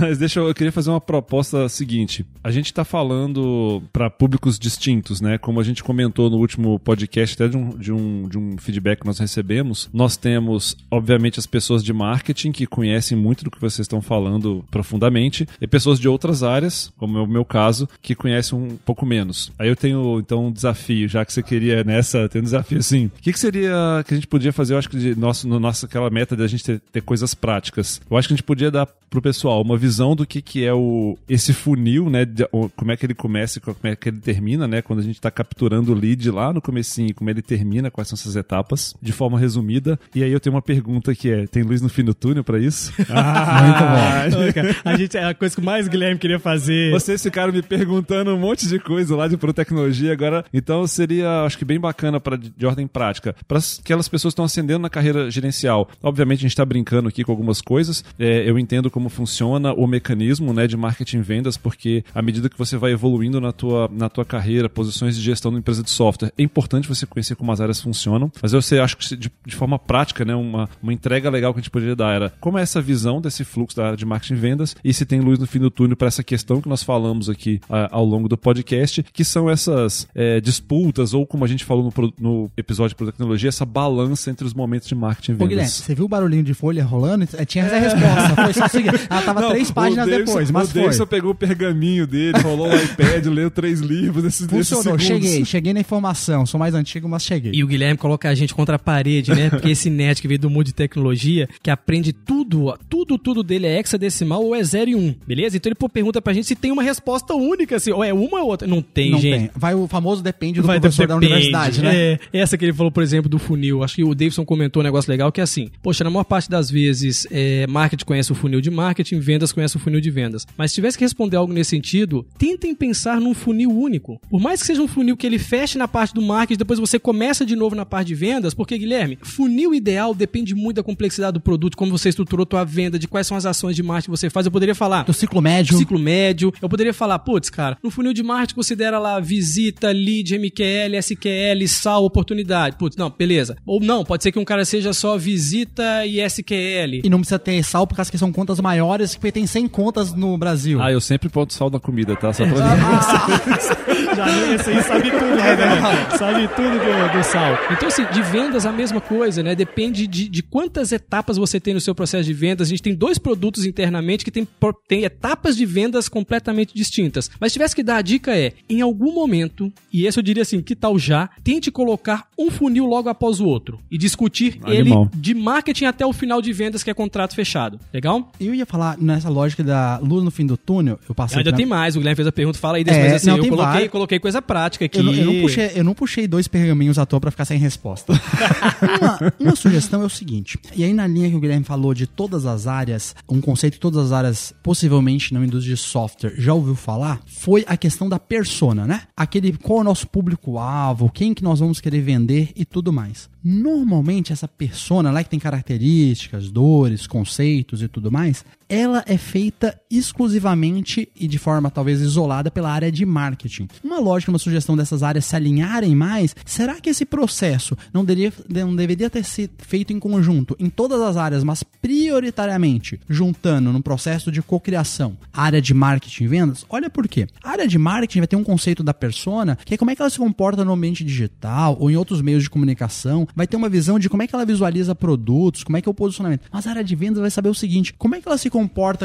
Mas 0.00 0.18
deixa 0.18 0.40
eu, 0.40 0.48
eu 0.48 0.54
queria 0.54 0.72
fazer 0.72 0.90
uma 0.90 1.00
proposta 1.00 1.68
seguinte. 1.68 2.26
A 2.42 2.50
gente 2.50 2.74
tá 2.74 2.84
falando 2.84 3.80
para 3.92 4.10
públicos 4.10 4.58
distintos, 4.58 5.20
né? 5.20 5.38
Como 5.38 5.60
a 5.60 5.62
gente 5.62 5.84
comentou 5.84 6.28
no 6.28 6.38
último 6.38 6.76
podcast, 6.80 7.36
até 7.36 7.46
de 7.46 7.56
um, 7.56 7.78
de, 7.78 7.92
um, 7.92 8.28
de 8.28 8.36
um 8.36 8.58
feedback 8.58 9.00
que 9.02 9.06
nós 9.06 9.20
recebemos. 9.20 9.88
Nós 9.92 10.16
temos, 10.16 10.76
obviamente, 10.90 11.38
as 11.38 11.46
pessoas 11.46 11.84
de 11.84 11.92
marketing 11.92 12.50
que 12.50 12.66
conhecem 12.66 13.16
muito 13.16 13.44
do 13.44 13.50
que 13.50 13.60
vocês 13.60 13.84
estão 13.84 14.02
falando 14.02 14.64
profundamente, 14.72 15.46
e 15.60 15.68
pessoas 15.68 16.00
de 16.00 16.08
outras 16.08 16.42
áreas, 16.42 16.92
como 16.96 17.16
é 17.16 17.22
o 17.22 17.28
meu 17.28 17.44
caso, 17.44 17.88
que 18.02 18.16
conhecem 18.16 18.58
um 18.58 18.76
pouco 18.76 19.06
menos. 19.06 19.52
Aí 19.56 19.68
eu 19.68 19.76
tenho, 19.76 20.18
então, 20.18 20.48
um 20.48 20.52
desafio, 20.52 21.08
já 21.08 21.24
que 21.24 21.32
você 21.32 21.44
queria 21.44 21.84
nessa, 21.84 22.28
tem 22.28 22.40
um 22.40 22.44
desafio 22.44 22.78
assim. 22.78 23.06
O 23.06 23.22
que, 23.22 23.32
que 23.32 23.38
seria 23.38 23.67
que 24.04 24.14
a 24.14 24.16
gente 24.16 24.26
podia 24.26 24.52
fazer, 24.52 24.74
eu 24.74 24.78
acho 24.78 24.88
que 24.88 24.98
de 24.98 25.18
nosso, 25.18 25.48
no 25.48 25.58
nosso, 25.58 25.86
aquela 25.86 26.10
meta 26.10 26.36
da 26.36 26.46
gente 26.46 26.64
ter, 26.64 26.80
ter, 26.92 27.00
coisas 27.02 27.34
práticas. 27.34 28.00
Eu 28.10 28.16
acho 28.16 28.28
que 28.28 28.34
a 28.34 28.36
gente 28.36 28.44
podia 28.44 28.70
dar 28.70 28.86
pro 29.08 29.22
pessoal 29.22 29.62
uma 29.62 29.76
visão 29.76 30.14
do 30.14 30.26
que, 30.26 30.42
que 30.42 30.64
é 30.64 30.72
o, 30.72 31.16
esse 31.28 31.52
funil, 31.52 32.10
né? 32.10 32.24
De, 32.24 32.46
como 32.76 32.92
é 32.92 32.96
que 32.96 33.06
ele 33.06 33.14
começa 33.14 33.58
e 33.58 33.60
como 33.60 33.76
é 33.82 33.96
que 33.96 34.08
ele 34.08 34.18
termina, 34.18 34.68
né? 34.68 34.82
Quando 34.82 35.00
a 35.00 35.02
gente 35.02 35.16
está 35.16 35.30
capturando 35.30 35.92
o 35.92 35.94
lead 35.94 36.30
lá 36.30 36.52
no 36.52 36.60
comecinho, 36.60 37.14
como 37.14 37.30
ele 37.30 37.42
termina, 37.42 37.90
quais 37.90 38.08
são 38.08 38.16
essas 38.16 38.36
etapas, 38.36 38.94
de 39.00 39.12
forma 39.12 39.38
resumida. 39.38 39.98
E 40.14 40.22
aí 40.22 40.32
eu 40.32 40.40
tenho 40.40 40.54
uma 40.54 40.62
pergunta 40.62 41.14
que 41.14 41.30
é, 41.30 41.46
tem 41.46 41.62
luz 41.62 41.80
no 41.80 41.88
fim 41.88 42.04
do 42.04 42.14
túnel 42.14 42.44
para 42.44 42.58
isso? 42.58 42.92
ah, 43.08 44.28
Muito 44.38 44.62
bom. 44.64 44.74
a 44.84 44.96
gente, 44.96 45.16
é 45.16 45.24
a 45.24 45.34
coisa 45.34 45.54
que 45.54 45.62
mais 45.62 45.86
o 45.86 45.90
Guilherme 45.90 46.18
queria 46.18 46.38
fazer. 46.38 46.90
Vocês 46.90 47.22
ficaram 47.22 47.52
me 47.52 47.62
perguntando 47.62 48.34
um 48.34 48.38
monte 48.38 48.66
de 48.66 48.78
coisa 48.78 49.16
lá 49.16 49.28
de 49.28 49.36
Protecnologia 49.36 50.12
agora, 50.12 50.44
então 50.52 50.86
seria, 50.86 51.44
acho 51.44 51.56
que 51.58 51.64
bem 51.64 51.78
bacana 51.78 52.20
para 52.20 52.36
de 52.36 52.66
ordem 52.66 52.86
prática. 52.86 53.34
Para 53.46 53.57
aquelas 53.80 54.08
pessoas 54.08 54.32
estão 54.32 54.44
ascendendo 54.44 54.80
na 54.80 54.90
carreira 54.90 55.30
gerencial. 55.30 55.88
Obviamente 56.02 56.40
a 56.40 56.42
gente 56.42 56.52
está 56.52 56.64
brincando 56.64 57.08
aqui 57.08 57.24
com 57.24 57.32
algumas 57.32 57.60
coisas. 57.60 58.04
É, 58.18 58.48
eu 58.48 58.58
entendo 58.58 58.90
como 58.90 59.08
funciona 59.08 59.72
o 59.72 59.86
mecanismo 59.86 60.52
né, 60.52 60.66
de 60.66 60.76
marketing 60.76 61.18
e 61.18 61.22
vendas, 61.22 61.56
porque 61.56 62.04
à 62.14 62.22
medida 62.22 62.48
que 62.48 62.58
você 62.58 62.76
vai 62.76 62.92
evoluindo 62.92 63.40
na 63.40 63.52
tua, 63.52 63.88
na 63.92 64.08
tua 64.08 64.24
carreira, 64.24 64.68
posições 64.68 65.16
de 65.16 65.22
gestão 65.22 65.52
da 65.52 65.58
empresa 65.58 65.82
de 65.82 65.90
software, 65.90 66.32
é 66.36 66.42
importante 66.42 66.88
você 66.88 67.06
conhecer 67.06 67.36
como 67.36 67.52
as 67.52 67.60
áreas 67.60 67.80
funcionam. 67.80 68.30
Mas 68.42 68.52
eu 68.52 68.62
sei, 68.62 68.80
acho 68.80 68.96
que 68.96 69.16
de, 69.16 69.30
de 69.46 69.56
forma 69.56 69.78
prática, 69.78 70.24
né, 70.24 70.34
uma, 70.34 70.68
uma 70.82 70.92
entrega 70.92 71.30
legal 71.30 71.52
que 71.52 71.60
a 71.60 71.62
gente 71.62 71.70
poderia 71.70 71.96
dar 71.96 72.14
era 72.14 72.32
como 72.40 72.58
é 72.58 72.62
essa 72.62 72.80
visão 72.80 73.20
desse 73.20 73.44
fluxo 73.44 73.76
da 73.76 73.86
área 73.86 73.96
de 73.96 74.06
marketing 74.06 74.34
e 74.34 74.36
vendas 74.36 74.76
e 74.84 74.92
se 74.92 75.04
tem 75.04 75.20
luz 75.20 75.38
no 75.38 75.46
fim 75.46 75.58
do 75.58 75.70
túnel 75.70 75.96
para 75.96 76.08
essa 76.08 76.22
questão 76.22 76.60
que 76.60 76.68
nós 76.68 76.82
falamos 76.82 77.28
aqui 77.28 77.60
uh, 77.68 77.88
ao 77.90 78.04
longo 78.04 78.28
do 78.28 78.36
podcast, 78.36 79.02
que 79.12 79.24
são 79.24 79.48
essas 79.50 80.08
é, 80.14 80.40
disputas, 80.40 81.14
ou 81.14 81.26
como 81.26 81.44
a 81.44 81.48
gente 81.48 81.64
falou 81.64 81.92
no, 81.96 82.14
no 82.18 82.50
episódio 82.56 82.96
de 82.96 83.12
tecnologia, 83.12 83.47
essa 83.48 83.64
balança 83.64 84.30
entre 84.30 84.46
os 84.46 84.54
momentos 84.54 84.88
de 84.88 84.94
marketing 84.94 85.32
e 85.32 85.34
vendas. 85.34 85.46
Ô, 85.46 85.48
Guilherme, 85.48 85.70
você 85.70 85.94
viu 85.94 86.04
o 86.04 86.08
barulhinho 86.08 86.42
de 86.42 86.54
folha 86.54 86.84
rolando? 86.84 87.28
É, 87.36 87.44
tinha 87.44 87.64
essa 87.64 87.78
resposta. 87.78 88.42
Foi 88.42 88.52
só 88.52 88.68
seguir. 88.68 88.88
Ela 89.10 89.22
tava 89.22 89.40
não, 89.40 89.50
três 89.50 89.70
páginas 89.70 90.08
Davidson, 90.08 90.32
depois, 90.32 90.50
mas 90.50 90.68
o 90.68 90.72
foi. 90.72 90.80
O 90.80 90.84
Davidson 90.84 91.06
pegou 91.06 91.30
o 91.32 91.34
pergaminho 91.34 92.06
dele, 92.06 92.38
rolou 92.40 92.68
o 92.68 92.76
iPad, 92.76 93.26
leu 93.26 93.50
três 93.50 93.80
livros 93.80 94.22
desses 94.22 94.46
Funcionou, 94.46 94.98
cheguei, 94.98 95.44
cheguei 95.44 95.72
na 95.72 95.80
informação. 95.80 96.46
Sou 96.46 96.58
mais 96.58 96.74
antigo, 96.74 97.08
mas 97.08 97.24
cheguei. 97.24 97.52
E 97.54 97.64
o 97.64 97.66
Guilherme 97.66 97.96
coloca 97.96 98.28
a 98.28 98.34
gente 98.34 98.54
contra 98.54 98.76
a 98.76 98.78
parede, 98.78 99.34
né? 99.34 99.50
Porque 99.50 99.70
esse 99.70 99.90
net 99.90 100.20
que 100.20 100.28
veio 100.28 100.40
do 100.40 100.50
mundo 100.50 100.66
de 100.66 100.74
tecnologia, 100.74 101.48
que 101.62 101.70
aprende 101.70 102.12
tudo, 102.12 102.76
tudo, 102.88 103.18
tudo 103.18 103.42
dele 103.42 103.66
é 103.66 103.78
hexadecimal 103.78 104.42
ou 104.44 104.54
é 104.54 104.62
0 104.62 104.90
e 104.90 104.94
1, 104.94 104.98
um, 104.98 105.14
beleza? 105.26 105.56
Então 105.56 105.70
ele 105.70 105.74
pô, 105.74 105.88
pergunta 105.88 106.20
pra 106.20 106.32
gente 106.32 106.46
se 106.46 106.54
tem 106.54 106.70
uma 106.70 106.82
resposta 106.82 107.34
única, 107.34 107.76
assim, 107.76 107.90
ou 107.90 108.02
é 108.02 108.12
uma 108.12 108.40
ou 108.40 108.48
outra. 108.48 108.66
Não 108.66 108.82
tem, 108.82 109.10
não 109.10 109.18
gente. 109.18 109.38
Tem. 109.38 109.50
Vai 109.54 109.74
o 109.74 109.86
famoso 109.86 110.22
depende 110.22 110.60
do 110.60 110.66
Vai, 110.66 110.80
professor 110.80 111.06
depende, 111.06 111.28
da 111.28 111.34
universidade, 111.34 111.82
né? 111.82 111.94
É, 111.94 112.18
essa 112.32 112.56
que 112.56 112.64
ele 112.64 112.72
falou, 112.72 112.90
por 112.90 113.02
exemplo, 113.02 113.28
do 113.28 113.37
funil. 113.38 113.82
Acho 113.82 113.96
que 113.96 114.04
o 114.04 114.14
Davidson 114.14 114.44
comentou 114.44 114.82
um 114.82 114.84
negócio 114.84 115.10
legal 115.10 115.30
que 115.32 115.40
é 115.40 115.44
assim, 115.44 115.70
poxa, 115.82 116.04
na 116.04 116.10
maior 116.10 116.24
parte 116.24 116.48
das 116.48 116.70
vezes, 116.70 117.26
é, 117.30 117.66
marketing 117.66 118.04
conhece 118.04 118.32
o 118.32 118.34
funil 118.34 118.60
de 118.60 118.70
marketing, 118.70 119.18
vendas 119.18 119.52
conhece 119.52 119.76
o 119.76 119.80
funil 119.80 120.00
de 120.00 120.10
vendas. 120.10 120.46
Mas 120.56 120.70
se 120.70 120.76
tivesse 120.76 120.98
que 120.98 121.04
responder 121.04 121.36
algo 121.36 121.52
nesse 121.52 121.70
sentido, 121.70 122.26
tentem 122.38 122.74
pensar 122.74 123.20
num 123.20 123.34
funil 123.34 123.70
único. 123.70 124.20
Por 124.30 124.40
mais 124.40 124.60
que 124.60 124.66
seja 124.66 124.82
um 124.82 124.88
funil 124.88 125.16
que 125.16 125.26
ele 125.26 125.38
feche 125.38 125.78
na 125.78 125.88
parte 125.88 126.14
do 126.14 126.22
marketing, 126.22 126.58
depois 126.58 126.78
você 126.78 126.98
começa 126.98 127.44
de 127.44 127.56
novo 127.56 127.74
na 127.74 127.86
parte 127.86 128.08
de 128.08 128.14
vendas, 128.14 128.54
porque, 128.54 128.76
Guilherme, 128.78 129.18
funil 129.22 129.74
ideal 129.74 130.14
depende 130.14 130.54
muito 130.54 130.76
da 130.76 130.82
complexidade 130.82 131.34
do 131.34 131.40
produto, 131.40 131.76
como 131.76 131.90
você 131.90 132.08
estruturou 132.08 132.46
tua 132.46 132.64
venda, 132.64 132.98
de 132.98 133.06
quais 133.06 133.26
são 133.26 133.36
as 133.36 133.46
ações 133.46 133.76
de 133.76 133.82
marketing 133.82 134.10
que 134.12 134.18
você 134.18 134.30
faz. 134.30 134.46
Eu 134.46 134.52
poderia 134.52 134.74
falar... 134.74 135.04
Do 135.04 135.12
ciclo 135.12 135.40
médio. 135.40 135.72
Do 135.72 135.78
ciclo 135.78 135.98
médio. 135.98 136.52
Eu 136.60 136.68
poderia 136.68 136.94
falar, 136.94 137.18
putz, 137.18 137.50
cara, 137.50 137.78
no 137.82 137.90
funil 137.90 138.12
de 138.12 138.22
marketing 138.22 138.54
considera 138.54 138.98
lá 138.98 139.20
visita, 139.20 139.90
lead, 139.90 140.38
MQL, 140.38 140.96
SQL, 141.00 141.66
sal, 141.68 142.04
oportunidade. 142.04 142.76
Putz, 142.76 142.96
não, 142.96 143.10
beleza. 143.10 143.27
Ou 143.66 143.80
não, 143.80 144.04
pode 144.04 144.22
ser 144.22 144.32
que 144.32 144.38
um 144.38 144.44
cara 144.44 144.64
seja 144.64 144.92
só 144.92 145.16
visita 145.16 146.06
e 146.06 146.20
SQL. 146.20 147.00
E 147.04 147.10
não 147.10 147.18
precisa 147.18 147.38
ter 147.38 147.62
sal, 147.62 147.86
por 147.86 147.96
causa 147.96 148.10
que 148.10 148.18
são 148.18 148.32
contas 148.32 148.60
maiores, 148.60 149.14
porque 149.14 149.32
tem 149.32 149.46
100 149.46 149.68
contas 149.68 150.12
no 150.12 150.36
Brasil. 150.36 150.80
Ah, 150.80 150.90
eu 150.90 151.00
sempre 151.00 151.28
ponto 151.28 151.52
sal 151.52 151.70
na 151.70 151.80
comida, 151.80 152.16
tá? 152.16 152.32
Só 152.32 152.44
pra... 152.44 152.56
Já 154.14 154.54
esse 154.54 154.70
aí 154.70 154.82
sabe 154.82 155.10
tudo, 155.10 155.34
né, 155.36 155.56
velho? 155.56 156.18
Sabe 156.18 156.48
tudo 156.48 156.78
do, 156.78 157.18
do, 157.18 157.24
sal. 157.24 157.58
Então, 157.70 157.88
assim, 157.88 158.04
de 158.06 158.22
vendas 158.22 158.66
a 158.66 158.72
mesma 158.72 159.00
coisa, 159.00 159.42
né? 159.42 159.54
Depende 159.54 160.06
de, 160.06 160.28
de 160.28 160.42
quantas 160.42 160.92
etapas 160.92 161.36
você 161.36 161.60
tem 161.60 161.74
no 161.74 161.80
seu 161.80 161.94
processo 161.94 162.24
de 162.24 162.32
vendas. 162.32 162.68
A 162.68 162.70
gente 162.70 162.82
tem 162.82 162.94
dois 162.94 163.18
produtos 163.18 163.64
internamente 163.64 164.24
que 164.24 164.30
tem, 164.30 164.46
tem 164.88 165.04
etapas 165.04 165.56
de 165.56 165.64
vendas 165.64 166.08
completamente 166.08 166.74
distintas. 166.74 167.30
Mas 167.40 167.52
se 167.52 167.54
tivesse 167.54 167.76
que 167.76 167.82
dar 167.82 167.96
a 167.96 168.02
dica 168.02 168.36
é, 168.36 168.52
em 168.68 168.80
algum 168.80 169.12
momento, 169.12 169.72
e 169.92 170.06
esse 170.06 170.18
eu 170.18 170.22
diria 170.22 170.42
assim, 170.42 170.60
que 170.62 170.74
tal 170.74 170.98
já, 170.98 171.30
tente 171.44 171.70
colocar 171.70 172.26
um 172.38 172.50
funil 172.50 172.86
logo 172.86 173.07
após 173.08 173.40
o 173.40 173.46
outro 173.46 173.78
e 173.90 173.98
discutir 173.98 174.58
Animal. 174.62 175.08
ele 175.12 175.20
de 175.20 175.34
marketing 175.34 175.84
até 175.86 176.04
o 176.06 176.12
final 176.12 176.40
de 176.40 176.52
vendas, 176.52 176.82
que 176.82 176.90
é 176.90 176.94
contrato 176.94 177.34
fechado. 177.34 177.78
Legal? 177.92 178.30
Eu 178.40 178.54
ia 178.54 178.66
falar 178.66 178.96
nessa 178.98 179.28
lógica 179.28 179.62
da 179.62 179.98
luz 179.98 180.24
no 180.24 180.30
fim 180.30 180.46
do 180.46 180.56
túnel, 180.56 180.98
eu 181.08 181.14
passei. 181.14 181.38
Ainda 181.38 181.52
tem 181.52 181.66
mais, 181.66 181.96
o 181.96 181.98
Guilherme 181.98 182.16
fez 182.16 182.28
a 182.28 182.32
pergunta, 182.32 182.58
fala 182.58 182.78
aí 182.78 182.84
depois 182.84 183.04
é, 183.04 183.14
assim, 183.16 183.26
não, 183.28 183.38
eu 183.38 183.48
coloquei, 183.48 183.88
coloquei 183.88 184.18
coisa 184.18 184.42
prática 184.42 184.84
aqui. 184.84 184.98
Eu 184.98 185.04
não, 185.04 185.14
eu 185.14 185.24
não, 185.26 185.40
puxei, 185.40 185.70
eu 185.74 185.84
não 185.84 185.94
puxei 185.94 186.26
dois 186.26 186.48
pergaminhos 186.48 186.98
à 186.98 187.06
toa 187.06 187.20
pra 187.20 187.30
ficar 187.30 187.44
sem 187.44 187.58
resposta. 187.58 188.12
uma, 189.00 189.32
uma 189.38 189.56
sugestão 189.56 190.02
é 190.02 190.06
o 190.06 190.10
seguinte, 190.10 190.58
e 190.74 190.84
aí 190.84 190.92
na 190.92 191.06
linha 191.06 191.30
que 191.30 191.36
o 191.36 191.40
Guilherme 191.40 191.64
falou 191.64 191.94
de 191.94 192.06
todas 192.06 192.46
as 192.46 192.66
áreas, 192.66 193.14
um 193.28 193.40
conceito 193.40 193.74
que 193.74 193.80
todas 193.80 194.06
as 194.06 194.12
áreas, 194.12 194.54
possivelmente 194.62 195.32
na 195.32 195.44
indústria 195.44 195.74
de 195.74 195.80
software, 195.80 196.34
já 196.36 196.54
ouviu 196.54 196.74
falar, 196.74 197.20
foi 197.26 197.64
a 197.66 197.76
questão 197.76 198.08
da 198.08 198.18
persona, 198.18 198.86
né? 198.86 199.02
Aquele, 199.16 199.52
qual 199.52 199.78
é 199.78 199.80
o 199.82 199.84
nosso 199.84 200.06
público-alvo, 200.06 201.10
quem 201.10 201.34
que 201.34 201.42
nós 201.42 201.60
vamos 201.60 201.80
querer 201.80 202.00
vender 202.00 202.50
e 202.54 202.64
tudo 202.64 202.92
mais. 202.92 202.97
Normalmente 203.42 204.32
essa 204.32 204.48
persona 204.48 205.10
lá 205.10 205.22
que 205.22 205.30
tem 205.30 205.38
características, 205.38 206.50
dores, 206.50 207.06
conceitos 207.06 207.82
e 207.82 207.88
tudo 207.88 208.10
mais, 208.10 208.44
ela 208.68 209.02
é 209.06 209.16
feita 209.16 209.78
exclusivamente 209.90 211.08
e 211.18 211.26
de 211.26 211.38
forma 211.38 211.70
talvez 211.70 212.00
isolada 212.00 212.50
pela 212.50 212.70
área 212.70 212.92
de 212.92 213.06
marketing. 213.06 213.68
Uma 213.82 213.98
lógica, 213.98 214.30
uma 214.30 214.38
sugestão 214.38 214.76
dessas 214.76 215.02
áreas 215.02 215.24
se 215.24 215.34
alinharem 215.34 215.94
mais, 215.94 216.36
será 216.44 216.80
que 216.80 216.90
esse 216.90 217.06
processo 217.06 217.76
não 217.92 218.04
deveria, 218.04 218.32
não 218.48 218.76
deveria 218.76 219.08
ter 219.08 219.24
sido 219.24 219.52
feito 219.58 219.92
em 219.92 219.98
conjunto 219.98 220.54
em 220.58 220.68
todas 220.68 221.00
as 221.00 221.16
áreas, 221.16 221.42
mas 221.42 221.62
prioritariamente 221.62 223.00
juntando 223.08 223.72
no 223.72 223.82
processo 223.82 224.30
de 224.30 224.42
cocriação 224.42 225.16
área 225.32 225.62
de 225.62 225.72
marketing 225.72 226.24
e 226.24 226.28
vendas? 226.28 226.66
Olha 226.68 226.90
por 226.90 227.08
quê. 227.08 227.26
A 227.42 227.50
área 227.50 227.66
de 227.66 227.78
marketing 227.78 228.18
vai 228.18 228.28
ter 228.28 228.36
um 228.36 228.44
conceito 228.44 228.82
da 228.82 228.92
persona, 228.92 229.56
que 229.64 229.74
é 229.74 229.76
como 229.76 229.90
é 229.90 229.96
que 229.96 230.02
ela 230.02 230.10
se 230.10 230.18
comporta 230.18 230.64
no 230.64 230.72
ambiente 230.72 231.04
digital 231.04 231.76
ou 231.80 231.90
em 231.90 231.96
outros 231.96 232.20
meios 232.20 232.42
de 232.42 232.50
comunicação, 232.50 233.26
vai 233.34 233.46
ter 233.46 233.56
uma 233.56 233.68
visão 233.68 233.98
de 233.98 234.08
como 234.08 234.22
é 234.22 234.26
que 234.26 234.34
ela 234.34 234.44
visualiza 234.44 234.94
produtos, 234.94 235.64
como 235.64 235.76
é 235.76 235.80
que 235.80 235.88
é 235.88 235.90
o 235.90 235.94
posicionamento. 235.94 236.42
Mas 236.52 236.66
a 236.66 236.70
área 236.70 236.84
de 236.84 236.94
vendas 236.94 237.20
vai 237.20 237.30
saber 237.30 237.48
o 237.48 237.54
seguinte, 237.54 237.94
como 237.94 238.14
é 238.14 238.20
que 238.20 238.28
ela 238.28 238.36
se 238.36 238.50
comporta 238.50 238.57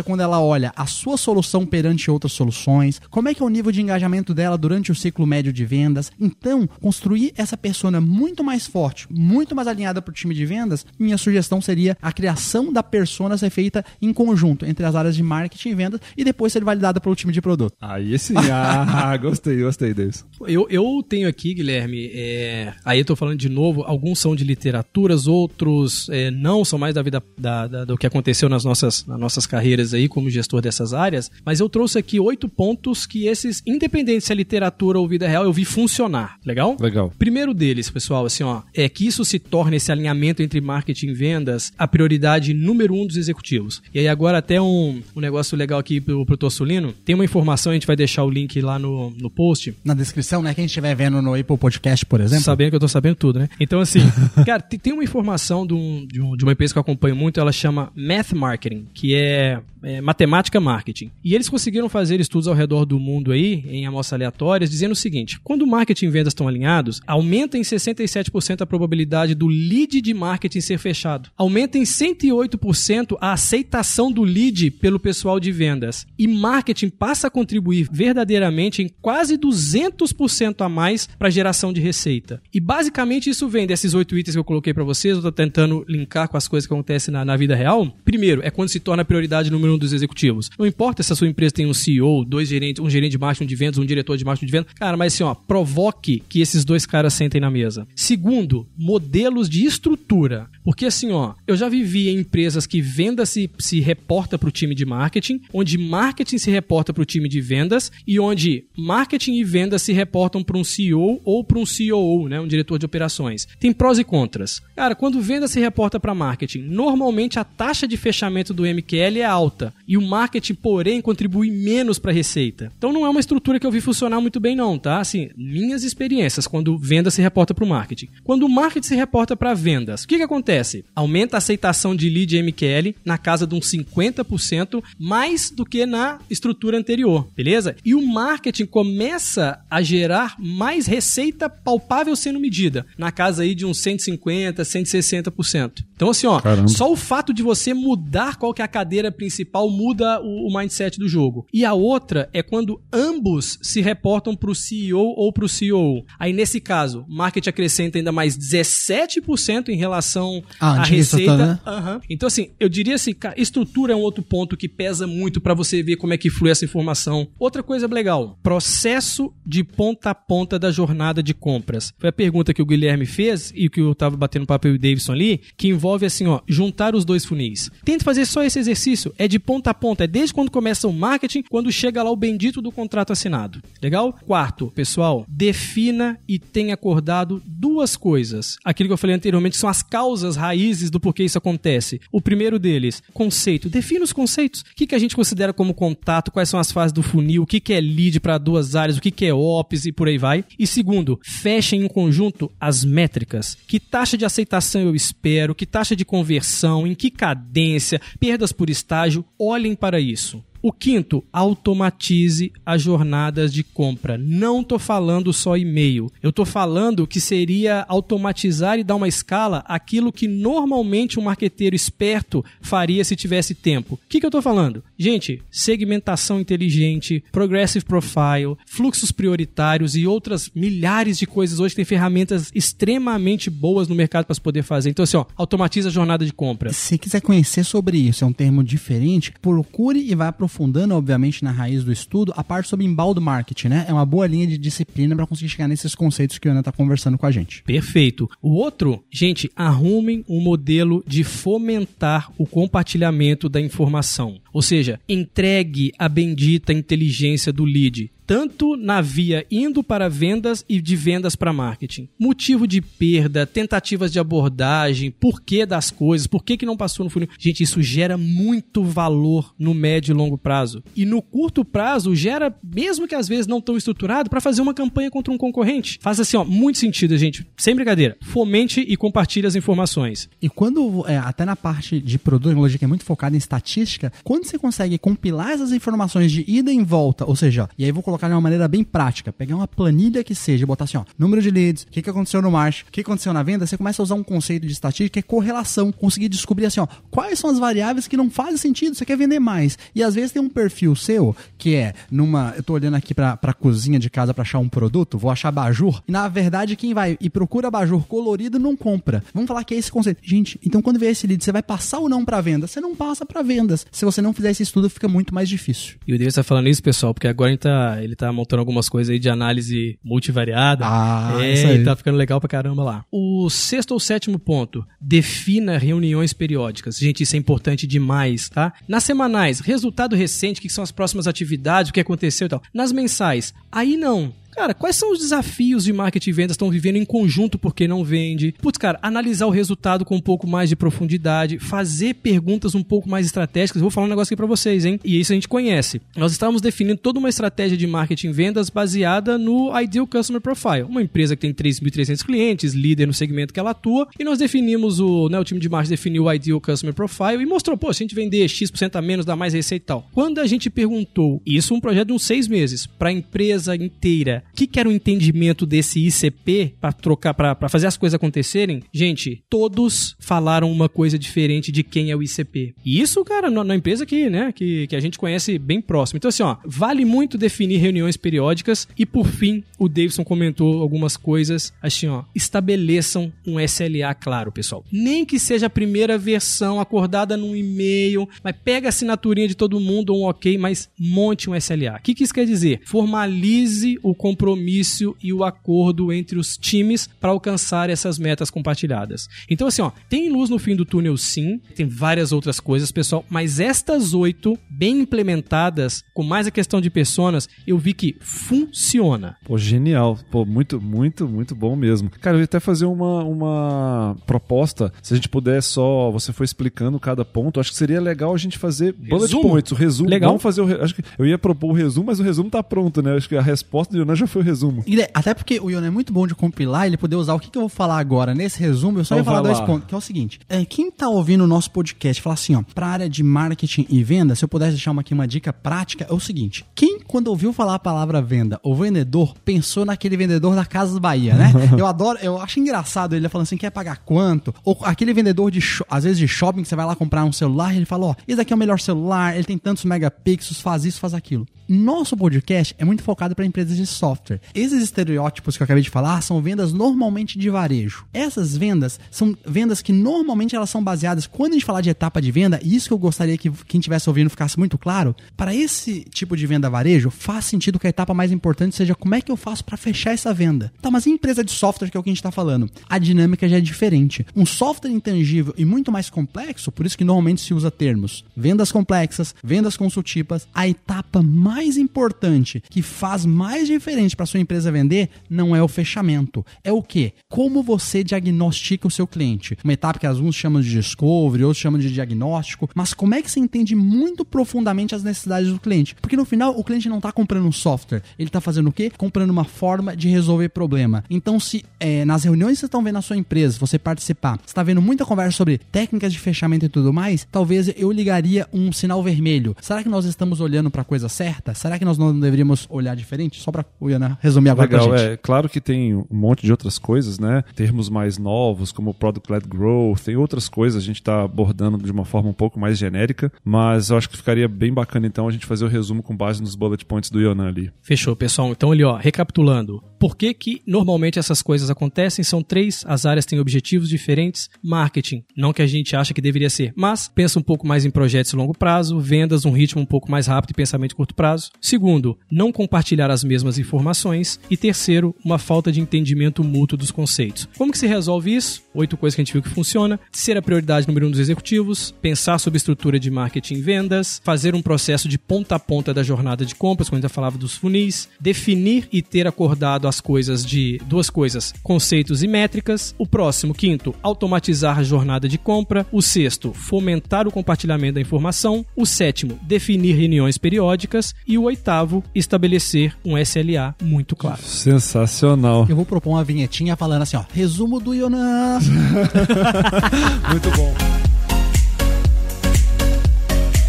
quando 0.03 0.21
ela 0.21 0.41
olha 0.41 0.71
a 0.75 0.85
sua 0.85 1.17
solução 1.17 1.65
perante 1.65 2.09
outras 2.09 2.31
soluções? 2.31 3.01
Como 3.09 3.27
é 3.27 3.33
que 3.33 3.43
é 3.43 3.45
o 3.45 3.49
nível 3.49 3.71
de 3.71 3.81
engajamento 3.81 4.33
dela 4.33 4.57
durante 4.57 4.91
o 4.91 4.95
ciclo 4.95 5.27
médio 5.27 5.51
de 5.51 5.65
vendas? 5.65 6.11
Então, 6.19 6.67
construir 6.81 7.33
essa 7.35 7.57
persona 7.57 7.99
muito 7.99 8.43
mais 8.43 8.65
forte, 8.65 9.07
muito 9.11 9.55
mais 9.55 9.67
alinhada 9.67 10.01
para 10.01 10.11
o 10.11 10.13
time 10.13 10.33
de 10.33 10.45
vendas, 10.45 10.85
minha 10.97 11.17
sugestão 11.17 11.61
seria 11.61 11.97
a 12.01 12.11
criação 12.11 12.71
da 12.71 12.81
persona 12.81 13.37
ser 13.37 13.49
feita 13.49 13.83
em 14.01 14.13
conjunto 14.13 14.65
entre 14.65 14.85
as 14.85 14.95
áreas 14.95 15.15
de 15.15 15.23
marketing 15.23 15.69
e 15.69 15.75
vendas 15.75 16.01
e 16.15 16.23
depois 16.23 16.53
ser 16.53 16.63
validada 16.63 17.01
pelo 17.01 17.15
time 17.15 17.33
de 17.33 17.41
produto. 17.41 17.75
Aí 17.81 18.17
sim, 18.17 18.35
ah, 18.51 19.15
gostei, 19.17 19.61
gostei 19.61 19.93
disso. 19.93 20.25
Eu, 20.47 20.67
eu 20.69 21.03
tenho 21.07 21.27
aqui, 21.27 21.53
Guilherme, 21.53 22.09
é... 22.13 22.73
aí 22.85 22.99
eu 22.99 23.05
tô 23.05 23.15
falando 23.15 23.37
de 23.37 23.49
novo, 23.49 23.83
alguns 23.83 24.19
são 24.19 24.35
de 24.35 24.43
literaturas, 24.43 25.27
outros 25.27 26.07
é, 26.09 26.31
não, 26.31 26.63
são 26.63 26.79
mais 26.79 26.93
da 26.93 27.01
vida 27.01 27.21
da, 27.37 27.67
da, 27.67 27.85
do 27.85 27.97
que 27.97 28.07
aconteceu 28.07 28.47
nas 28.47 28.63
nossas, 28.63 29.05
nas 29.05 29.19
nossas 29.19 29.42
nossas 29.43 29.47
carreiras 29.47 29.93
aí 29.93 30.08
como 30.08 30.29
gestor 30.29 30.62
dessas 30.62 30.93
áreas, 30.93 31.29
mas 31.45 31.60
eu 31.60 31.67
trouxe 31.69 31.97
aqui 31.97 32.19
oito 32.19 32.47
pontos 32.47 33.06
que 33.06 33.27
esses, 33.27 33.62
independente 33.65 34.25
se 34.25 34.32
é 34.32 34.36
literatura 34.36 34.99
ou 34.99 35.08
vida 35.08 35.27
real, 35.27 35.43
eu 35.43 35.53
vi 35.53 35.65
funcionar. 35.65 36.38
Legal? 36.45 36.77
Legal. 36.79 37.12
Primeiro 37.19 37.53
deles, 37.53 37.89
pessoal, 37.89 38.25
assim, 38.25 38.43
ó, 38.43 38.62
é 38.73 38.88
que 38.89 39.06
isso 39.06 39.23
se 39.25 39.39
torne 39.39 39.77
esse 39.77 39.91
alinhamento 39.91 40.41
entre 40.41 40.62
marketing 40.62 41.08
e 41.10 41.13
vendas 41.13 41.71
a 41.77 41.88
prioridade 41.88 42.53
número 42.53 42.93
um 42.95 43.06
dos 43.06 43.17
executivos. 43.17 43.82
E 43.93 43.99
aí 43.99 44.08
agora 44.08 44.38
até 44.38 44.62
um, 44.62 45.01
um 45.15 45.19
negócio 45.19 45.58
legal 45.58 45.79
aqui 45.79 45.99
pro, 45.99 46.25
pro 46.25 46.38
Tossulino, 46.38 46.93
tem 47.06 47.15
uma 47.15 47.25
informação, 47.25 47.71
a 47.71 47.75
gente 47.75 47.88
vai 47.88 47.95
deixar 47.95 48.23
o 48.23 48.29
link 48.29 48.60
lá 48.62 48.79
no, 48.79 49.10
no 49.12 49.29
post, 49.29 49.73
Na 49.84 49.93
descrição, 49.93 50.41
né? 50.41 50.53
Quem 50.53 50.65
estiver 50.65 50.95
vendo 50.95 51.21
no 51.21 51.34
Apple 51.34 51.58
Podcast, 51.58 52.06
por 52.06 52.21
exemplo. 52.21 52.43
Sabendo 52.43 52.69
que 52.71 52.75
eu 52.75 52.79
tô 52.79 52.88
sabendo 52.88 53.15
tudo, 53.15 53.39
né? 53.39 53.49
Então, 53.60 53.79
assim, 53.79 53.99
cara, 54.45 54.62
tem, 54.62 54.79
tem 54.79 54.93
uma 54.93 55.03
informação 55.03 55.65
de, 55.65 55.73
um- 55.73 56.06
de 56.08 56.21
um- 56.21 56.36
de 56.38 56.43
uma 56.43 56.51
empresa 56.53 56.73
que 56.73 56.77
eu 56.79 56.82
acompanho 56.82 57.15
muito, 57.15 57.39
ela 57.39 57.51
chama 57.51 57.91
Math 57.95 58.32
Marketing, 58.34 58.86
que 58.93 59.13
é, 59.13 59.32
é 59.33 59.61
matemática 60.01 60.59
marketing. 60.59 61.11
E 61.23 61.35
eles 61.35 61.49
conseguiram 61.49 61.89
fazer 61.89 62.19
estudos 62.19 62.47
ao 62.47 62.55
redor 62.55 62.85
do 62.85 62.99
mundo 62.99 63.31
aí, 63.31 63.63
em 63.67 63.85
amostras 63.85 64.13
aleatórias, 64.13 64.69
dizendo 64.69 64.93
o 64.93 64.95
seguinte: 64.95 65.39
quando 65.43 65.67
marketing 65.67 66.05
e 66.05 66.09
vendas 66.09 66.31
estão 66.31 66.47
alinhados, 66.47 67.01
aumenta 67.05 67.57
em 67.57 67.61
67% 67.61 68.61
a 68.61 68.65
probabilidade 68.65 69.35
do 69.35 69.47
lead 69.47 70.01
de 70.01 70.13
marketing 70.13 70.61
ser 70.61 70.77
fechado. 70.77 71.29
Aumenta 71.37 71.77
em 71.77 71.83
108% 71.83 73.17
a 73.19 73.33
aceitação 73.33 74.11
do 74.11 74.23
lead 74.23 74.71
pelo 74.71 74.99
pessoal 74.99 75.39
de 75.39 75.51
vendas. 75.51 76.05
E 76.17 76.27
marketing 76.27 76.89
passa 76.89 77.27
a 77.27 77.31
contribuir 77.31 77.87
verdadeiramente 77.91 78.81
em 78.81 78.89
quase 79.01 79.37
200% 79.37 80.61
a 80.61 80.69
mais 80.69 81.07
para 81.07 81.29
geração 81.29 81.73
de 81.73 81.81
receita. 81.81 82.41
E 82.53 82.59
basicamente 82.59 83.29
isso 83.29 83.47
vem 83.47 83.67
desses 83.67 83.93
oito 83.93 84.17
itens 84.17 84.35
que 84.35 84.39
eu 84.39 84.43
coloquei 84.43 84.73
para 84.73 84.83
vocês, 84.83 85.15
eu 85.15 85.21
tô 85.21 85.31
tentando 85.31 85.85
linkar 85.87 86.27
com 86.29 86.37
as 86.37 86.47
coisas 86.47 86.67
que 86.67 86.73
acontecem 86.73 87.11
na, 87.11 87.25
na 87.25 87.35
vida 87.35 87.55
real. 87.55 87.89
Primeiro, 88.05 88.41
é 88.43 88.49
quando 88.49 88.69
se 88.69 88.79
torna 88.79 89.01
a 89.01 89.05
prioridade 89.05 89.51
número 89.51 89.72
um 89.73 89.77
dos 89.77 89.93
executivos. 89.93 90.49
Não 90.57 90.65
importa 90.65 91.03
se 91.03 91.12
a 91.12 91.15
sua 91.15 91.27
empresa 91.27 91.53
tem 91.53 91.65
um 91.65 91.73
CEO, 91.73 92.23
dois 92.25 92.47
gerentes, 92.47 92.83
um 92.83 92.89
gerente 92.89 93.12
de 93.12 93.17
marketing 93.17 93.47
de 93.47 93.55
vendas, 93.55 93.77
um 93.77 93.86
diretor 93.86 94.17
de 94.17 94.25
marketing 94.25 94.45
de 94.45 94.51
vendas. 94.51 94.73
Cara, 94.73 94.97
mas 94.97 95.13
assim, 95.13 95.23
ó, 95.23 95.33
provoque 95.33 96.23
que 96.27 96.41
esses 96.41 96.63
dois 96.63 96.86
caras 96.86 97.13
sentem 97.13 97.41
na 97.41 97.49
mesa. 97.49 97.88
Segundo, 97.95 98.67
modelos 98.77 99.49
de 99.49 99.65
estrutura. 99.65 100.47
Porque 100.63 100.86
assim, 100.86 101.12
ó, 101.12 101.33
eu 101.45 101.55
já 101.55 101.67
vivi 101.67 102.09
em 102.09 102.19
empresas 102.19 102.65
que 102.65 102.81
venda 102.81 103.25
se, 103.25 103.49
se 103.59 103.79
reporta 103.79 104.38
para 104.38 104.49
o 104.49 104.51
time 104.51 104.73
de 104.73 104.86
marketing, 104.86 105.41
onde 105.53 105.77
marketing 105.77 106.38
se 106.38 106.49
reporta 106.49 106.93
para 106.93 107.01
o 107.01 107.05
time 107.05 107.27
de 107.27 107.41
vendas 107.41 107.91
e 108.07 108.19
onde 108.19 108.65
marketing 108.77 109.36
e 109.36 109.43
vendas 109.43 109.81
se 109.81 109.93
reportam 109.93 110.43
para 110.43 110.57
um 110.57 110.63
CEO 110.63 111.21
ou 111.23 111.43
para 111.43 111.59
um 111.59 111.63
COO, 111.63 112.27
né, 112.27 112.39
um 112.39 112.47
diretor 112.47 112.79
de 112.79 112.86
operações. 112.86 113.47
Tem 113.59 113.73
prós 113.73 113.99
e 113.99 114.03
contras. 114.03 114.62
Cara, 114.75 114.95
quando 114.95 115.21
venda 115.21 115.47
se 115.47 115.59
reporta 115.59 115.99
para 115.99 116.15
marketing, 116.15 116.59
normalmente 116.59 117.39
a 117.39 117.43
taxa 117.43 117.88
de 117.88 117.97
fechamento 117.97 118.53
do 118.53 118.63
MQL 118.63 119.17
é 119.17 119.23
alta 119.23 119.62
e 119.88 119.97
o 119.97 120.02
marketing, 120.02 120.56
porém, 120.56 121.02
contribui 121.02 121.52
menos 121.52 121.99
para 121.99 122.12
a 122.12 122.13
receita. 122.13 122.71
Então 122.78 122.91
não 122.91 123.06
é 123.06 123.10
uma 123.10 123.19
estrutura 123.19 123.60
que 123.60 123.67
eu 123.67 123.71
vi 123.71 123.80
funcionar 123.80 124.19
muito 124.19 124.39
bem 124.39 124.56
não, 124.56 124.80
tá? 124.80 124.99
Assim, 124.99 125.30
minhas 125.38 125.84
experiências 125.84 126.47
quando 126.47 126.78
venda 126.78 127.12
se 127.12 127.21
reporta 127.21 127.54
para 127.54 127.63
o 127.63 127.67
marketing. 127.67 128.10
Quando 128.23 128.43
o 128.43 128.49
marketing 128.49 128.88
se 128.88 128.95
reporta 128.95 129.36
para 129.36 129.54
vendas, 129.54 130.04
o 130.04 130.08
que 130.08 130.17
que 130.17 130.23
acontece? 130.23 130.84
Aumenta 130.95 131.38
a 131.38 131.39
aceitação 131.39 131.95
de 131.95 132.10
lead 132.10 132.41
MQL 132.41 132.95
na 133.06 133.17
casa 133.17 133.45
de 133.45 133.56
uns 133.56 133.71
50% 133.71 134.84
mais 134.97 135.49
do 135.49 135.65
que 135.65 135.86
na 135.86 136.19
estrutura 136.30 136.78
anterior, 136.78 137.28
beleza? 137.36 137.76
E 137.86 137.93
o 137.93 138.06
marketing 138.06 138.65
começa 138.65 139.60
a 139.69 139.82
gerar 139.82 140.36
mais 140.39 140.88
receita 140.88 141.49
palpável 141.49 142.15
sendo 142.15 142.39
medida, 142.39 142.86
na 142.97 143.12
casa 143.12 143.43
aí 143.43 143.54
de 143.54 143.65
uns 143.65 143.80
150, 143.80 144.63
160%. 144.63 145.84
Então 145.95 146.10
assim, 146.10 146.28
ó, 146.28 146.39
Caramba. 146.39 146.67
só 146.67 146.91
o 146.91 146.95
fato 146.95 147.34
de 147.34 147.43
você 147.43 147.73
mudar 147.73 148.38
qual 148.38 148.54
que 148.54 148.62
é 148.62 148.65
a 148.65 148.67
cadeira 148.67 149.12
principal 149.12 149.52
muda 149.69 150.21
o, 150.21 150.47
o 150.49 150.53
mindset 150.57 150.97
do 150.99 151.07
jogo. 151.07 151.45
E 151.53 151.63
a 151.65 151.73
outra 151.73 152.29
é 152.33 152.41
quando 152.43 152.81
ambos 152.91 153.57
se 153.61 153.81
reportam 153.81 154.35
para 154.35 154.49
o 154.51 154.55
CEO 154.55 154.99
ou 155.17 155.31
para 155.31 155.45
o 155.45 155.49
CEO. 155.49 156.03
Aí 156.19 156.33
nesse 156.33 156.59
caso, 156.59 157.05
marketing 157.07 157.49
acrescenta 157.49 157.97
ainda 157.97 158.11
mais 158.11 158.37
17% 158.37 159.69
em 159.69 159.75
relação 159.77 160.43
Ah, 160.59 160.81
à 160.81 160.83
receita. 160.83 161.01
estrutura, 161.03 161.37
né? 161.47 161.59
Aham. 161.65 162.01
Então 162.09 162.27
assim, 162.27 162.49
eu 162.59 162.69
diria 162.69 162.95
assim, 162.95 163.13
estrutura 163.37 163.93
é 163.93 163.95
um 163.95 164.01
outro 164.01 164.23
ponto 164.23 164.55
que 164.57 164.67
pesa 164.69 165.05
muito 165.07 165.39
para 165.41 165.53
você 165.53 165.81
ver 165.83 165.97
como 165.97 166.13
é 166.13 166.17
que 166.17 166.29
flui 166.29 166.51
essa 166.51 166.65
informação. 166.65 167.27
Outra 167.39 167.61
coisa 167.63 167.87
legal, 167.87 168.39
processo 168.43 169.33
de 169.45 169.63
ponta 169.63 170.09
a 170.11 170.15
ponta 170.15 170.57
da 170.57 170.71
jornada 170.71 171.21
de 171.21 171.33
compras. 171.33 171.93
Foi 171.97 172.09
a 172.09 172.13
pergunta 172.13 172.53
que 172.53 172.61
o 172.61 172.65
Guilherme 172.65 173.05
fez 173.05 173.51
e 173.55 173.69
que 173.69 173.81
eu 173.81 173.93
tava 173.95 174.15
batendo 174.17 174.45
papo 174.45 174.67
eu 174.67 174.73
e 174.73 174.75
o 174.75 174.79
Davidson 174.79 175.11
ali, 175.13 175.41
que 175.57 175.67
envolve 175.67 176.05
assim, 176.05 176.25
ó, 176.27 176.41
juntar 176.47 176.95
os 176.95 177.05
dois 177.05 177.25
funis. 177.25 177.69
Tente 177.85 178.03
fazer 178.03 178.25
só 178.25 178.43
esse 178.43 178.59
exercício, 178.59 179.13
é 179.17 179.27
de 179.27 179.39
ponta 179.45 179.69
a 179.69 179.73
ponta, 179.73 180.03
é 180.03 180.08
desde 180.08 180.34
quando 180.34 180.51
começa 180.51 180.88
o 180.88 180.93
marketing, 180.93 181.43
quando 181.49 181.71
chega 181.71 182.03
lá 182.03 182.12
o 182.12 182.15
bendito 182.15 182.62
do 182.62 182.71
contrato 182.71 183.12
assinado. 183.12 183.62
Legal? 183.82 184.13
Quarto, 184.25 184.71
pessoal, 184.73 185.25
defina 185.27 186.19
e 186.27 186.39
tenha 186.39 186.73
acordado 186.73 187.41
duas 187.45 187.95
coisas. 187.95 188.58
Aquilo 188.63 188.89
que 188.89 188.93
eu 188.93 188.97
falei 188.97 189.15
anteriormente 189.15 189.58
são 189.58 189.69
as 189.69 189.82
causas 189.82 190.36
raízes 190.36 190.89
do 190.89 190.99
porquê 190.99 191.23
isso 191.23 191.38
acontece. 191.38 191.99
O 192.12 192.21
primeiro 192.21 192.58
deles, 192.60 193.01
conceito. 193.13 193.69
Defina 193.69 194.03
os 194.03 194.13
conceitos. 194.13 194.62
O 194.62 194.75
que, 194.75 194.88
que 194.88 194.95
a 194.95 194.99
gente 194.99 195.15
considera 195.15 195.53
como 195.53 195.73
contato, 195.73 196.32
quais 196.32 196.49
são 196.49 196.60
as 196.60 196.71
fases 196.71 196.93
do 196.93 197.03
funil, 197.03 197.43
o 197.43 197.47
que, 197.47 197.60
que 197.60 197.73
é 197.73 197.82
lead 197.82 198.19
para 198.19 198.38
duas 198.38 198.75
áreas, 198.75 198.97
o 198.97 199.01
que, 199.01 199.12
que 199.12 199.25
é 199.25 199.34
ops 199.34 199.86
e 199.86 199.91
por 199.91 200.08
aí 200.08 200.17
vai. 200.17 200.43
E 200.58 200.65
segundo, 200.65 201.19
fechem 201.23 201.84
em 201.84 201.88
conjunto 201.88 202.51
as 202.60 202.84
métricas. 202.84 203.58
Que 203.67 203.79
taxa 203.79 204.17
de 204.17 204.25
aceitação 204.25 204.82
eu 204.82 204.95
espero, 204.95 205.56
que 205.56 205.65
taxa 205.65 205.95
de 205.95 206.06
conversão, 206.06 206.88
em 206.88 206.95
que 206.95 207.10
cadência, 207.10 208.01
perdas 208.19 208.51
por 208.51 208.69
estágio, 208.69 209.22
olhem 209.38 209.75
para 209.75 209.99
isso. 209.99 210.43
O 210.65 210.71
quinto, 210.71 211.21
automatize 211.34 212.54
as 212.65 212.82
jornadas 212.82 213.52
de 213.54 213.65
compra. 213.65 214.17
Não 214.17 214.63
tô 214.63 214.80
falando 214.80 215.34
só 215.34 215.58
e-mail. 215.58 216.10
Eu 216.21 216.32
tô 216.32 216.45
falando 216.45 217.06
que 217.06 217.19
seria 217.19 217.86
automatizar 217.89 218.80
e 218.80 218.84
dar 218.84 218.95
uma 218.95 219.10
escala 219.10 219.62
aquilo 219.67 220.10
que 220.10 220.26
normalmente 220.26 221.19
um 221.19 221.23
marqueteiro 221.23 221.76
esperto 221.76 222.45
faria 222.62 223.04
se 223.04 223.13
tivesse 223.13 223.54
tempo. 223.54 223.95
O 223.95 223.99
que, 224.08 224.21
que 224.21 224.26
eu 224.26 224.32
tô 224.32 224.41
falando? 224.41 224.82
Gente, 224.97 225.43
segmentação 225.52 226.39
inteligente, 226.39 227.21
progressive 227.30 227.84
profile, 227.84 228.56
fluxos 228.65 229.12
prioritários 229.12 229.97
e 229.97 230.08
outras 230.08 230.49
milhares 230.56 231.19
de 231.19 231.28
coisas. 231.28 231.60
Hoje 231.60 231.76
tem 231.76 231.84
ferramentas 231.84 232.49
extremamente 232.56 233.49
boas 233.49 233.89
no 233.89 233.95
mercado 233.95 234.28
para 234.28 234.36
se 234.36 234.39
poder 234.39 234.63
fazer. 234.63 234.91
Então, 234.91 235.04
assim, 235.04 235.17
ó, 235.17 235.26
automatiza 235.36 235.89
a 235.89 235.91
jornada 235.91 236.26
de 236.26 236.32
compra. 236.32 236.71
Se 236.71 236.97
quiser 236.97 237.19
conhecer 237.19 237.65
sobre 237.65 237.97
isso, 237.97 238.23
é 238.23 238.28
um 238.28 238.32
termo 238.32 238.63
diferente, 238.63 239.34
procure 239.41 239.99
e 239.99 240.15
vai 240.15 240.30
aprofundando, 240.53 240.93
obviamente, 240.93 241.43
na 241.43 241.51
raiz 241.51 241.83
do 241.83 241.91
estudo, 241.91 242.31
a 242.37 242.43
parte 242.43 242.69
sobre 242.69 242.85
embaldo 242.85 243.19
marketing, 243.19 243.69
né? 243.69 243.85
É 243.87 243.93
uma 243.93 244.05
boa 244.05 244.27
linha 244.27 244.45
de 244.45 244.57
disciplina 244.57 245.15
para 245.15 245.25
conseguir 245.25 245.49
chegar 245.49 245.67
nesses 245.67 245.95
conceitos 245.95 246.37
que 246.37 246.47
o 246.47 246.51
Ana 246.51 246.61
tá 246.61 246.71
conversando 246.71 247.17
com 247.17 247.25
a 247.25 247.31
gente. 247.31 247.63
Perfeito. 247.63 248.29
O 248.41 248.53
outro, 248.53 249.03
gente, 249.11 249.49
arrumem 249.55 250.23
um 250.29 250.39
modelo 250.39 251.03
de 251.07 251.23
fomentar 251.23 252.31
o 252.37 252.45
compartilhamento 252.45 253.49
da 253.49 253.59
informação. 253.59 254.39
Ou 254.53 254.61
seja, 254.61 254.99
entregue 255.09 255.91
a 255.97 256.07
bendita 256.07 256.71
inteligência 256.71 257.51
do 257.51 257.65
lead. 257.65 258.11
Tanto 258.33 258.75
na 258.75 258.99
via 258.99 259.45
indo 259.51 259.83
para 259.83 260.09
vendas 260.09 260.65
e 260.67 260.81
de 260.81 260.95
vendas 260.95 261.35
para 261.35 261.53
marketing. 261.53 262.09
Motivo 262.17 262.65
de 262.65 262.81
perda, 262.81 263.45
tentativas 263.45 264.11
de 264.11 264.17
abordagem, 264.17 265.11
porquê 265.11 265.67
das 265.67 265.91
coisas, 265.91 266.25
por 266.25 266.43
que, 266.43 266.57
que 266.57 266.65
não 266.65 266.75
passou 266.75 267.03
no 267.03 267.11
funil. 267.11 267.29
Gente, 267.37 267.61
isso 267.61 267.79
gera 267.83 268.17
muito 268.17 268.83
valor 268.83 269.53
no 269.59 269.71
médio 269.75 270.13
e 270.13 270.17
longo 270.17 270.35
prazo. 270.35 270.83
E 270.95 271.05
no 271.05 271.21
curto 271.21 271.63
prazo, 271.63 272.15
gera, 272.15 272.51
mesmo 272.63 273.07
que 273.07 273.13
às 273.13 273.27
vezes 273.27 273.45
não 273.45 273.61
tão 273.61 273.77
estruturado, 273.77 274.31
para 274.31 274.41
fazer 274.41 274.63
uma 274.63 274.73
campanha 274.73 275.11
contra 275.11 275.31
um 275.31 275.37
concorrente. 275.37 275.99
Faz 276.01 276.19
assim, 276.19 276.35
ó, 276.35 276.43
muito 276.43 276.79
sentido, 276.79 277.15
gente. 277.15 277.45
Sem 277.55 277.75
brincadeira. 277.75 278.17
Fomente 278.19 278.81
e 278.81 278.97
compartilhe 278.97 279.45
as 279.45 279.53
informações. 279.53 280.27
E 280.41 280.49
quando, 280.49 281.05
é, 281.07 281.19
até 281.19 281.45
na 281.45 281.55
parte 281.55 281.99
de 281.99 282.17
produto, 282.17 282.49
tecnologia 282.49 282.79
que 282.79 282.85
é 282.85 282.87
muito 282.87 283.05
focada 283.05 283.35
em 283.35 283.37
estatística, 283.37 284.11
quando 284.23 284.45
você 284.45 284.57
consegue 284.57 284.97
compilar 284.97 285.51
essas 285.51 285.71
informações 285.71 286.31
de 286.31 286.43
ida 286.47 286.73
e 286.73 286.83
volta, 286.83 287.25
ou 287.25 287.35
seja, 287.35 287.69
e 287.77 287.85
aí 287.85 287.91
vou 287.91 288.01
colocar 288.01 288.22
de 288.27 288.36
uma 288.36 288.41
maneira 288.41 288.67
bem 288.67 288.83
prática, 288.83 289.31
pegar 289.31 289.55
uma 289.55 289.67
planilha 289.67 290.23
que 290.23 290.36
seja, 290.36 290.65
botar 290.65 290.86
assim, 290.86 290.97
ó, 290.97 291.03
número 291.17 291.41
de 291.41 291.51
leads, 291.51 291.83
o 291.83 291.88
que, 291.88 292.01
que 292.01 292.09
aconteceu 292.09 292.41
no 292.41 292.51
marketing, 292.51 292.89
o 292.89 292.91
que 292.91 293.01
aconteceu 293.01 293.33
na 293.33 293.43
venda, 293.43 293.65
você 293.65 293.77
começa 293.77 294.01
a 294.01 294.03
usar 294.03 294.15
um 294.15 294.23
conceito 294.23 294.65
de 294.65 294.73
estatística 294.73 295.09
que 295.13 295.19
é 295.19 295.21
correlação, 295.21 295.91
conseguir 295.91 296.29
descobrir 296.29 296.65
assim, 296.65 296.79
ó, 296.79 296.88
quais 297.09 297.39
são 297.39 297.49
as 297.49 297.59
variáveis 297.59 298.07
que 298.07 298.17
não 298.17 298.29
fazem 298.29 298.57
sentido, 298.57 298.95
você 298.95 299.05
quer 299.05 299.17
vender 299.17 299.39
mais. 299.39 299.77
E 299.93 300.03
às 300.03 300.15
vezes 300.15 300.31
tem 300.31 300.41
um 300.41 300.49
perfil 300.49 300.95
seu, 300.95 301.36
que 301.57 301.75
é 301.75 301.93
numa, 302.09 302.53
eu 302.55 302.63
tô 302.63 302.73
olhando 302.73 302.95
aqui 302.95 303.13
pra, 303.13 303.38
pra 303.38 303.53
cozinha 303.53 303.99
de 303.99 304.09
casa 304.09 304.33
pra 304.33 304.41
achar 304.41 304.59
um 304.59 304.69
produto, 304.69 305.17
vou 305.17 305.31
achar 305.31 305.49
abajur, 305.49 306.01
e 306.07 306.12
na 306.12 306.27
verdade 306.27 306.75
quem 306.75 306.93
vai 306.93 307.17
e 307.19 307.29
procura 307.29 307.67
abajur 307.67 308.03
colorido 308.03 308.59
não 308.59 308.75
compra. 308.75 309.23
Vamos 309.33 309.47
falar 309.47 309.63
que 309.63 309.73
é 309.73 309.77
esse 309.77 309.91
conceito. 309.91 310.19
Gente, 310.23 310.59
então 310.65 310.81
quando 310.81 310.99
vier 310.99 311.12
esse 311.12 311.27
lead, 311.27 311.43
você 311.43 311.51
vai 311.51 311.63
passar 311.63 311.99
ou 311.99 312.09
não 312.09 312.25
pra 312.25 312.41
venda? 312.41 312.67
Você 312.67 312.79
não 312.79 312.95
passa 312.95 313.25
pra 313.25 313.41
vendas. 313.41 313.86
Se 313.91 314.05
você 314.05 314.21
não 314.21 314.33
fizer 314.33 314.51
esse 314.51 314.63
estudo, 314.63 314.89
fica 314.89 315.07
muito 315.07 315.33
mais 315.33 315.49
difícil. 315.49 315.95
E 316.07 316.13
o 316.13 316.17
David 316.17 316.29
está 316.29 316.43
falando 316.43 316.67
isso, 316.67 316.81
pessoal, 316.83 317.13
porque 317.13 317.27
agora 317.27 317.49
a 317.49 317.51
gente 317.51 317.62
tá. 317.62 318.02
Ele 318.03 318.15
tá 318.15 318.31
montando 318.31 318.59
algumas 318.59 318.89
coisas 318.89 319.11
aí 319.11 319.19
de 319.19 319.29
análise 319.29 319.97
multivariada. 320.03 320.85
Ah, 320.87 321.37
é, 321.39 321.53
isso 321.53 321.67
aí. 321.67 321.83
tá 321.83 321.95
ficando 321.95 322.17
legal 322.17 322.39
pra 322.39 322.49
caramba 322.49 322.83
lá. 322.83 323.05
O 323.11 323.49
sexto 323.49 323.91
ou 323.91 323.99
sétimo 323.99 324.37
ponto, 324.37 324.85
defina 324.99 325.77
reuniões 325.77 326.33
periódicas. 326.33 326.97
Gente, 326.97 327.23
isso 327.23 327.35
é 327.35 327.39
importante 327.39 327.87
demais, 327.87 328.49
tá? 328.49 328.73
Nas 328.87 329.03
semanais, 329.03 329.59
resultado 329.59 330.15
recente, 330.15 330.59
o 330.59 330.61
que 330.61 330.69
são 330.69 330.83
as 330.83 330.91
próximas 330.91 331.27
atividades, 331.27 331.89
o 331.89 331.93
que 331.93 331.99
aconteceu 331.99 332.47
e 332.47 332.49
tal. 332.49 332.61
Nas 332.73 332.91
mensais, 332.91 333.53
aí 333.71 333.97
não. 333.97 334.33
Cara, 334.55 334.73
quais 334.73 334.95
são 334.95 335.11
os 335.11 335.19
desafios 335.19 335.83
de 335.83 335.91
marketing 335.91 336.29
e 336.29 336.33
vendas 336.33 336.53
estão 336.53 336.69
vivendo 336.69 336.97
em 336.97 337.05
conjunto 337.05 337.57
porque 337.57 337.87
não 337.87 338.03
vende? 338.03 338.53
Putz, 338.61 338.77
cara, 338.77 338.99
analisar 339.01 339.47
o 339.47 339.49
resultado 339.49 340.05
com 340.05 340.15
um 340.15 340.21
pouco 340.21 340.47
mais 340.47 340.69
de 340.69 340.75
profundidade, 340.75 341.59
fazer 341.59 342.15
perguntas 342.15 342.75
um 342.75 342.83
pouco 342.83 343.09
mais 343.09 343.25
estratégicas. 343.25 343.81
Vou 343.81 343.91
falar 343.91 344.07
um 344.07 344.09
negócio 344.09 344.33
aqui 344.33 344.37
pra 344.37 344.45
vocês, 344.45 344.85
hein? 344.85 344.99
E 345.03 345.19
isso 345.19 345.31
a 345.31 345.35
gente 345.35 345.47
conhece. 345.47 346.01
Nós 346.15 346.31
estávamos 346.31 346.61
definindo 346.61 346.97
toda 346.97 347.19
uma 347.19 347.29
estratégia 347.29 347.77
de 347.77 347.87
marketing 347.87 348.27
e 348.27 348.33
vendas 348.33 348.69
baseada 348.69 349.37
no 349.37 349.71
Ideal 349.79 350.07
Customer 350.07 350.41
Profile. 350.41 350.83
Uma 350.83 351.01
empresa 351.01 351.35
que 351.35 351.41
tem 351.41 351.53
3.300 351.53 352.23
clientes, 352.25 352.73
líder 352.73 353.07
no 353.07 353.13
segmento 353.13 353.53
que 353.53 353.59
ela 353.59 353.71
atua, 353.71 354.07
e 354.19 354.23
nós 354.23 354.39
definimos 354.39 354.99
o, 354.99 355.29
né, 355.29 355.39
o 355.39 355.43
time 355.43 355.59
de 355.59 355.69
marketing 355.69 355.91
definiu 355.91 356.23
o 356.25 356.33
Ideal 356.33 356.61
Customer 356.61 356.93
Profile 356.93 357.41
e 357.41 357.45
mostrou, 357.45 357.77
pô, 357.77 357.93
se 357.93 358.03
a 358.03 358.05
gente 358.05 358.15
vender 358.15 358.47
X% 358.47 358.95
a 358.95 359.01
menos, 359.01 359.25
dá 359.25 359.35
mais 359.35 359.53
receita 359.53 359.83
e 359.83 359.87
tal. 359.87 360.09
Quando 360.13 360.39
a 360.39 360.45
gente 360.45 360.69
perguntou, 360.69 361.41
isso 361.45 361.73
um 361.73 361.79
projeto 361.79 362.07
de 362.07 362.13
uns 362.13 362.23
seis 362.23 362.47
meses, 362.47 362.86
para 362.86 363.09
a 363.09 363.13
empresa 363.13 363.75
inteira, 363.75 364.42
o 364.51 364.55
que, 364.55 364.67
que 364.67 364.79
era 364.79 364.89
o 364.89 364.91
entendimento 364.91 365.65
desse 365.65 366.05
ICP 366.05 366.75
para 366.79 366.91
trocar, 366.91 367.33
para 367.33 367.69
fazer 367.69 367.87
as 367.87 367.97
coisas 367.97 368.15
acontecerem? 368.15 368.83
Gente, 368.93 369.43
todos 369.49 370.15
falaram 370.19 370.71
uma 370.71 370.87
coisa 370.89 371.17
diferente 371.17 371.71
de 371.71 371.83
quem 371.83 372.11
é 372.11 372.15
o 372.15 372.23
ICP. 372.23 372.75
E 372.85 373.01
isso, 373.01 373.23
cara, 373.23 373.49
na, 373.49 373.63
na 373.63 373.75
empresa 373.75 374.05
que, 374.05 374.29
né, 374.29 374.51
que, 374.51 374.87
que 374.87 374.95
a 374.95 374.99
gente 374.99 375.17
conhece 375.17 375.57
bem 375.57 375.81
próximo. 375.81 376.17
Então, 376.17 376.29
assim, 376.29 376.43
ó, 376.43 376.57
vale 376.65 377.05
muito 377.05 377.37
definir 377.37 377.77
reuniões 377.77 378.17
periódicas 378.17 378.87
e, 378.97 379.05
por 379.05 379.27
fim, 379.27 379.63
o 379.77 379.87
Davidson 379.87 380.23
comentou 380.23 380.81
algumas 380.81 381.17
coisas, 381.17 381.73
assim, 381.81 382.07
ó, 382.07 382.23
estabeleçam 382.35 383.31
um 383.45 383.59
SLA 383.59 384.13
claro, 384.13 384.51
pessoal. 384.51 384.83
Nem 384.91 385.25
que 385.25 385.39
seja 385.39 385.67
a 385.67 385.69
primeira 385.69 386.17
versão 386.17 386.79
acordada 386.79 387.35
num 387.35 387.55
e-mail, 387.55 388.27
mas 388.43 388.55
pega 388.63 388.87
a 388.87 388.89
assinaturinha 388.89 389.47
de 389.47 389.55
todo 389.55 389.79
mundo, 389.79 390.15
um 390.15 390.23
ok, 390.23 390.57
mas 390.57 390.89
monte 390.97 391.49
um 391.49 391.55
SLA. 391.55 391.97
O 391.97 392.01
que, 392.01 392.13
que 392.13 392.23
isso 392.23 392.33
quer 392.33 392.45
dizer? 392.45 392.81
Formalize 392.85 393.99
o 394.01 394.13
compromisso 394.34 395.15
e 395.21 395.31
o 395.31 395.43
acordo 395.43 396.11
entre 396.11 396.39
os 396.39 396.57
times 396.57 397.07
para 397.19 397.29
alcançar 397.29 397.89
essas 397.89 398.17
metas 398.17 398.49
compartilhadas. 398.49 399.29
Então, 399.49 399.67
assim, 399.67 399.81
ó, 399.81 399.91
tem 400.09 400.29
luz 400.29 400.49
no 400.49 400.57
fim 400.57 400.75
do 400.75 400.86
túnel, 400.86 401.15
sim, 401.17 401.59
tem 401.75 401.86
várias 401.86 402.31
outras 402.31 402.59
coisas, 402.59 402.91
pessoal, 402.91 403.23
mas 403.29 403.59
estas 403.59 404.13
oito, 404.13 404.57
bem 404.84 404.99
implementadas, 404.99 406.03
com 406.13 406.23
mais 406.23 406.45
a 406.45 406.51
questão 406.51 406.81
de 406.81 406.89
personas, 406.89 407.47
eu 407.65 407.77
vi 407.77 407.93
que 407.93 408.17
funciona. 408.19 409.38
Pô, 409.45 409.57
genial. 409.57 410.19
Pô, 410.29 410.45
muito, 410.45 410.81
muito, 410.81 411.25
muito 411.25 411.55
bom 411.55 411.73
mesmo. 411.73 412.09
Cara, 412.21 412.36
eu 412.36 412.39
ia 412.41 412.43
até 412.43 412.59
fazer 412.59 412.86
uma, 412.86 413.23
uma 413.23 414.17
proposta. 414.27 414.91
Se 415.01 415.13
a 415.13 415.15
gente 415.15 415.29
puder 415.29 415.61
só. 415.63 416.11
Você 416.11 416.34
foi 416.34 416.43
explicando 416.43 416.99
cada 416.99 417.23
ponto. 417.23 417.61
Acho 417.61 417.71
que 417.71 417.77
seria 417.77 418.01
legal 418.01 418.34
a 418.34 418.38
gente 418.38 418.57
fazer 418.57 418.91
bullet 418.91 419.21
Resumo. 419.34 419.49
points, 419.49 419.71
o 419.71 419.75
resumo. 419.75 420.09
Legal. 420.09 420.29
Vamos 420.31 420.43
fazer 420.43 420.61
o. 420.61 420.84
Acho 420.84 420.95
que 420.95 421.03
eu 421.17 421.25
ia 421.25 421.38
propor 421.38 421.69
o 421.71 421.73
resumo, 421.73 422.07
mas 422.07 422.19
o 422.19 422.23
resumo 422.23 422.49
tá 422.49 422.61
pronto, 422.61 423.01
né? 423.01 423.15
Acho 423.15 423.29
que 423.29 423.38
a 423.38 423.41
resposta 423.41 423.93
do 423.93 423.99
Yonan 424.01 424.15
já 424.15 424.27
foi 424.27 424.41
o 424.41 424.45
resumo. 424.45 424.84
Né, 424.86 425.07
Até 425.13 425.34
porque 425.34 425.59
o 425.61 425.69
Ion 425.71 425.84
é 425.84 425.89
muito 425.89 426.11
bom 426.11 426.27
de 426.27 426.36
compilar, 426.36 426.88
ele 426.88 426.97
poder 426.97 427.15
usar 427.15 427.34
o 427.36 427.39
que, 427.39 427.49
que 427.49 427.57
eu 427.57 427.61
vou 427.61 427.69
falar 427.69 427.99
agora 427.99 428.36
nesse 428.36 428.59
resumo. 428.59 428.99
Eu 428.99 429.05
só 429.05 429.15
ia 429.15 429.21
Então 429.21 429.31
falar 429.34 429.41
vai 429.43 429.51
dois 429.53 429.59
lá. 429.61 429.65
pontos, 429.65 429.88
que 429.88 429.95
é 429.95 429.97
o 429.97 430.01
seguinte: 430.01 430.39
é, 430.49 430.65
quem 430.65 430.91
tá 430.91 431.07
ouvindo 431.07 431.43
o 431.43 431.47
nosso 431.47 431.71
podcast 431.71 432.21
falar 432.21 432.34
assim, 432.34 432.55
ó, 432.55 432.63
pra 432.75 432.88
área 432.88 433.09
de 433.09 433.23
marketing 433.23 433.86
e 433.89 434.03
venda, 434.03 434.36
se 434.36 434.43
eu 434.43 434.49
pudesse 434.74 434.76
deixar 434.76 434.91
uma, 434.91 435.01
aqui 435.01 435.13
uma 435.13 435.28
dica 435.28 435.53
prática, 435.53 436.05
é 436.09 436.13
o 436.13 436.19
seguinte: 436.19 436.65
quem, 436.76 436.99
quando 436.99 437.28
ouviu 437.28 437.53
falar 437.53 437.76
a 437.76 437.80
palavra 437.80 438.21
venda 438.21 438.59
ou 438.63 438.76
vendedor, 438.76 439.34
pensou 439.45 439.86
naquele 439.86 440.17
vendedor 440.17 440.55
da 440.55 440.65
Casa 440.65 440.93
do 440.93 440.99
Bahia, 440.99 441.36
né? 441.36 441.51
eu 441.78 441.86
adoro, 441.86 442.19
eu 442.21 442.39
acho 442.39 442.59
engraçado 442.59 443.15
ele 443.15 443.30
falando 443.30 443.45
assim: 443.45 443.57
quer 443.57 443.69
pagar 443.69 443.97
quanto? 443.97 444.53
Ou 444.63 444.78
aquele 444.84 445.13
vendedor 445.13 445.51
de, 445.51 445.59
às 445.89 446.03
vezes, 446.03 446.17
de 446.17 446.28
shopping, 446.28 446.63
que 446.63 446.67
você 446.67 446.76
vai 446.76 446.86
lá 446.86 446.95
comprar 446.95 447.24
um 447.24 447.32
celular 447.32 447.74
e 447.74 447.78
ele 447.78 447.86
fala: 447.86 448.07
ó, 448.07 448.15
esse 448.28 448.38
daqui 448.38 448.53
é 448.53 448.55
o 448.55 448.59
melhor 448.59 448.80
celular, 448.80 449.36
ele 449.36 449.45
tem 449.45 449.57
tantos 449.57 449.86
megapixels, 449.86 450.59
faz 450.59 450.86
isso, 450.86 450.99
faz 450.99 451.13
aquilo. 451.13 451.45
Nosso 451.68 452.18
podcast 452.18 452.76
é 452.78 452.84
muito 452.84 453.03
focado 453.03 453.34
para 453.34 453.45
empresas 453.45 453.78
de 453.78 453.86
software. 453.86 454.41
Esses 454.53 454.84
estereótipos 454.84 455.55
que 455.55 455.64
eu 455.64 455.66
acabei 455.66 455.82
de 455.82 455.89
falar 455.89 456.22
são 456.22 456.41
vendas 456.41 456.74
normalmente 456.74 457.39
de 457.39 457.49
varejo. 457.49 458.05
Essas 458.14 458.57
vendas 458.57 458.99
são 459.09 459.36
vendas 459.45 459.82
que 459.82 459.93
normalmente 459.93 460.55
elas 460.55 460.70
são 460.70 460.84
baseadas, 460.84 461.26
quando 461.26 461.51
a 461.51 461.55
gente 461.55 461.66
falar 461.66 461.80
de 461.80 461.89
etapa 461.89 462.22
de 462.22 462.32
venda, 462.32 462.59
e 462.61 462.76
isso 462.76 462.89
que 462.89 462.93
eu 462.93 462.97
gostaria 462.97 463.38
que 463.38 463.49
quem 463.66 463.80
estivesse 463.80 464.09
ouvindo 464.09 464.30
ficasse 464.30 464.59
muito 464.59 464.78
claro, 464.78 465.16
para 465.38 465.55
esse 465.55 466.03
tipo 466.11 466.36
de 466.36 466.45
venda 466.45 466.70
varejo, 466.70 467.09
faz 467.09 467.45
sentido 467.45 467.80
que 467.80 467.88
a 467.88 467.89
etapa 467.89 468.14
mais 468.14 468.32
importante 468.32 468.76
seja 468.76 468.93
como 468.93 469.16
é 469.16 469.22
que 469.22 469.32
eu 469.32 469.38
faço 469.38 469.64
para 469.64 469.78
fechar 469.78 470.11
essa 470.11 470.34
venda. 470.34 470.72
Tá, 470.82 470.91
mas 470.91 471.07
em 471.07 471.11
empresa 471.11 471.45
de 471.45 471.51
software, 471.51 471.89
que 471.89 471.95
é 471.95 471.99
o 471.99 472.03
que 472.03 472.09
a 472.09 472.11
gente 472.11 472.20
está 472.20 472.32
falando, 472.32 472.70
a 472.89 472.97
dinâmica 472.97 473.47
já 473.47 473.57
é 473.57 473.61
diferente. 473.61 474.26
Um 474.36 474.45
software 474.45 474.91
intangível 474.91 475.53
e 475.57 475.64
muito 475.64 475.93
mais 475.93 476.09
complexo, 476.09 476.74
por 476.74 476.86
isso 476.86 476.97
que 476.97 477.05
normalmente 477.05 477.39
se 477.39 477.53
usa 477.53 477.72
termos 477.72 478.26
vendas 478.36 478.70
complexas, 478.70 479.34
vendas 479.41 479.78
consultivas, 479.78 480.45
a 480.53 480.68
etapa 480.68 481.24
mais 481.24 481.53
importante 481.62 482.64
que 482.70 482.82
faz 482.82 483.26
mais 483.26 483.68
diferente 483.68 484.16
para 484.16 484.26
sua 484.26 484.39
empresa 484.39 484.72
vender 484.72 485.10
não 485.30 485.56
é 485.56 485.62
o 485.62 485.68
fechamento, 485.68 486.45
é 486.64 486.72
o 486.72 486.82
que? 486.82 487.14
Como 487.30 487.62
você 487.62 488.04
diagnostica 488.04 488.88
o 488.88 488.91
seu 488.91 489.08
cliente. 489.08 489.58
Uma 489.64 489.74
etapa 489.74 489.99
que 489.99 490.08
alguns 490.08 490.36
chamam 490.36 490.62
de 490.62 490.70
discovery, 490.70 491.43
outros 491.43 491.62
chamam 491.62 491.80
de 491.80 491.91
diagnóstico, 491.91 492.70
mas 492.74 492.93
como 492.93 493.16
é 493.16 493.22
que 493.22 493.30
você 493.30 493.39
entende 493.39 493.76
muito 493.76 494.26
profundamente 494.26 494.95
as 494.95 495.04
necessidades 495.04 495.49
do 495.49 495.60
cliente? 495.60 495.95
Porque 496.01 496.18
no 496.18 496.26
final 496.26 496.58
o 496.58 496.64
cliente 496.64 496.89
não 496.89 496.97
está 496.97 497.12
comprando 497.12 497.45
um 497.45 497.51
software, 497.51 498.01
ele 498.18 498.30
está 498.30 498.41
fazendo 498.41 498.70
o 498.70 498.72
quê? 498.72 498.91
Comprando 498.97 499.30
uma 499.30 499.43
forma 499.43 499.95
de 499.95 500.10
resolver 500.10 500.49
problema. 500.49 501.04
Então, 501.10 501.39
se 501.39 501.64
é, 501.80 502.06
nas 502.06 502.24
reuniões 502.24 502.54
que 502.54 502.60
vocês 502.60 502.68
estão 502.68 502.84
vendo 502.84 502.93
na 502.93 503.01
sua 503.01 503.18
empresa, 503.18 503.58
você 503.60 503.78
participar, 503.78 504.39
está 504.45 504.64
vendo 504.64 504.82
muita 504.82 505.06
conversa 505.06 505.38
sobre 505.38 505.58
técnicas 505.58 506.14
de 506.14 506.20
fechamento 506.20 506.66
e 506.66 506.70
tudo 506.70 506.93
mais, 506.93 507.28
talvez 507.32 507.72
eu 507.76 507.91
ligaria 507.91 508.47
um 508.54 508.72
sinal 508.72 509.04
vermelho. 509.04 509.56
Será 509.62 509.84
que 509.84 509.89
nós 509.89 510.06
estamos 510.06 510.39
olhando 510.39 510.70
para 510.70 510.82
a 510.82 510.86
coisa 510.86 511.10
certa? 511.10 511.42
Será 511.53 511.79
que 511.79 511.85
nós 511.85 511.97
não 511.97 512.17
deveríamos 512.17 512.67
olhar 512.69 512.95
diferente? 512.95 513.39
Só 513.39 513.51
para 513.51 513.65
o 513.79 513.89
Iana 513.89 514.17
resumir 514.21 514.49
agora 514.49 514.69
Legal, 514.69 514.89
pra 514.89 514.97
gente. 514.97 515.11
é. 515.13 515.17
Claro 515.17 515.49
que 515.49 515.59
tem 515.59 515.95
um 515.95 516.05
monte 516.11 516.43
de 516.43 516.51
outras 516.51 516.77
coisas, 516.77 517.19
né? 517.19 517.43
Termos 517.55 517.89
mais 517.89 518.17
novos, 518.17 518.71
como 518.71 518.93
Product-Led 518.93 519.47
Growth, 519.47 520.01
tem 520.01 520.15
outras 520.15 520.47
coisas, 520.47 520.81
a 520.81 520.85
gente 520.85 521.01
tá 521.01 521.23
abordando 521.23 521.77
de 521.77 521.91
uma 521.91 522.05
forma 522.05 522.29
um 522.29 522.33
pouco 522.33 522.59
mais 522.59 522.77
genérica, 522.77 523.31
mas 523.43 523.89
eu 523.89 523.97
acho 523.97 524.09
que 524.09 524.17
ficaria 524.17 524.47
bem 524.47 524.73
bacana 524.73 525.07
então 525.07 525.27
a 525.27 525.31
gente 525.31 525.45
fazer 525.45 525.65
o 525.65 525.67
resumo 525.67 526.03
com 526.03 526.15
base 526.15 526.41
nos 526.41 526.55
bullet 526.55 526.85
points 526.85 527.09
do 527.09 527.19
Yonan 527.19 527.47
ali. 527.47 527.71
Fechou, 527.81 528.15
pessoal. 528.15 528.51
Então, 528.51 528.71
ali, 528.71 528.83
ó, 528.83 528.95
recapitulando. 528.95 529.81
Por 529.99 530.17
que 530.17 530.33
que 530.33 530.61
normalmente 530.67 531.17
essas 531.17 531.41
coisas 531.41 531.69
acontecem? 531.69 532.25
São 532.25 532.43
três, 532.43 532.83
as 532.85 533.05
áreas 533.05 533.25
têm 533.25 533.39
objetivos 533.39 533.87
diferentes. 533.87 534.49
Marketing, 534.61 535.23
não 535.35 535.53
que 535.53 535.61
a 535.61 535.65
gente 535.65 535.95
acha 535.95 536.13
que 536.13 536.21
deveria 536.21 536.49
ser, 536.49 536.73
mas 536.75 537.07
pensa 537.07 537.39
um 537.39 537.41
pouco 537.41 537.65
mais 537.65 537.85
em 537.85 537.89
projetos 537.89 538.31
de 538.31 538.37
longo 538.37 538.57
prazo, 538.57 538.99
vendas, 538.99 539.45
um 539.45 539.51
ritmo 539.51 539.81
um 539.81 539.85
pouco 539.85 540.11
mais 540.11 540.27
rápido 540.27 540.51
e 540.51 540.55
pensamento 540.55 540.89
de 540.89 540.95
curto 540.95 541.15
prazo. 541.15 541.32
Segundo, 541.61 542.17
não 542.31 542.51
compartilhar 542.51 543.09
as 543.09 543.23
mesmas 543.23 543.57
informações. 543.57 544.39
E 544.49 544.57
terceiro, 544.57 545.15
uma 545.23 545.38
falta 545.38 545.71
de 545.71 545.81
entendimento 545.81 546.43
mútuo 546.43 546.77
dos 546.77 546.91
conceitos. 546.91 547.47
Como 547.57 547.71
que 547.71 547.77
se 547.77 547.88
resolve 547.88 548.36
isso? 548.36 548.63
Oito 548.73 548.97
coisas 548.97 549.15
que 549.15 549.21
a 549.21 549.25
gente 549.25 549.34
viu 549.34 549.41
que 549.41 549.49
funciona. 549.49 549.99
Ser 550.11 550.38
a 550.38 550.41
prioridade 550.41 550.88
número 550.88 551.07
um 551.07 551.11
dos 551.11 551.19
executivos, 551.19 551.93
pensar 552.01 552.39
sobre 552.39 552.57
estrutura 552.57 552.99
de 552.99 553.11
marketing 553.11 553.55
e 553.55 553.61
vendas, 553.61 554.21
fazer 554.23 554.55
um 554.55 554.61
processo 554.61 555.07
de 555.07 555.17
ponta 555.17 555.55
a 555.55 555.59
ponta 555.59 555.93
da 555.93 556.03
jornada 556.03 556.45
de 556.45 556.55
compras, 556.55 556.89
quando 556.89 557.03
a 557.03 557.07
gente 557.07 557.13
falava 557.13 557.38
dos 557.38 557.55
funis, 557.55 558.09
definir 558.19 558.88
e 558.91 559.01
ter 559.01 559.27
acordado 559.27 559.88
as 559.88 560.01
coisas 560.01 560.45
de 560.45 560.79
duas 560.86 561.09
coisas, 561.09 561.53
conceitos 561.63 562.23
e 562.23 562.27
métricas. 562.27 562.95
O 562.97 563.05
próximo, 563.05 563.53
quinto, 563.53 563.93
automatizar 564.01 564.79
a 564.79 564.84
jornada 564.84 565.27
de 565.27 565.38
compra. 565.38 565.86
O 565.91 566.01
sexto, 566.01 566.53
fomentar 566.53 567.27
o 567.27 567.31
compartilhamento 567.31 567.95
da 567.95 568.01
informação. 568.01 568.65
O 568.75 568.86
sétimo, 568.86 569.39
definir 569.43 569.95
reuniões 569.95 570.38
periódicas. 570.38 571.13
E 571.26 571.38
o 571.38 571.43
oitavo, 571.43 572.03
estabelecer 572.13 572.95
um 573.03 573.17
SLA 573.17 573.76
muito 573.82 574.15
claro. 574.15 574.41
Sensacional. 574.41 575.65
Eu 575.69 575.76
vou 575.76 575.86
propor 575.86 576.11
uma 576.11 576.24
vinhetinha 576.24 576.76
falando 576.76 577.03
assim, 577.03 577.15
ó, 577.15 577.24
resumo 577.34 577.80
do 577.80 577.93
Yonan. 577.93 578.59
Muito 580.30 580.49
bom. 580.51 580.74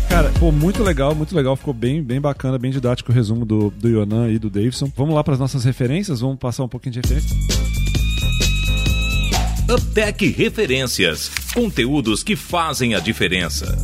Cara, 0.09 0.31
pô, 0.39 0.53
muito 0.53 0.81
legal, 0.83 1.13
muito 1.13 1.35
legal. 1.35 1.57
Ficou 1.57 1.75
bem, 1.75 2.01
bem 2.01 2.21
bacana, 2.21 2.57
bem 2.57 2.71
didático 2.71 3.11
o 3.11 3.15
resumo 3.15 3.45
do, 3.45 3.71
do 3.71 3.89
Yonan 3.89 4.31
e 4.31 4.39
do 4.39 4.49
Davidson. 4.49 4.89
Vamos 4.97 5.13
lá 5.13 5.25
para 5.25 5.35
as 5.35 5.41
nossas 5.41 5.65
referências? 5.65 6.21
Vamos 6.21 6.39
passar 6.39 6.63
um 6.63 6.69
pouquinho 6.69 6.93
de 6.93 7.01
referência? 7.01 7.37
Uptech 9.69 10.29
Referências. 10.29 11.31
Conteúdos 11.53 12.23
que 12.23 12.37
fazem 12.37 12.95
a 12.95 13.01
diferença. 13.01 13.77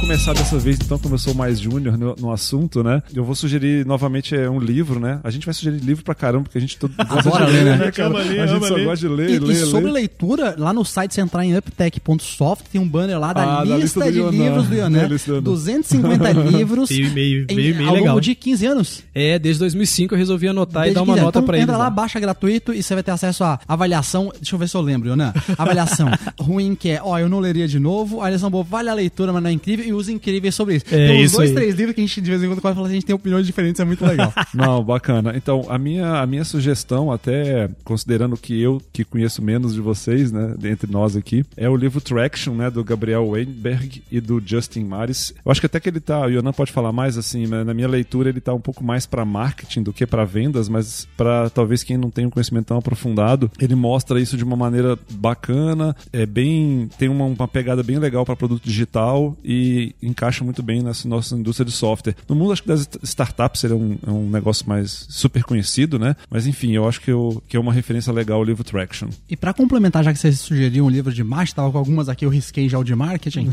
Vou 0.00 0.08
começar 0.08 0.32
dessa 0.32 0.58
vez, 0.58 0.76
então, 0.80 0.98
como 0.98 1.14
eu 1.14 1.18
sou 1.18 1.34
mais 1.34 1.60
júnior 1.60 1.96
no, 1.96 2.16
no 2.16 2.32
assunto, 2.32 2.82
né? 2.82 3.00
Eu 3.14 3.22
vou 3.22 3.34
sugerir 3.34 3.86
novamente 3.86 4.34
é, 4.34 4.48
um 4.50 4.58
livro, 4.58 4.98
né? 4.98 5.20
A 5.22 5.30
gente 5.30 5.44
vai 5.44 5.54
sugerir 5.54 5.78
livro 5.78 6.02
pra 6.02 6.14
caramba, 6.16 6.44
porque 6.44 6.58
a 6.58 6.60
gente 6.60 6.76
todo 6.78 6.92
gosta 6.96 7.30
de 7.46 7.52
ler, 7.52 7.64
né? 7.64 7.76
né, 7.76 7.90
cara? 7.92 8.08
Ama 8.08 8.18
a 8.18 8.24
gente 8.24 8.66
só 8.66 8.74
ler. 8.74 8.84
gosta 8.86 9.08
de 9.08 9.14
ler, 9.14 9.30
E, 9.30 9.38
ler, 9.38 9.52
e 9.52 9.56
sobre 9.66 9.86
ler. 9.86 9.92
leitura, 9.92 10.54
lá 10.58 10.72
no 10.72 10.84
site, 10.84 11.14
você 11.14 11.20
entrar 11.20 11.44
em 11.44 11.56
uptech.soft, 11.56 12.64
tem 12.72 12.80
um 12.80 12.88
banner 12.88 13.20
lá 13.20 13.32
da, 13.32 13.42
Ah, 13.60 13.64
da 13.64 13.76
lista, 13.76 14.00
lista 14.00 14.12
do 14.24 14.30
de 14.32 14.36
livros 14.38 14.66
do 14.66 14.74
Ionan. 14.74 14.98
É, 15.02 15.06
lista 15.06 15.32
do- 15.34 15.40
250 15.42 16.32
livros 16.50 16.90
Meio, 16.90 17.12
meio, 17.12 17.46
em- 17.48 17.54
meio, 17.54 17.76
meio 17.76 17.88
ao 17.88 17.94
legal. 17.94 18.08
longo 18.08 18.20
de 18.20 18.34
15 18.34 18.66
anos. 18.66 19.02
É, 19.14 19.38
desde 19.38 19.60
2005 19.60 20.14
eu 20.14 20.18
resolvi 20.18 20.48
anotar 20.48 20.82
e 20.82 20.86
Desde 20.86 20.94
dar 20.96 21.02
uma 21.02 21.12
15 21.12 21.18
anos. 21.20 21.24
nota 21.26 21.38
então, 21.38 21.46
pra 21.46 21.58
entra 21.58 21.72
eles. 21.72 21.78
lá, 21.78 21.84
lá. 21.84 21.90
baixa 21.90 22.18
gratuito 22.18 22.72
e 22.74 22.82
você 22.82 22.94
vai 22.94 23.02
ter 23.02 23.10
acesso 23.12 23.44
à 23.44 23.60
avaliação. 23.68 24.32
Deixa 24.34 24.54
eu 24.54 24.58
ver 24.58 24.68
se 24.68 24.76
eu 24.76 24.80
lembro, 24.80 25.08
Ionan. 25.10 25.32
Avaliação 25.56 26.08
ruim 26.40 26.74
que 26.74 26.88
é, 26.88 27.00
ó, 27.04 27.18
eu 27.18 27.28
não 27.28 27.38
leria 27.38 27.68
de 27.68 27.78
novo. 27.78 28.16
A 28.16 28.22
avaliação 28.22 28.50
boa, 28.50 28.64
vale 28.64 28.88
a 28.88 28.94
leitura, 28.94 29.30
mas 29.32 29.42
não 29.42 29.50
é 29.50 29.52
incrível. 29.52 29.89
Os 29.92 30.08
incríveis 30.08 30.54
sobre 30.54 30.76
isso. 30.76 30.86
É, 30.90 31.08
tem 31.08 31.20
uns 31.20 31.26
isso 31.26 31.36
dois, 31.36 31.50
aí. 31.50 31.56
três 31.56 31.74
livros 31.74 31.94
que 31.94 32.00
a 32.00 32.06
gente 32.06 32.20
de 32.20 32.30
vez 32.30 32.42
em 32.42 32.46
quando 32.46 32.60
fala, 32.60 32.86
a 32.86 32.90
gente 32.90 33.06
tem 33.06 33.14
opiniões 33.14 33.46
diferentes, 33.46 33.80
é 33.80 33.84
muito 33.84 34.04
legal. 34.04 34.32
Não, 34.54 34.82
bacana. 34.82 35.32
Então, 35.36 35.64
a 35.68 35.78
minha, 35.78 36.20
a 36.20 36.26
minha 36.26 36.44
sugestão, 36.44 37.10
até 37.10 37.68
considerando 37.84 38.36
que 38.36 38.60
eu 38.60 38.80
que 38.92 39.04
conheço 39.04 39.42
menos 39.42 39.74
de 39.74 39.80
vocês, 39.80 40.32
né, 40.32 40.54
dentre 40.58 40.90
nós 40.90 41.16
aqui, 41.16 41.44
é 41.56 41.68
o 41.68 41.76
livro 41.76 42.00
Traction, 42.00 42.54
né, 42.54 42.70
do 42.70 42.82
Gabriel 42.84 43.28
Weinberg 43.28 44.02
e 44.10 44.20
do 44.20 44.42
Justin 44.44 44.84
Maris. 44.84 45.34
Eu 45.44 45.50
acho 45.50 45.60
que 45.60 45.66
até 45.66 45.80
que 45.80 45.88
ele 45.88 46.00
tá, 46.00 46.26
o 46.26 46.30
Yonan 46.30 46.52
pode 46.52 46.72
falar 46.72 46.92
mais 46.92 47.16
assim, 47.16 47.46
né, 47.46 47.64
na 47.64 47.74
minha 47.74 47.88
leitura 47.88 48.28
ele 48.28 48.40
tá 48.40 48.52
um 48.52 48.60
pouco 48.60 48.84
mais 48.84 49.06
para 49.06 49.24
marketing 49.24 49.82
do 49.82 49.92
que 49.92 50.06
para 50.06 50.24
vendas, 50.24 50.68
mas 50.68 51.08
para 51.16 51.50
talvez 51.50 51.82
quem 51.82 51.96
não 51.96 52.10
tenha 52.10 52.28
um 52.28 52.30
conhecimento 52.30 52.66
tão 52.66 52.78
aprofundado, 52.78 53.50
ele 53.60 53.74
mostra 53.74 54.20
isso 54.20 54.36
de 54.36 54.44
uma 54.44 54.56
maneira 54.56 54.98
bacana, 55.10 55.94
é 56.12 56.26
bem, 56.26 56.88
tem 56.98 57.08
uma, 57.08 57.24
uma 57.24 57.48
pegada 57.48 57.82
bem 57.82 57.98
legal 57.98 58.24
para 58.24 58.36
produto 58.36 58.62
digital 58.64 59.36
e 59.44 59.79
encaixa 60.02 60.44
muito 60.44 60.62
bem 60.62 60.82
nessa 60.82 61.08
nossa 61.08 61.34
indústria 61.36 61.64
de 61.64 61.72
software. 61.72 62.14
No 62.28 62.34
mundo 62.34 62.52
acho 62.52 62.62
que 62.62 62.68
das 62.68 62.88
startups 63.02 63.60
seria 63.60 63.76
um, 63.76 63.96
é 64.06 64.10
um 64.10 64.28
negócio 64.30 64.68
mais 64.68 65.06
super 65.08 65.42
conhecido, 65.44 65.98
né? 65.98 66.16
Mas 66.30 66.46
enfim, 66.46 66.72
eu 66.72 66.88
acho 66.88 67.00
que, 67.00 67.10
eu, 67.10 67.42
que 67.48 67.56
é 67.56 67.60
uma 67.60 67.72
referência 67.72 68.12
legal 68.12 68.40
o 68.40 68.44
livro 68.44 68.64
Traction. 68.64 69.08
E 69.28 69.36
pra 69.36 69.52
complementar, 69.54 70.02
já 70.04 70.12
que 70.12 70.18
vocês 70.18 70.38
sugeriram 70.40 70.86
um 70.86 70.90
livro 70.90 71.12
de 71.12 71.22
marketing, 71.24 71.54
tava 71.56 71.72
com 71.72 71.78
algumas 71.78 72.08
aqui, 72.08 72.24
eu 72.24 72.30
risquei 72.30 72.68
já 72.68 72.78
o 72.78 72.84
de 72.84 72.94
marketing, 72.94 73.48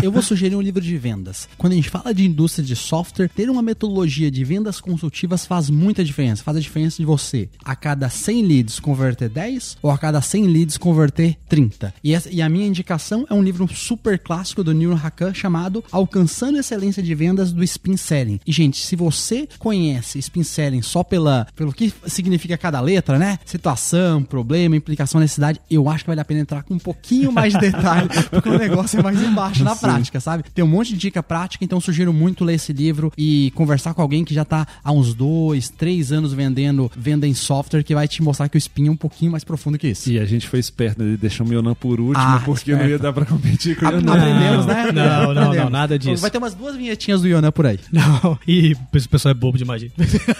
eu 0.06 0.12
vou 0.12 0.22
sugerir 0.22 0.54
um 0.56 0.60
livro 0.60 0.80
de 0.80 0.96
vendas. 0.96 1.48
Quando 1.56 1.72
a 1.72 1.76
gente 1.76 1.90
fala 1.90 2.12
de 2.14 2.24
indústria 2.24 2.64
de 2.64 2.74
software, 2.76 3.28
ter 3.28 3.48
uma 3.50 3.62
metodologia 3.62 4.30
de 4.30 4.44
vendas 4.44 4.80
consultivas 4.80 5.46
faz 5.46 5.70
muita 5.70 6.04
diferença. 6.04 6.42
Faz 6.42 6.56
a 6.56 6.60
diferença 6.60 6.96
de 6.98 7.04
você, 7.04 7.48
a 7.64 7.74
cada 7.76 8.08
100 8.08 8.42
leads, 8.46 8.80
converter 8.80 9.28
10 9.28 9.78
ou 9.82 9.90
a 9.90 9.98
cada 9.98 10.20
100 10.20 10.46
leads, 10.46 10.76
converter 10.78 11.36
30. 11.48 11.94
E, 12.02 12.14
essa- 12.14 12.30
e 12.30 12.40
a 12.42 12.48
minha 12.48 12.66
indicação 12.66 13.26
é 13.30 13.34
um 13.34 13.42
livro 13.42 13.66
super 13.74 14.18
clássico 14.18 14.62
do 14.64 14.72
Neil 14.74 14.92
Hakan 14.94 15.32
chamado 15.34 15.61
Alcançando 15.90 16.58
Excelência 16.58 17.02
de 17.02 17.14
Vendas 17.14 17.52
do 17.52 17.62
Spin 17.64 17.96
Selling. 17.96 18.40
E, 18.46 18.52
gente, 18.52 18.84
se 18.84 18.96
você 18.96 19.48
conhece 19.58 20.18
Spin 20.18 20.42
Selling 20.42 20.82
só 20.82 21.02
pela, 21.02 21.46
pelo 21.54 21.72
que 21.72 21.92
significa 22.06 22.56
cada 22.58 22.80
letra, 22.80 23.18
né? 23.18 23.38
Situação, 23.44 24.22
problema, 24.22 24.76
implicação, 24.76 25.20
necessidade, 25.20 25.60
eu 25.70 25.88
acho 25.88 26.04
que 26.04 26.08
vale 26.10 26.20
a 26.20 26.24
pena 26.24 26.40
entrar 26.40 26.62
com 26.62 26.74
um 26.74 26.78
pouquinho 26.78 27.30
mais 27.32 27.52
de 27.52 27.60
detalhe, 27.60 28.08
porque 28.30 28.48
o 28.48 28.58
negócio 28.58 28.98
é 28.98 29.02
mais 29.02 29.22
embaixo 29.22 29.62
na 29.64 29.76
prática, 29.76 30.20
sabe? 30.20 30.44
Tem 30.54 30.64
um 30.64 30.68
monte 30.68 30.90
de 30.92 30.98
dica 30.98 31.22
prática, 31.22 31.64
então 31.64 31.80
sugiro 31.80 32.12
muito 32.12 32.44
ler 32.44 32.54
esse 32.54 32.72
livro 32.72 33.12
e 33.16 33.50
conversar 33.54 33.94
com 33.94 34.02
alguém 34.02 34.24
que 34.24 34.34
já 34.34 34.44
tá 34.44 34.66
há 34.82 34.92
uns 34.92 35.14
dois, 35.14 35.68
três 35.68 36.12
anos 36.12 36.32
vendendo, 36.32 36.90
venda 36.96 37.26
em 37.26 37.34
software, 37.34 37.82
que 37.82 37.94
vai 37.94 38.08
te 38.08 38.22
mostrar 38.22 38.48
que 38.48 38.56
o 38.56 38.58
Spin 38.58 38.88
é 38.88 38.90
um 38.90 38.96
pouquinho 38.96 39.30
mais 39.32 39.44
profundo 39.44 39.78
que 39.78 39.88
isso. 39.88 40.10
E 40.10 40.18
a 40.18 40.24
gente 40.24 40.46
foi 40.48 40.58
esperto, 40.58 41.02
né? 41.02 41.16
Deixamos 41.20 41.50
o 41.52 41.54
Yonan 41.54 41.74
por 41.74 42.00
último, 42.00 42.16
Ah, 42.24 42.42
porque 42.44 42.74
não 42.74 42.86
ia 42.86 42.98
dar 42.98 43.12
pra 43.12 43.24
competir 43.24 43.76
com 43.76 43.86
o 43.86 43.90
Yonan. 43.90 44.12
Aprendemos, 44.12 44.66
né? 44.66 44.92
Não, 44.92 45.34
não, 45.34 45.51
não, 45.54 45.62
Aprendemos. 45.62 45.72
nada 45.72 45.98
disso. 45.98 46.22
Vai 46.22 46.30
ter 46.30 46.38
umas 46.38 46.54
duas 46.54 46.76
vinhetinhas 46.76 47.22
do 47.22 47.28
Yonan 47.28 47.52
por 47.52 47.66
aí. 47.66 47.78
Não, 47.92 48.38
e 48.46 48.72
o 48.72 49.08
pessoal 49.08 49.30
é 49.30 49.34
bobo 49.34 49.58
demais, 49.58 49.82
gente. 49.82 49.94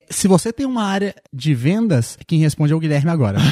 Se 0.09 0.27
você 0.27 0.51
tem 0.55 0.65
uma 0.65 0.85
área 0.85 1.15
de 1.31 1.55
vendas, 1.55 2.17
quem 2.27 2.41
responde 2.41 2.73
é 2.73 2.77
o 2.77 2.81
Guilherme 2.81 3.11
agora. 3.11 3.37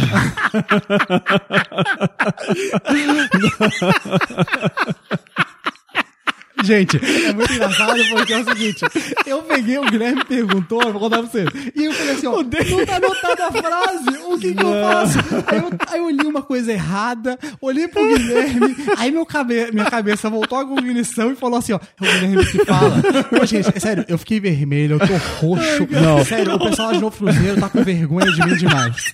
Gente, 6.66 6.96
é 6.96 7.32
muito 7.32 7.52
engraçado 7.52 8.00
porque 8.10 8.32
é 8.32 8.38
o 8.38 8.44
seguinte: 8.44 8.84
eu 9.24 9.42
peguei, 9.42 9.78
o 9.78 9.84
Guilherme 9.84 10.24
perguntou, 10.24 10.82
eu 10.82 10.92
vou 10.92 11.00
contar 11.00 11.18
pra 11.18 11.26
vocês. 11.26 11.48
E 11.74 11.84
eu 11.84 11.92
falei 11.92 12.14
assim: 12.14 12.26
ó, 12.26 12.42
não 12.42 12.86
tá 12.86 12.96
anotada 12.96 13.46
a 13.46 13.52
frase, 13.52 14.18
o 14.26 14.38
que 14.38 14.52
que 14.52 14.62
eu 14.62 14.72
faço? 14.82 15.18
Aí 15.46 15.58
eu, 15.58 15.70
aí 15.86 16.00
eu 16.00 16.10
li 16.10 16.26
uma 16.26 16.42
coisa 16.42 16.72
errada, 16.72 17.38
olhei 17.60 17.86
pro 17.86 18.04
Guilherme, 18.04 18.76
aí 18.98 19.12
meu 19.12 19.24
cabe, 19.24 19.70
minha 19.72 19.86
cabeça 19.86 20.28
voltou 20.28 20.58
à 20.58 20.64
cognição 20.64 21.30
e 21.30 21.36
falou 21.36 21.58
assim: 21.58 21.72
ó, 21.72 21.78
é 21.78 22.08
o 22.08 22.12
Guilherme 22.12 22.46
que 22.46 22.64
fala. 22.64 23.02
Pô, 23.30 23.46
gente, 23.46 23.70
é 23.74 23.78
sério, 23.78 24.04
eu 24.08 24.18
fiquei 24.18 24.40
vermelho, 24.40 24.98
eu 25.00 25.06
tô 25.06 25.14
roxo. 25.46 25.86
Não. 25.90 26.24
Sério, 26.24 26.54
o 26.54 26.58
pessoal 26.58 26.92
de 26.92 27.00
Novo 27.00 27.16
Cruzeiro 27.16 27.60
tá 27.60 27.68
com 27.68 27.82
vergonha 27.84 28.32
de 28.32 28.44
mim 28.44 28.56
demais. 28.56 29.12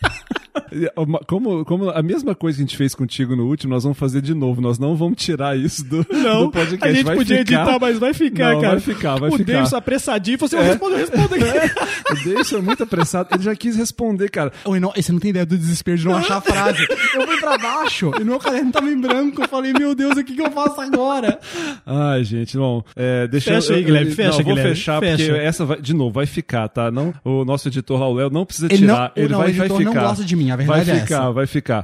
Como, 1.26 1.64
como 1.64 1.90
a 1.90 2.02
mesma 2.02 2.34
coisa 2.34 2.56
que 2.56 2.62
a 2.62 2.66
gente 2.66 2.76
fez 2.76 2.94
contigo 2.94 3.34
no 3.36 3.46
último, 3.46 3.72
nós 3.72 3.82
vamos 3.82 3.98
fazer 3.98 4.20
de 4.20 4.34
novo. 4.34 4.60
Nós 4.60 4.78
não 4.78 4.94
vamos 4.96 5.22
tirar 5.22 5.56
isso 5.56 5.84
do, 5.84 6.02
do 6.04 6.50
podcast. 6.50 6.84
a 6.84 6.92
gente 6.92 7.04
vai 7.04 7.16
podia 7.16 7.38
ficar. 7.38 7.62
editar, 7.62 7.78
mas 7.80 7.98
vai 7.98 8.14
ficar, 8.14 8.52
Não, 8.54 8.60
cara. 8.60 8.72
vai 8.72 8.80
ficar, 8.80 9.16
vai 9.18 9.28
o 9.30 9.36
ficar. 9.36 9.52
Davidson 9.52 9.76
apressadinho, 9.76 10.38
falou 10.38 10.46
assim, 10.48 10.56
É. 10.56 10.70
responda, 10.70 10.96
responda 10.96 11.36
aqui. 11.36 11.92
O 12.12 12.14
Davidson 12.14 12.56
é 12.58 12.60
muito 12.60 12.82
apressado. 12.82 13.28
Ele 13.32 13.42
já 13.42 13.54
quis 13.56 13.76
responder, 13.76 14.28
cara. 14.30 14.52
Oi, 14.66 14.78
não, 14.78 14.92
você 14.94 15.12
não 15.12 15.18
tem 15.18 15.30
ideia 15.30 15.46
do 15.46 15.56
desespero 15.56 15.96
de 15.96 16.04
não 16.04 16.16
achar 16.16 16.36
a 16.36 16.40
frase. 16.42 16.86
Eu 17.14 17.26
fui 17.26 17.38
pra 17.40 17.56
baixo 17.56 18.10
e 18.20 18.24
meu 18.24 18.38
caderno 18.38 18.70
tava 18.70 18.90
em 18.90 19.00
branco. 19.00 19.42
Eu 19.42 19.48
falei, 19.48 19.72
meu 19.72 19.94
Deus, 19.94 20.16
o 20.18 20.22
que, 20.24 20.34
que 20.34 20.42
eu 20.42 20.50
faço 20.50 20.78
agora? 20.80 21.38
Ai, 21.86 22.22
gente, 22.24 22.56
bom. 22.58 22.82
É, 22.94 23.26
deixa 23.28 23.52
Fecha 23.54 23.72
eu- 23.72 23.76
aí, 23.76 23.82
eu- 23.82 23.86
Guilherme, 23.86 24.10
não, 24.10 24.16
fecha, 24.16 24.28
eu 24.28 24.44
vou 24.44 24.54
Guilherme, 24.54 24.74
fechar, 24.74 25.00
fecha. 25.00 25.24
porque 25.24 25.40
essa 25.40 25.64
vai, 25.64 25.80
de 25.80 25.94
novo, 25.94 26.10
vai 26.12 26.26
ficar, 26.26 26.68
tá? 26.68 26.90
Não, 26.90 27.14
o 27.24 27.44
nosso 27.46 27.68
editor 27.68 28.00
o 28.02 28.12
Léo, 28.14 28.28
não 28.30 28.44
precisa 28.44 28.66
Ele 28.70 28.84
não- 28.86 28.94
tirar. 28.94 29.12
o 29.16 29.18
ele 29.20 29.28
não, 29.28 29.38
vai, 29.38 29.50
o 29.50 29.54
vai 29.54 29.68
ficar. 29.68 29.84
não 29.84 29.94
gosta 29.94 30.24
de 30.24 30.36
mim, 30.36 30.41
a 30.50 30.56
verdade 30.56 30.84
vai 30.90 30.96
é 30.96 31.00
ficar, 31.00 31.14
essa. 31.16 31.32
vai 31.32 31.46
ficar. 31.46 31.82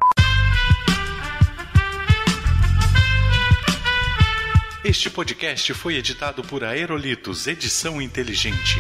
Este 4.85 5.11
podcast 5.11 5.75
foi 5.75 5.97
editado 5.97 6.43
por 6.43 6.65
Aerolitos 6.65 7.47
Edição 7.47 8.01
Inteligente. 8.01 8.77